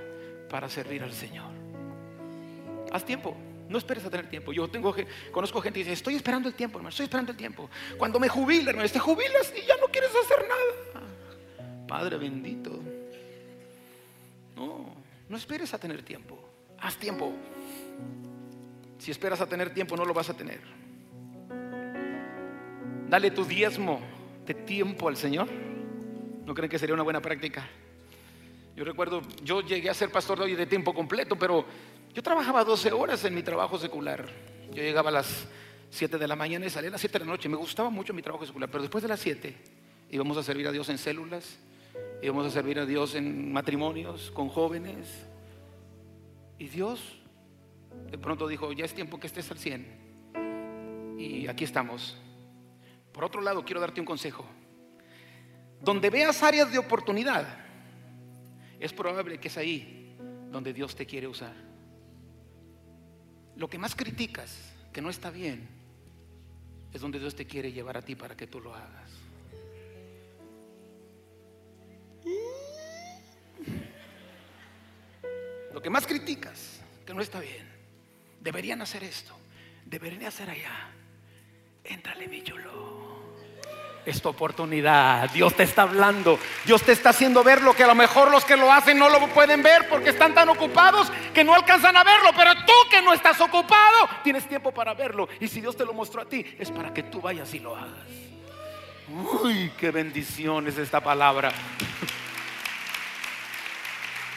para 0.50 0.70
servir 0.70 1.04
al 1.04 1.14
Señor? 1.14 1.52
Haz 2.92 3.04
tiempo. 3.06 3.36
No 3.68 3.78
esperes 3.78 4.06
a 4.06 4.10
tener 4.10 4.30
tiempo. 4.30 4.54
Yo 4.54 4.68
tengo, 4.68 4.96
conozco 5.32 5.62
gente 5.62 5.80
que 5.80 5.84
dice, 5.84 5.94
estoy 5.94 6.16
esperando 6.16 6.48
el 6.48 6.56
tiempo, 6.56 6.78
hermano, 6.78 6.90
estoy 6.90 7.06
esperando 7.06 7.32
el 7.32 7.38
tiempo. 7.38 7.70
Cuando 7.98 8.20
me 8.20 8.30
jubile, 8.30 8.70
hermano, 8.70 8.88
te 8.90 9.00
jubilas 9.00 9.54
y 9.56 9.66
ya 9.66 9.76
no 9.78 9.88
quieres 9.88 10.12
hacer 10.12 10.48
nada. 10.48 11.08
Padre 11.88 12.18
bendito. 12.18 12.72
No, 14.56 14.96
no 15.28 15.38
esperes 15.38 15.74
a 15.74 15.80
tener 15.80 16.04
tiempo. 16.04 16.38
Haz 16.80 16.98
tiempo. 16.98 17.34
Si 19.00 19.12
esperas 19.12 19.42
a 19.42 19.48
tener 19.48 19.74
tiempo, 19.74 19.96
no 19.98 20.06
lo 20.06 20.14
vas 20.14 20.30
a 20.30 20.34
tener. 20.36 20.62
Dale 23.10 23.32
tu 23.32 23.46
diezmo 23.46 24.00
de 24.46 24.54
tiempo 24.54 25.08
al 25.08 25.18
Señor. 25.18 25.48
¿No 26.46 26.54
creen 26.54 26.70
que 26.70 26.80
sería 26.80 26.94
una 26.94 27.04
buena 27.04 27.22
práctica? 27.22 27.68
Yo 28.76 28.84
recuerdo, 28.84 29.22
yo 29.44 29.62
llegué 29.62 29.90
a 29.90 29.94
ser 29.94 30.12
pastor 30.12 30.40
de 30.40 30.46
hoy 30.46 30.56
de 30.56 30.66
tiempo 30.66 30.94
completo, 30.94 31.38
pero 31.38 31.66
yo 32.16 32.24
trabajaba 32.24 32.64
12 32.64 32.94
horas 32.94 33.26
en 33.26 33.36
mi 33.36 33.44
trabajo 33.44 33.78
secular. 33.78 34.26
Yo 34.72 34.82
llegaba 34.82 35.10
a 35.10 35.12
las 35.12 35.48
7 35.90 36.18
de 36.18 36.28
la 36.30 36.38
mañana 36.38 36.66
y 36.66 36.70
salía 36.70 36.88
a 36.88 36.92
las 36.92 37.02
7 37.02 37.20
de 37.20 37.26
la 37.26 37.32
noche. 37.32 37.50
Me 37.50 37.58
gustaba 37.58 37.90
mucho 37.90 38.14
mi 38.14 38.22
trabajo 38.22 38.46
secular, 38.46 38.70
pero 38.70 38.84
después 38.84 39.02
de 39.02 39.10
las 39.10 39.20
7 39.20 39.54
íbamos 40.12 40.38
a 40.38 40.44
servir 40.44 40.66
a 40.66 40.72
Dios 40.72 40.88
en 40.88 40.98
células, 40.98 41.60
íbamos 42.22 42.46
a 42.48 42.50
servir 42.52 42.80
a 42.80 42.86
Dios 42.86 43.16
en 43.16 43.52
matrimonios, 43.52 44.32
con 44.32 44.48
jóvenes. 44.48 45.28
Y 46.58 46.70
Dios 46.70 47.02
de 48.10 48.18
pronto 48.18 48.48
dijo, 48.48 48.72
ya 48.72 48.86
es 48.86 48.94
tiempo 48.94 49.20
que 49.20 49.28
estés 49.28 49.52
al 49.52 49.58
100. 49.58 51.18
Y 51.20 51.48
aquí 51.50 51.66
estamos. 51.66 52.18
Por 53.12 53.26
otro 53.26 53.42
lado, 53.42 53.66
quiero 53.66 53.82
darte 53.82 54.00
un 54.00 54.06
consejo. 54.06 54.46
Donde 55.82 56.10
veas 56.10 56.42
áreas 56.44 56.72
de 56.72 56.78
oportunidad, 56.78 57.46
es 58.80 58.94
probable 58.94 59.38
que 59.38 59.50
es 59.50 59.58
ahí 59.58 60.16
donde 60.50 60.72
Dios 60.72 60.96
te 60.96 61.06
quiere 61.06 61.28
usar 61.28 61.75
lo 63.58 63.70
que 63.70 63.78
más 63.78 63.96
criticas 63.96 64.58
que 64.92 65.02
no 65.02 65.10
está 65.10 65.30
bien 65.30 65.68
es 66.94 67.02
donde 67.02 67.20
Dios 67.20 67.36
te 67.36 67.46
quiere 67.46 67.72
llevar 67.72 67.98
a 67.98 68.02
ti 68.02 68.16
para 68.16 68.36
que 68.36 68.48
tú 68.48 68.60
lo 68.60 68.74
hagas. 68.74 69.12
Lo 75.74 75.82
que 75.82 75.90
más 75.90 76.08
criticas, 76.08 76.80
que 77.06 77.14
no 77.14 77.22
está 77.22 77.42
bien, 77.42 77.68
deberían 78.40 78.82
hacer 78.82 79.04
esto, 79.04 79.36
deberían 79.86 80.26
hacer 80.26 80.50
allá. 80.50 80.90
Éntrale, 81.84 82.30
mi 82.30 82.42
chulo. 82.44 83.05
Es 84.06 84.22
tu 84.22 84.30
oportunidad. 84.30 85.30
Dios 85.32 85.56
te 85.56 85.64
está 85.64 85.84
hablando. 85.84 86.40
Dios 86.66 86.84
te 86.84 86.92
está 86.92 87.10
haciendo 87.10 87.44
ver 87.44 87.62
lo 87.62 87.74
que 87.76 87.84
a 87.84 87.88
lo 87.88 87.96
mejor 87.96 88.30
los 88.30 88.46
que 88.46 88.56
lo 88.56 88.72
hacen 88.72 89.00
no 89.00 89.10
lo 89.10 89.28
pueden 89.30 89.64
ver 89.64 89.90
porque 89.90 90.10
están 90.10 90.34
tan 90.34 90.48
ocupados 90.50 91.12
que 91.34 91.44
no 91.44 91.56
alcanzan 91.56 91.98
a 91.98 92.04
verlo. 92.04 92.30
Pero 92.36 92.54
tú 92.66 92.74
que 92.92 93.02
no 93.02 93.14
estás 93.14 93.42
ocupado, 93.42 94.10
tienes 94.24 94.48
tiempo 94.48 94.72
para 94.72 94.94
verlo. 94.94 95.28
Y 95.40 95.48
si 95.48 95.60
Dios 95.60 95.76
te 95.76 95.86
lo 95.86 95.94
mostró 95.94 96.22
a 96.22 96.26
ti, 96.26 96.46
es 96.60 96.70
para 96.70 96.94
que 96.94 97.04
tú 97.04 97.20
vayas 97.20 97.52
y 97.54 97.60
lo 97.60 97.76
hagas. 97.76 98.26
Uy, 99.44 99.72
qué 99.78 99.92
bendición 99.92 100.68
es 100.68 100.78
esta 100.78 101.02
palabra. 101.02 101.52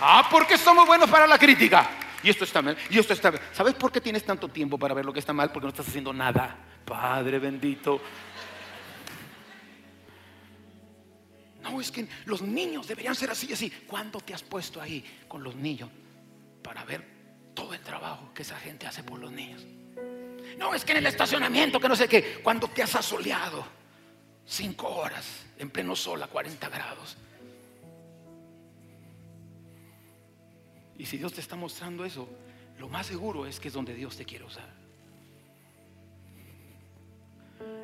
Ah, 0.00 0.28
porque 0.30 0.56
somos 0.56 0.86
buenos 0.86 1.10
para 1.10 1.26
la 1.26 1.36
crítica. 1.36 1.90
Y 2.22 2.30
esto 2.30 2.44
está 2.44 2.62
mal, 2.62 2.76
y 2.90 2.98
esto 2.98 3.12
está 3.12 3.30
mal. 3.30 3.40
¿Sabes 3.52 3.74
por 3.74 3.92
qué 3.92 4.00
tienes 4.00 4.24
tanto 4.24 4.48
tiempo 4.48 4.78
para 4.78 4.94
ver 4.94 5.04
lo 5.04 5.12
que 5.12 5.20
está 5.20 5.32
mal? 5.32 5.50
Porque 5.50 5.66
no 5.66 5.70
estás 5.70 5.88
haciendo 5.88 6.12
nada. 6.12 6.56
Padre 6.84 7.38
bendito. 7.38 8.00
No, 11.68 11.80
es 11.80 11.90
que 11.90 12.06
los 12.24 12.40
niños 12.40 12.86
deberían 12.88 13.14
ser 13.14 13.30
así 13.30 13.46
y 13.50 13.52
así. 13.52 13.70
¿Cuándo 13.86 14.20
te 14.20 14.32
has 14.32 14.42
puesto 14.42 14.80
ahí 14.80 15.04
con 15.26 15.42
los 15.42 15.54
niños 15.54 15.90
para 16.62 16.84
ver 16.84 17.04
todo 17.54 17.74
el 17.74 17.80
trabajo 17.80 18.32
que 18.32 18.42
esa 18.42 18.56
gente 18.56 18.86
hace 18.86 19.02
por 19.02 19.18
los 19.18 19.30
niños? 19.30 19.64
No, 20.58 20.74
es 20.74 20.84
que 20.84 20.92
en 20.92 20.98
el 20.98 21.06
estacionamiento, 21.06 21.78
que 21.78 21.88
no 21.88 21.96
sé 21.96 22.08
qué. 22.08 22.40
¿Cuándo 22.42 22.68
te 22.68 22.82
has 22.82 22.94
asoleado? 22.94 23.64
Cinco 24.46 24.88
horas 24.88 25.46
en 25.58 25.70
pleno 25.70 25.94
sol 25.94 26.22
a 26.22 26.26
40 26.26 26.68
grados. 26.68 27.16
Y 30.96 31.04
si 31.04 31.18
Dios 31.18 31.32
te 31.32 31.40
está 31.40 31.54
mostrando 31.54 32.04
eso, 32.04 32.28
lo 32.78 32.88
más 32.88 33.06
seguro 33.06 33.46
es 33.46 33.60
que 33.60 33.68
es 33.68 33.74
donde 33.74 33.94
Dios 33.94 34.16
te 34.16 34.24
quiere 34.24 34.44
usar. 34.44 34.68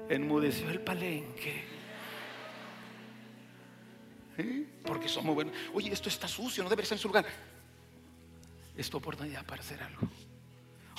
Enmudeció 0.09 0.71
el 0.71 0.81
palenque. 0.81 1.84
Porque 4.85 5.09
somos 5.09 5.35
buenos. 5.35 5.55
Oye, 5.73 5.93
esto 5.93 6.09
está 6.09 6.27
sucio, 6.27 6.65
no 6.65 6.71
debe 6.71 6.83
estar 6.83 6.97
en 6.97 7.03
su 7.03 7.09
lugar. 7.09 7.27
Es 8.77 8.91
tu 8.91 8.97
oportunidad 8.97 9.45
para 9.47 9.63
hacer 9.63 9.83
algo. 9.83 10.09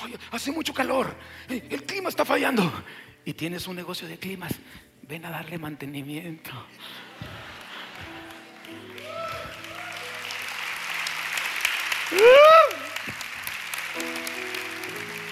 Oye, 0.04 0.18
hace 0.32 0.52
mucho 0.52 0.74
calor, 0.74 1.16
el 1.50 1.84
clima 1.84 2.10
está 2.10 2.26
fallando. 2.26 2.72
Y 3.26 3.34
tienes 3.34 3.68
un 3.68 3.76
negocio 3.76 4.08
de 4.08 4.18
climas, 4.18 4.54
ven 5.02 5.26
a 5.26 5.32
darle 5.32 5.58
mantenimiento. 5.58 6.52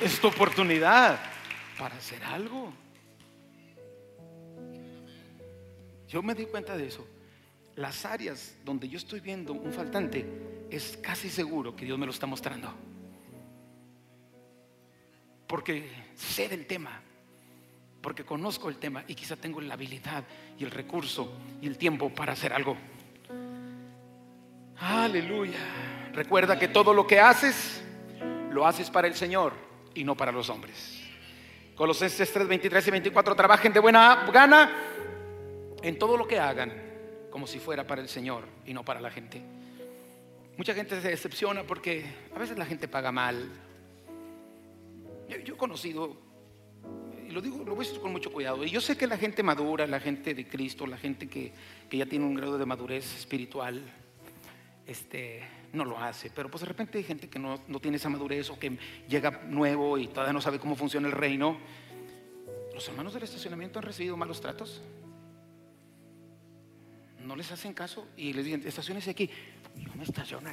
Es 0.02 0.20
tu 0.20 0.28
oportunidad 0.28 1.20
para 1.78 1.96
hacer 1.96 2.24
algo. 2.24 2.74
Yo 6.10 6.22
me 6.22 6.36
di 6.36 6.46
cuenta 6.46 6.76
de 6.76 6.88
eso 6.88 7.08
las 7.76 8.06
áreas 8.06 8.56
donde 8.64 8.88
yo 8.88 8.98
estoy 8.98 9.20
viendo 9.20 9.54
un 9.54 9.74
faltante, 9.74 10.26
es 10.70 10.98
casi 10.98 11.30
seguro 11.30 11.76
que 11.76 11.86
Dios 11.86 11.98
me 11.98 12.06
lo 12.06 12.12
está 12.12 12.26
mostrando. 12.26 12.74
Porque 15.48 15.90
sé 16.16 16.50
del 16.50 16.66
tema, 16.66 17.02
porque 18.02 18.24
conozco 18.24 18.70
el 18.70 18.78
tema 18.78 19.04
y 19.08 19.16
quizá 19.16 19.36
tengo 19.36 19.62
la 19.62 19.76
habilidad 19.76 20.24
y 20.58 20.64
el 20.64 20.72
recurso 20.72 21.34
y 21.62 21.68
el 21.68 21.78
tiempo 21.78 22.10
para 22.10 22.34
hacer 22.34 22.54
algo. 22.54 22.76
Aleluya. 24.78 25.60
Recuerda 26.14 26.58
que 26.58 26.68
todo 26.68 26.94
lo 26.94 27.08
que 27.08 27.20
haces, 27.20 27.82
lo 28.52 28.68
haces 28.68 28.90
para 28.90 29.08
el 29.08 29.16
Señor 29.16 29.54
y 29.96 30.04
no 30.04 30.16
para 30.16 30.32
los 30.32 30.50
hombres. 30.50 31.02
Colosenses 31.76 32.32
3, 32.32 32.48
23 32.48 32.88
y 32.88 32.92
24, 32.92 33.36
trabajen 33.36 33.74
de 33.74 33.80
buena 33.80 34.28
gana 34.32 34.72
en 35.82 35.98
todo 35.98 36.18
lo 36.18 36.28
que 36.28 36.40
hagan 36.40 36.93
como 37.34 37.48
si 37.48 37.58
fuera 37.58 37.88
para 37.88 38.00
el 38.00 38.08
Señor 38.08 38.44
y 38.64 38.76
no 38.76 38.86
para 38.86 39.02
la 39.02 39.10
gente. 39.10 39.42
Mucha 40.56 40.76
gente 40.76 41.02
se 41.02 41.08
decepciona 41.08 41.64
porque 41.64 42.06
a 42.32 42.38
veces 42.38 42.60
la 42.60 42.66
gente 42.68 42.88
paga 42.88 43.12
mal. 43.12 43.50
Yo, 45.44 45.56
he 45.56 45.58
conocido, 45.58 46.16
y 47.28 47.32
lo 47.32 47.42
digo, 47.42 47.64
lo 47.66 47.74
voy 47.74 47.88
a 47.88 48.00
con 48.00 48.12
mucho 48.12 48.32
cuidado, 48.32 48.64
y 48.64 48.70
yo 48.70 48.80
sé 48.80 48.96
que 48.96 49.08
la 49.08 49.18
gente 49.18 49.42
madura, 49.42 49.88
la 49.88 50.00
gente 50.00 50.36
de 50.36 50.48
Cristo, 50.48 50.86
la 50.86 50.96
gente 50.96 51.28
que, 51.28 51.52
ya 51.90 52.06
tiene 52.06 52.24
un 52.24 52.36
grado 52.36 52.60
de 52.60 52.68
madurez 52.68 53.18
espiritual, 53.18 53.82
este, 54.86 55.42
no 55.74 55.86
lo 55.86 55.98
hace, 55.98 56.30
pero 56.30 56.52
pues 56.52 56.62
de 56.62 56.68
repente 56.68 57.00
hay 57.00 57.04
gente 57.04 57.30
que 57.30 57.40
no, 57.40 57.64
no 57.68 57.80
tiene 57.80 57.98
esa 57.98 58.10
madurez 58.10 58.48
o 58.52 58.60
que 58.60 58.78
llega 59.10 59.42
nuevo 59.48 59.98
y 59.98 60.06
todavía 60.06 60.34
no 60.34 60.42
sabe 60.42 60.60
cómo 60.60 60.76
funciona 60.76 61.08
el 61.08 61.14
reino. 61.14 61.58
Los 62.76 62.88
hermanos 62.88 63.16
del 63.16 63.24
estacionamiento 63.24 63.80
han 63.80 63.86
recibido 63.86 64.16
malos 64.18 64.40
tratos 64.40 64.84
no 67.24 67.36
les 67.36 67.52
hacen 67.52 67.74
caso 67.74 68.08
y 68.18 68.34
les 68.34 68.46
dicen, 68.46 68.64
estaciones 68.66 69.08
aquí. 69.08 69.30
Yo 69.76 69.94
me 69.96 70.04
estaciono 70.04 70.50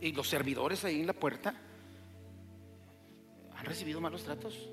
Y 0.00 0.12
los 0.12 0.28
servidores 0.28 0.84
ahí 0.84 1.00
en 1.00 1.06
la 1.06 1.12
puerta 1.12 1.54
han 3.56 3.64
recibido 3.64 4.00
malos 4.00 4.24
tratos. 4.24 4.68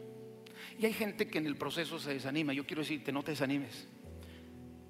Y 0.80 0.86
hay 0.86 0.94
gente 0.94 1.28
que 1.28 1.38
en 1.38 1.48
el 1.48 1.58
proceso 1.58 2.00
se 2.00 2.14
desanima. 2.14 2.54
Yo 2.54 2.66
quiero 2.66 2.82
decirte, 2.82 3.12
no 3.12 3.24
te 3.24 3.32
desanimes. 3.32 3.88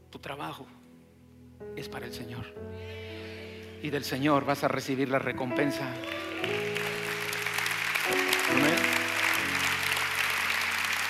Tu 0.09 0.19
trabajo 0.19 0.67
es 1.75 1.89
para 1.89 2.05
el 2.05 2.13
Señor. 2.13 2.45
Y 3.81 3.89
del 3.89 4.03
Señor 4.03 4.45
vas 4.45 4.63
a 4.63 4.67
recibir 4.67 5.09
la 5.09 5.19
recompensa. 5.19 5.91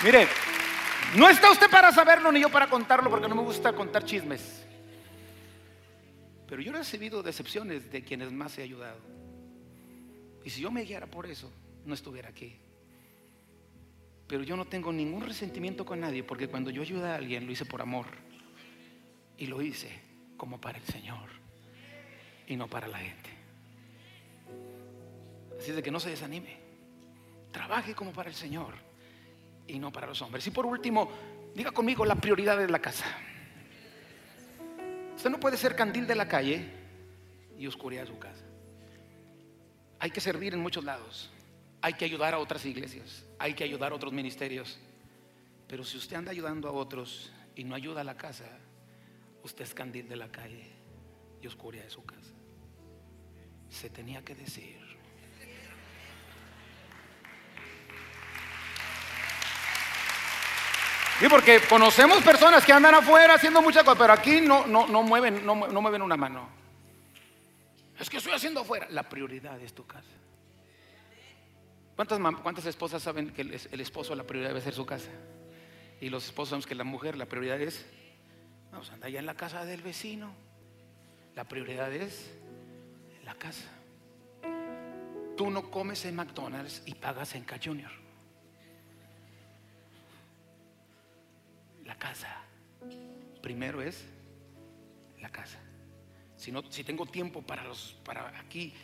Mire, 0.04 0.28
no 1.16 1.28
está 1.28 1.50
usted 1.50 1.70
para 1.70 1.92
saberlo 1.92 2.30
ni 2.30 2.40
yo 2.40 2.50
para 2.50 2.68
contarlo 2.68 3.08
porque 3.10 3.28
no 3.28 3.34
me 3.34 3.42
gusta 3.42 3.72
contar 3.72 4.04
chismes. 4.04 4.64
Pero 6.46 6.62
yo 6.62 6.72
he 6.72 6.76
recibido 6.76 7.22
decepciones 7.22 7.90
de 7.90 8.02
quienes 8.02 8.32
más 8.32 8.56
he 8.58 8.62
ayudado. 8.62 8.98
Y 10.44 10.50
si 10.50 10.60
yo 10.60 10.70
me 10.70 10.82
guiara 10.82 11.06
por 11.06 11.26
eso, 11.26 11.50
no 11.84 11.94
estuviera 11.94 12.28
aquí. 12.28 12.56
Pero 14.26 14.42
yo 14.42 14.56
no 14.56 14.66
tengo 14.66 14.92
ningún 14.92 15.22
resentimiento 15.22 15.84
con 15.84 16.00
nadie 16.00 16.22
porque 16.22 16.48
cuando 16.48 16.70
yo 16.70 16.82
ayudé 16.82 17.08
a 17.08 17.16
alguien 17.16 17.46
lo 17.46 17.52
hice 17.52 17.64
por 17.64 17.80
amor. 17.80 18.06
Y 19.36 19.46
lo 19.46 19.62
hice 19.62 19.90
como 20.36 20.60
para 20.60 20.78
el 20.78 20.84
Señor 20.84 21.30
y 22.46 22.56
no 22.56 22.66
para 22.66 22.88
la 22.88 22.98
gente. 22.98 23.30
Así 25.58 25.72
de 25.72 25.82
que 25.82 25.90
no 25.90 26.00
se 26.00 26.10
desanime. 26.10 26.58
Trabaje 27.52 27.94
como 27.94 28.12
para 28.12 28.28
el 28.28 28.34
Señor 28.34 28.87
y 29.68 29.78
no 29.78 29.92
para 29.92 30.06
los 30.06 30.20
hombres. 30.22 30.46
Y 30.46 30.50
por 30.50 30.66
último, 30.66 31.08
diga 31.54 31.70
conmigo 31.70 32.04
la 32.04 32.16
prioridad 32.16 32.56
de 32.58 32.68
la 32.68 32.80
casa. 32.80 33.04
Usted 35.14 35.30
no 35.30 35.38
puede 35.38 35.56
ser 35.56 35.76
candil 35.76 36.06
de 36.06 36.14
la 36.14 36.26
calle 36.26 36.64
y 37.58 37.66
oscuridad 37.66 38.02
de 38.02 38.08
su 38.08 38.18
casa. 38.18 38.44
Hay 40.00 40.10
que 40.10 40.20
servir 40.20 40.54
en 40.54 40.60
muchos 40.60 40.84
lados. 40.84 41.30
Hay 41.82 41.94
que 41.94 42.04
ayudar 42.04 42.34
a 42.34 42.38
otras 42.38 42.64
iglesias. 42.64 43.24
Hay 43.38 43.54
que 43.54 43.64
ayudar 43.64 43.92
a 43.92 43.94
otros 43.94 44.12
ministerios. 44.12 44.78
Pero 45.66 45.84
si 45.84 45.98
usted 45.98 46.16
anda 46.16 46.30
ayudando 46.30 46.68
a 46.68 46.72
otros 46.72 47.32
y 47.54 47.64
no 47.64 47.74
ayuda 47.74 48.00
a 48.00 48.04
la 48.04 48.16
casa, 48.16 48.46
usted 49.42 49.64
es 49.64 49.74
candil 49.74 50.08
de 50.08 50.16
la 50.16 50.30
calle 50.30 50.70
y 51.42 51.46
oscuridad 51.46 51.84
de 51.84 51.90
su 51.90 52.04
casa. 52.04 52.32
Se 53.68 53.90
tenía 53.90 54.24
que 54.24 54.34
decir. 54.34 54.87
Sí, 61.18 61.26
porque 61.28 61.60
conocemos 61.68 62.22
personas 62.22 62.64
que 62.64 62.72
andan 62.72 62.94
afuera 62.94 63.34
haciendo 63.34 63.60
muchas 63.60 63.82
cosas, 63.82 63.98
pero 63.98 64.12
aquí 64.12 64.40
no, 64.40 64.68
no, 64.68 64.86
no, 64.86 65.02
mueven, 65.02 65.44
no, 65.44 65.56
mueven 65.56 66.02
una 66.02 66.16
mano. 66.16 66.48
Es 67.98 68.08
que 68.08 68.18
estoy 68.18 68.34
haciendo 68.34 68.60
afuera. 68.60 68.86
La 68.90 69.02
prioridad 69.02 69.60
es 69.60 69.74
tu 69.74 69.84
casa. 69.84 70.08
¿Cuántas, 71.96 72.20
¿Cuántas 72.40 72.66
esposas 72.66 73.02
saben 73.02 73.30
que 73.30 73.42
el, 73.42 73.80
esposo 73.80 74.14
la 74.14 74.22
prioridad 74.22 74.50
debe 74.50 74.60
ser 74.60 74.74
su 74.74 74.86
casa? 74.86 75.08
Y 76.00 76.08
los 76.08 76.24
esposos 76.24 76.50
sabemos 76.50 76.66
que 76.68 76.76
la 76.76 76.84
mujer 76.84 77.16
la 77.16 77.26
prioridad 77.26 77.60
es, 77.60 77.84
vamos, 78.70 78.88
anda 78.92 79.08
allá 79.08 79.18
en 79.18 79.26
la 79.26 79.34
casa 79.34 79.64
del 79.64 79.82
vecino. 79.82 80.32
La 81.34 81.42
prioridad 81.42 81.92
es 81.92 82.30
la 83.24 83.34
casa. 83.34 83.66
Tú 85.36 85.50
no 85.50 85.68
comes 85.68 86.04
en 86.04 86.14
McDonald's 86.14 86.82
y 86.86 86.94
pagas 86.94 87.34
en 87.34 87.42
K 87.42 87.58
Junior. 87.62 88.07
La 91.88 91.96
casa. 91.96 92.28
Primero 93.42 93.82
es 93.82 94.04
la 95.20 95.30
casa. 95.30 95.58
Si, 96.36 96.52
no, 96.52 96.70
si 96.70 96.84
tengo 96.84 97.06
tiempo 97.06 97.42
para, 97.42 97.64
los, 97.64 97.96
para 98.04 98.38
aquí 98.38 98.74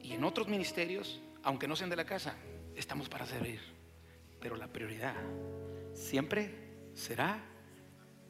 y 0.00 0.12
en 0.12 0.22
otros 0.22 0.46
ministerios, 0.46 1.20
aunque 1.42 1.66
no 1.66 1.74
sean 1.74 1.90
de 1.90 1.96
la 1.96 2.04
casa, 2.04 2.36
estamos 2.76 3.08
para 3.08 3.26
servir, 3.26 3.60
pero 4.40 4.56
la 4.56 4.68
prioridad 4.68 5.14
siempre 5.94 6.54
será 6.94 7.40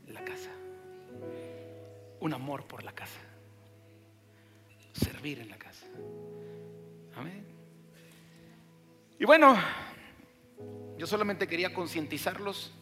la 0.06 0.24
casa. 0.24 0.50
Un 2.20 2.32
amor 2.32 2.66
por 2.66 2.84
la 2.84 2.92
casa. 2.92 3.20
Servir 4.92 5.40
en 5.40 5.48
la 5.50 5.58
casa. 5.58 5.86
Amén. 7.16 7.44
Y 9.18 9.24
bueno, 9.24 9.56
yo 10.96 11.06
solamente 11.06 11.48
quería 11.48 11.74
concientizarlos 11.74 12.72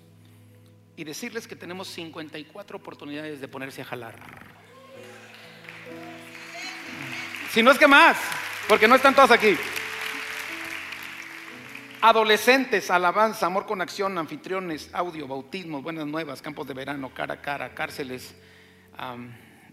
y 0.99 1.05
decirles 1.05 1.47
que 1.47 1.55
tenemos 1.55 1.87
54 1.89 2.77
oportunidades 2.77 3.41
de 3.41 3.47
ponerse 3.47 3.83
a 3.83 3.85
jalar. 3.85 4.17
Si 7.53 7.63
no 7.63 7.71
es 7.71 7.79
que 7.79 7.87
más, 7.87 8.19
porque 8.69 8.89
no 8.89 8.97
están 8.97 9.15
todos 9.15 9.31
aquí. 9.31 9.57
Adolescentes, 12.01 12.91
alabanza, 12.91 13.47
amor 13.47 13.65
con 13.65 13.81
acción, 13.81 14.19
anfitriones, 14.19 14.91
audio, 14.93 15.29
bautismos, 15.29 15.85
buenas 15.85 16.05
nuevas, 16.05 16.43
campos 16.43 16.67
de 16.67 16.75
verano, 16.75 17.15
cara 17.15 17.35
a 17.35 17.41
cara, 17.41 17.75
cárceles, 17.77 18.35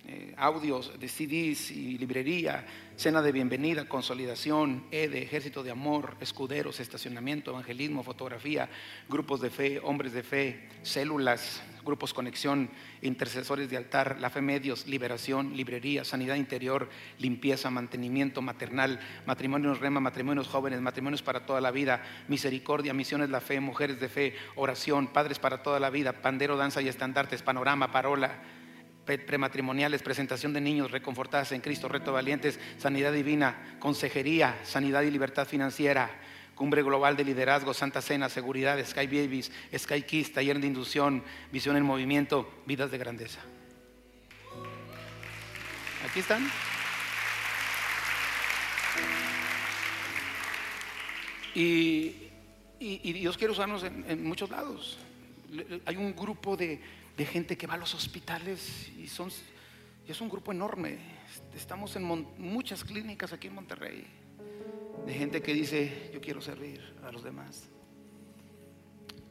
eh, 0.07 0.35
audios 0.37 0.99
de 0.99 1.07
CDs 1.07 1.71
y 1.71 1.97
librería, 1.97 2.63
cena 2.95 3.23
de 3.23 3.31
bienvenida, 3.31 3.89
consolidación, 3.89 4.83
EDE, 4.91 5.23
ejército 5.23 5.63
de 5.63 5.71
amor, 5.71 6.15
escuderos, 6.19 6.79
estacionamiento, 6.79 7.49
evangelismo, 7.49 8.03
fotografía, 8.03 8.69
grupos 9.09 9.41
de 9.41 9.49
fe, 9.49 9.79
hombres 9.79 10.13
de 10.13 10.21
fe, 10.21 10.69
células, 10.83 11.63
grupos 11.83 12.13
conexión, 12.13 12.69
intercesores 13.01 13.67
de 13.71 13.77
altar, 13.77 14.19
la 14.19 14.29
fe 14.29 14.41
medios, 14.41 14.85
liberación, 14.85 15.57
librería, 15.57 16.05
sanidad 16.05 16.35
interior, 16.35 16.87
limpieza, 17.17 17.71
mantenimiento 17.71 18.43
maternal, 18.43 18.99
matrimonios 19.25 19.79
rema, 19.79 19.99
matrimonios 19.99 20.47
jóvenes, 20.47 20.81
matrimonios 20.81 21.23
para 21.23 21.47
toda 21.47 21.61
la 21.61 21.71
vida, 21.71 22.03
misericordia, 22.27 22.93
misiones 22.93 23.31
la 23.31 23.41
fe, 23.41 23.59
mujeres 23.59 23.99
de 23.99 24.09
fe, 24.09 24.35
oración, 24.55 25.07
padres 25.07 25.39
para 25.39 25.63
toda 25.63 25.79
la 25.79 25.89
vida, 25.89 26.21
pandero, 26.21 26.57
danza 26.57 26.79
y 26.83 26.89
estandartes, 26.89 27.41
panorama, 27.41 27.91
parola 27.91 28.39
prematrimoniales, 29.05 30.01
presentación 30.01 30.53
de 30.53 30.61
niños 30.61 30.91
reconfortadas 30.91 31.51
en 31.51 31.61
Cristo, 31.61 31.87
reto 31.87 32.11
valientes, 32.11 32.59
sanidad 32.77 33.13
divina, 33.13 33.77
consejería, 33.79 34.57
sanidad 34.63 35.03
y 35.03 35.11
libertad 35.11 35.47
financiera, 35.47 36.09
cumbre 36.55 36.81
global 36.83 37.15
de 37.15 37.23
liderazgo, 37.23 37.73
Santa 37.73 38.01
Cena, 38.01 38.29
seguridad, 38.29 38.83
Sky 38.83 39.05
Babies, 39.05 39.51
Sky 39.77 40.01
Kiss, 40.01 40.33
taller 40.33 40.59
de 40.59 40.67
inducción, 40.67 41.23
visión 41.51 41.77
en 41.77 41.83
movimiento, 41.83 42.51
vidas 42.65 42.91
de 42.91 42.97
grandeza. 42.97 43.39
Aquí 46.09 46.19
están. 46.19 46.49
Y, 51.53 52.21
Dios 52.79 53.37
quiere 53.37 53.53
usarnos 53.53 53.83
en 53.83 54.23
muchos 54.23 54.49
lados. 54.49 54.99
Hay 55.85 55.95
un 55.95 56.15
grupo 56.15 56.57
de, 56.57 56.81
de 57.15 57.25
gente 57.25 57.57
que 57.57 57.67
va 57.67 57.75
a 57.75 57.77
los 57.77 57.93
hospitales 57.93 58.89
y 58.97 59.07
son, 59.07 59.29
es 60.07 60.21
un 60.21 60.29
grupo 60.29 60.51
enorme. 60.51 60.97
Estamos 61.55 61.95
en 61.95 62.03
muchas 62.37 62.83
clínicas 62.83 63.31
aquí 63.33 63.47
en 63.47 63.55
Monterrey, 63.55 64.05
de 65.05 65.13
gente 65.13 65.41
que 65.41 65.53
dice, 65.53 66.11
yo 66.13 66.19
quiero 66.19 66.41
servir 66.41 66.95
a 67.03 67.11
los 67.11 67.23
demás. 67.23 67.69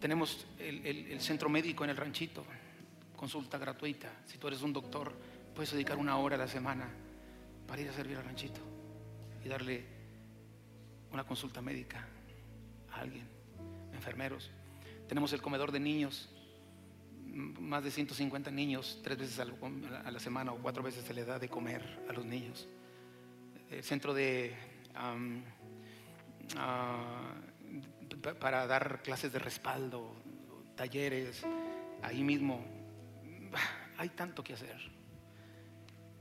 Tenemos 0.01 0.47
el, 0.59 1.21
centro 1.21 1.49
médico 1.49 1.85
en 1.85 1.91
el 1.91 1.97
ranchito, 1.97 2.45
consulta 3.17 3.59
gratuita. 3.59 4.11
Si 4.27 4.39
tú 4.39 4.49
eres 4.49 4.63
un 4.63 4.73
doctor, 4.73 5.15
puedes 5.55 5.73
dedicar 5.73 5.97
una 5.97 6.19
hora 6.19 6.37
a 6.37 6.39
la 6.39 6.49
semana 6.49 6.89
para 7.67 7.81
ir 7.81 7.89
a 7.89 7.93
servir 7.93 8.17
al 8.17 8.25
ranchito 8.25 8.61
y 9.45 9.49
darle 9.49 9.85
una 11.11 11.25
consulta 11.25 11.63
médica 11.63 12.07
a 12.93 13.01
alguien, 13.01 13.27
enfermeros. 13.93 14.51
Tenemos 15.09 15.33
el 15.33 15.41
comedor 15.41 15.71
de 15.73 15.81
niños 15.81 16.34
más 17.35 17.83
de 17.83 17.91
150 17.91 18.51
niños 18.51 19.01
tres 19.03 19.19
veces 19.19 19.41
a 19.41 20.11
la 20.11 20.21
semana 20.21 20.53
o 20.53 20.59
cuatro 20.59 20.83
veces 20.83 21.05
se 21.05 21.13
le 21.13 21.25
da 21.25 21.39
de 21.39 21.49
comer 21.49 21.83
a 22.09 22.13
los 22.13 22.25
niños. 22.25 22.69
El 23.71 23.83
centro 23.83 24.15
de 24.15 24.55
ah, 24.95 25.17
para 28.39 28.67
dar 28.67 29.03
clases 29.03 29.33
de 29.33 29.39
respaldo, 29.39 30.15
talleres, 30.77 31.43
ahí 32.03 32.23
mismo. 32.23 32.65
Hay 33.99 34.11
tanto 34.11 34.43
que 34.43 34.55
hacer. 34.55 34.93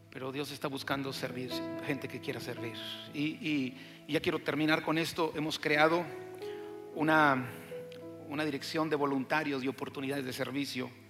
Pero 0.09 0.31
Dios 0.31 0.51
está 0.51 0.67
buscando 0.67 1.11
servir, 1.11 1.51
gente 1.85 2.07
que 2.07 2.19
quiera 2.21 2.39
servir. 2.39 2.75
Y, 3.15 3.75
y 4.07 4.11
ya 4.11 4.19
quiero 4.19 4.39
terminar 4.39 4.83
con 4.83 4.99
esto. 4.99 5.33
Hemos 5.35 5.57
creado 5.57 6.05
una, 6.93 7.47
una 8.29 8.45
dirección 8.45 8.89
de 8.89 8.95
voluntarios 8.95 9.63
y 9.63 9.67
oportunidades 9.67 10.23
de 10.23 10.33
servicio 10.33 11.02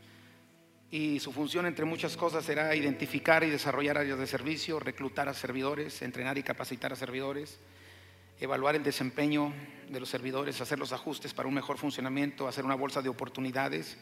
y 0.93 1.19
su 1.19 1.31
función, 1.31 1.65
entre 1.65 1.85
muchas 1.85 2.15
cosas, 2.15 2.45
será 2.45 2.75
identificar 2.75 3.43
y 3.43 3.49
desarrollar 3.49 3.97
áreas 3.97 4.19
de 4.19 4.27
servicio, 4.27 4.79
reclutar 4.79 5.27
a 5.27 5.33
servidores, 5.33 6.03
entrenar 6.03 6.37
y 6.37 6.43
capacitar 6.43 6.93
a 6.93 6.95
servidores, 6.95 7.57
evaluar 8.39 8.75
el 8.75 8.83
desempeño 8.83 9.51
de 9.89 9.99
los 9.99 10.07
servidores, 10.07 10.61
hacer 10.61 10.77
los 10.77 10.93
ajustes 10.93 11.33
para 11.33 11.47
un 11.47 11.55
mejor 11.55 11.79
funcionamiento, 11.79 12.47
hacer 12.47 12.63
una 12.63 12.75
bolsa 12.75 13.01
de 13.01 13.09
oportunidades. 13.09 13.97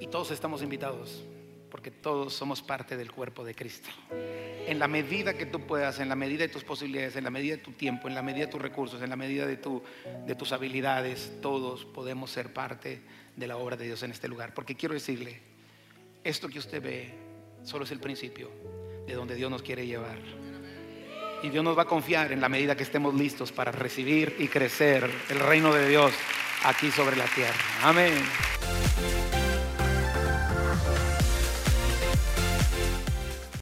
Y 0.00 0.06
todos 0.06 0.30
estamos 0.30 0.62
invitados, 0.62 1.22
porque 1.70 1.90
todos 1.90 2.32
somos 2.32 2.62
parte 2.62 2.96
del 2.96 3.12
cuerpo 3.12 3.44
de 3.44 3.54
Cristo. 3.54 3.90
En 4.66 4.78
la 4.78 4.88
medida 4.88 5.34
que 5.34 5.44
tú 5.44 5.66
puedas, 5.66 6.00
en 6.00 6.08
la 6.08 6.16
medida 6.16 6.44
de 6.44 6.48
tus 6.48 6.64
posibilidades, 6.64 7.16
en 7.16 7.24
la 7.24 7.30
medida 7.30 7.56
de 7.56 7.62
tu 7.62 7.72
tiempo, 7.72 8.08
en 8.08 8.14
la 8.14 8.22
medida 8.22 8.46
de 8.46 8.52
tus 8.52 8.62
recursos, 8.62 9.02
en 9.02 9.10
la 9.10 9.16
medida 9.16 9.44
de, 9.44 9.58
tu, 9.58 9.82
de 10.26 10.34
tus 10.34 10.50
habilidades, 10.52 11.30
todos 11.42 11.84
podemos 11.84 12.30
ser 12.30 12.54
parte 12.54 13.02
de 13.36 13.46
la 13.46 13.58
obra 13.58 13.76
de 13.76 13.84
Dios 13.84 14.02
en 14.02 14.12
este 14.12 14.28
lugar. 14.28 14.54
Porque 14.54 14.74
quiero 14.74 14.94
decirle, 14.94 15.47
esto 16.28 16.48
que 16.48 16.58
usted 16.58 16.82
ve 16.82 17.10
solo 17.62 17.84
es 17.84 17.90
el 17.90 18.00
principio 18.00 18.50
de 19.06 19.14
donde 19.14 19.34
Dios 19.34 19.50
nos 19.50 19.62
quiere 19.62 19.86
llevar. 19.86 20.18
Y 21.42 21.48
Dios 21.48 21.64
nos 21.64 21.76
va 21.78 21.82
a 21.82 21.86
confiar 21.86 22.32
en 22.32 22.40
la 22.40 22.50
medida 22.50 22.76
que 22.76 22.82
estemos 22.82 23.14
listos 23.14 23.50
para 23.50 23.72
recibir 23.72 24.36
y 24.38 24.48
crecer 24.48 25.10
el 25.30 25.40
reino 25.40 25.72
de 25.72 25.88
Dios 25.88 26.12
aquí 26.64 26.90
sobre 26.90 27.16
la 27.16 27.24
tierra. 27.26 27.54
Amén. 27.82 28.12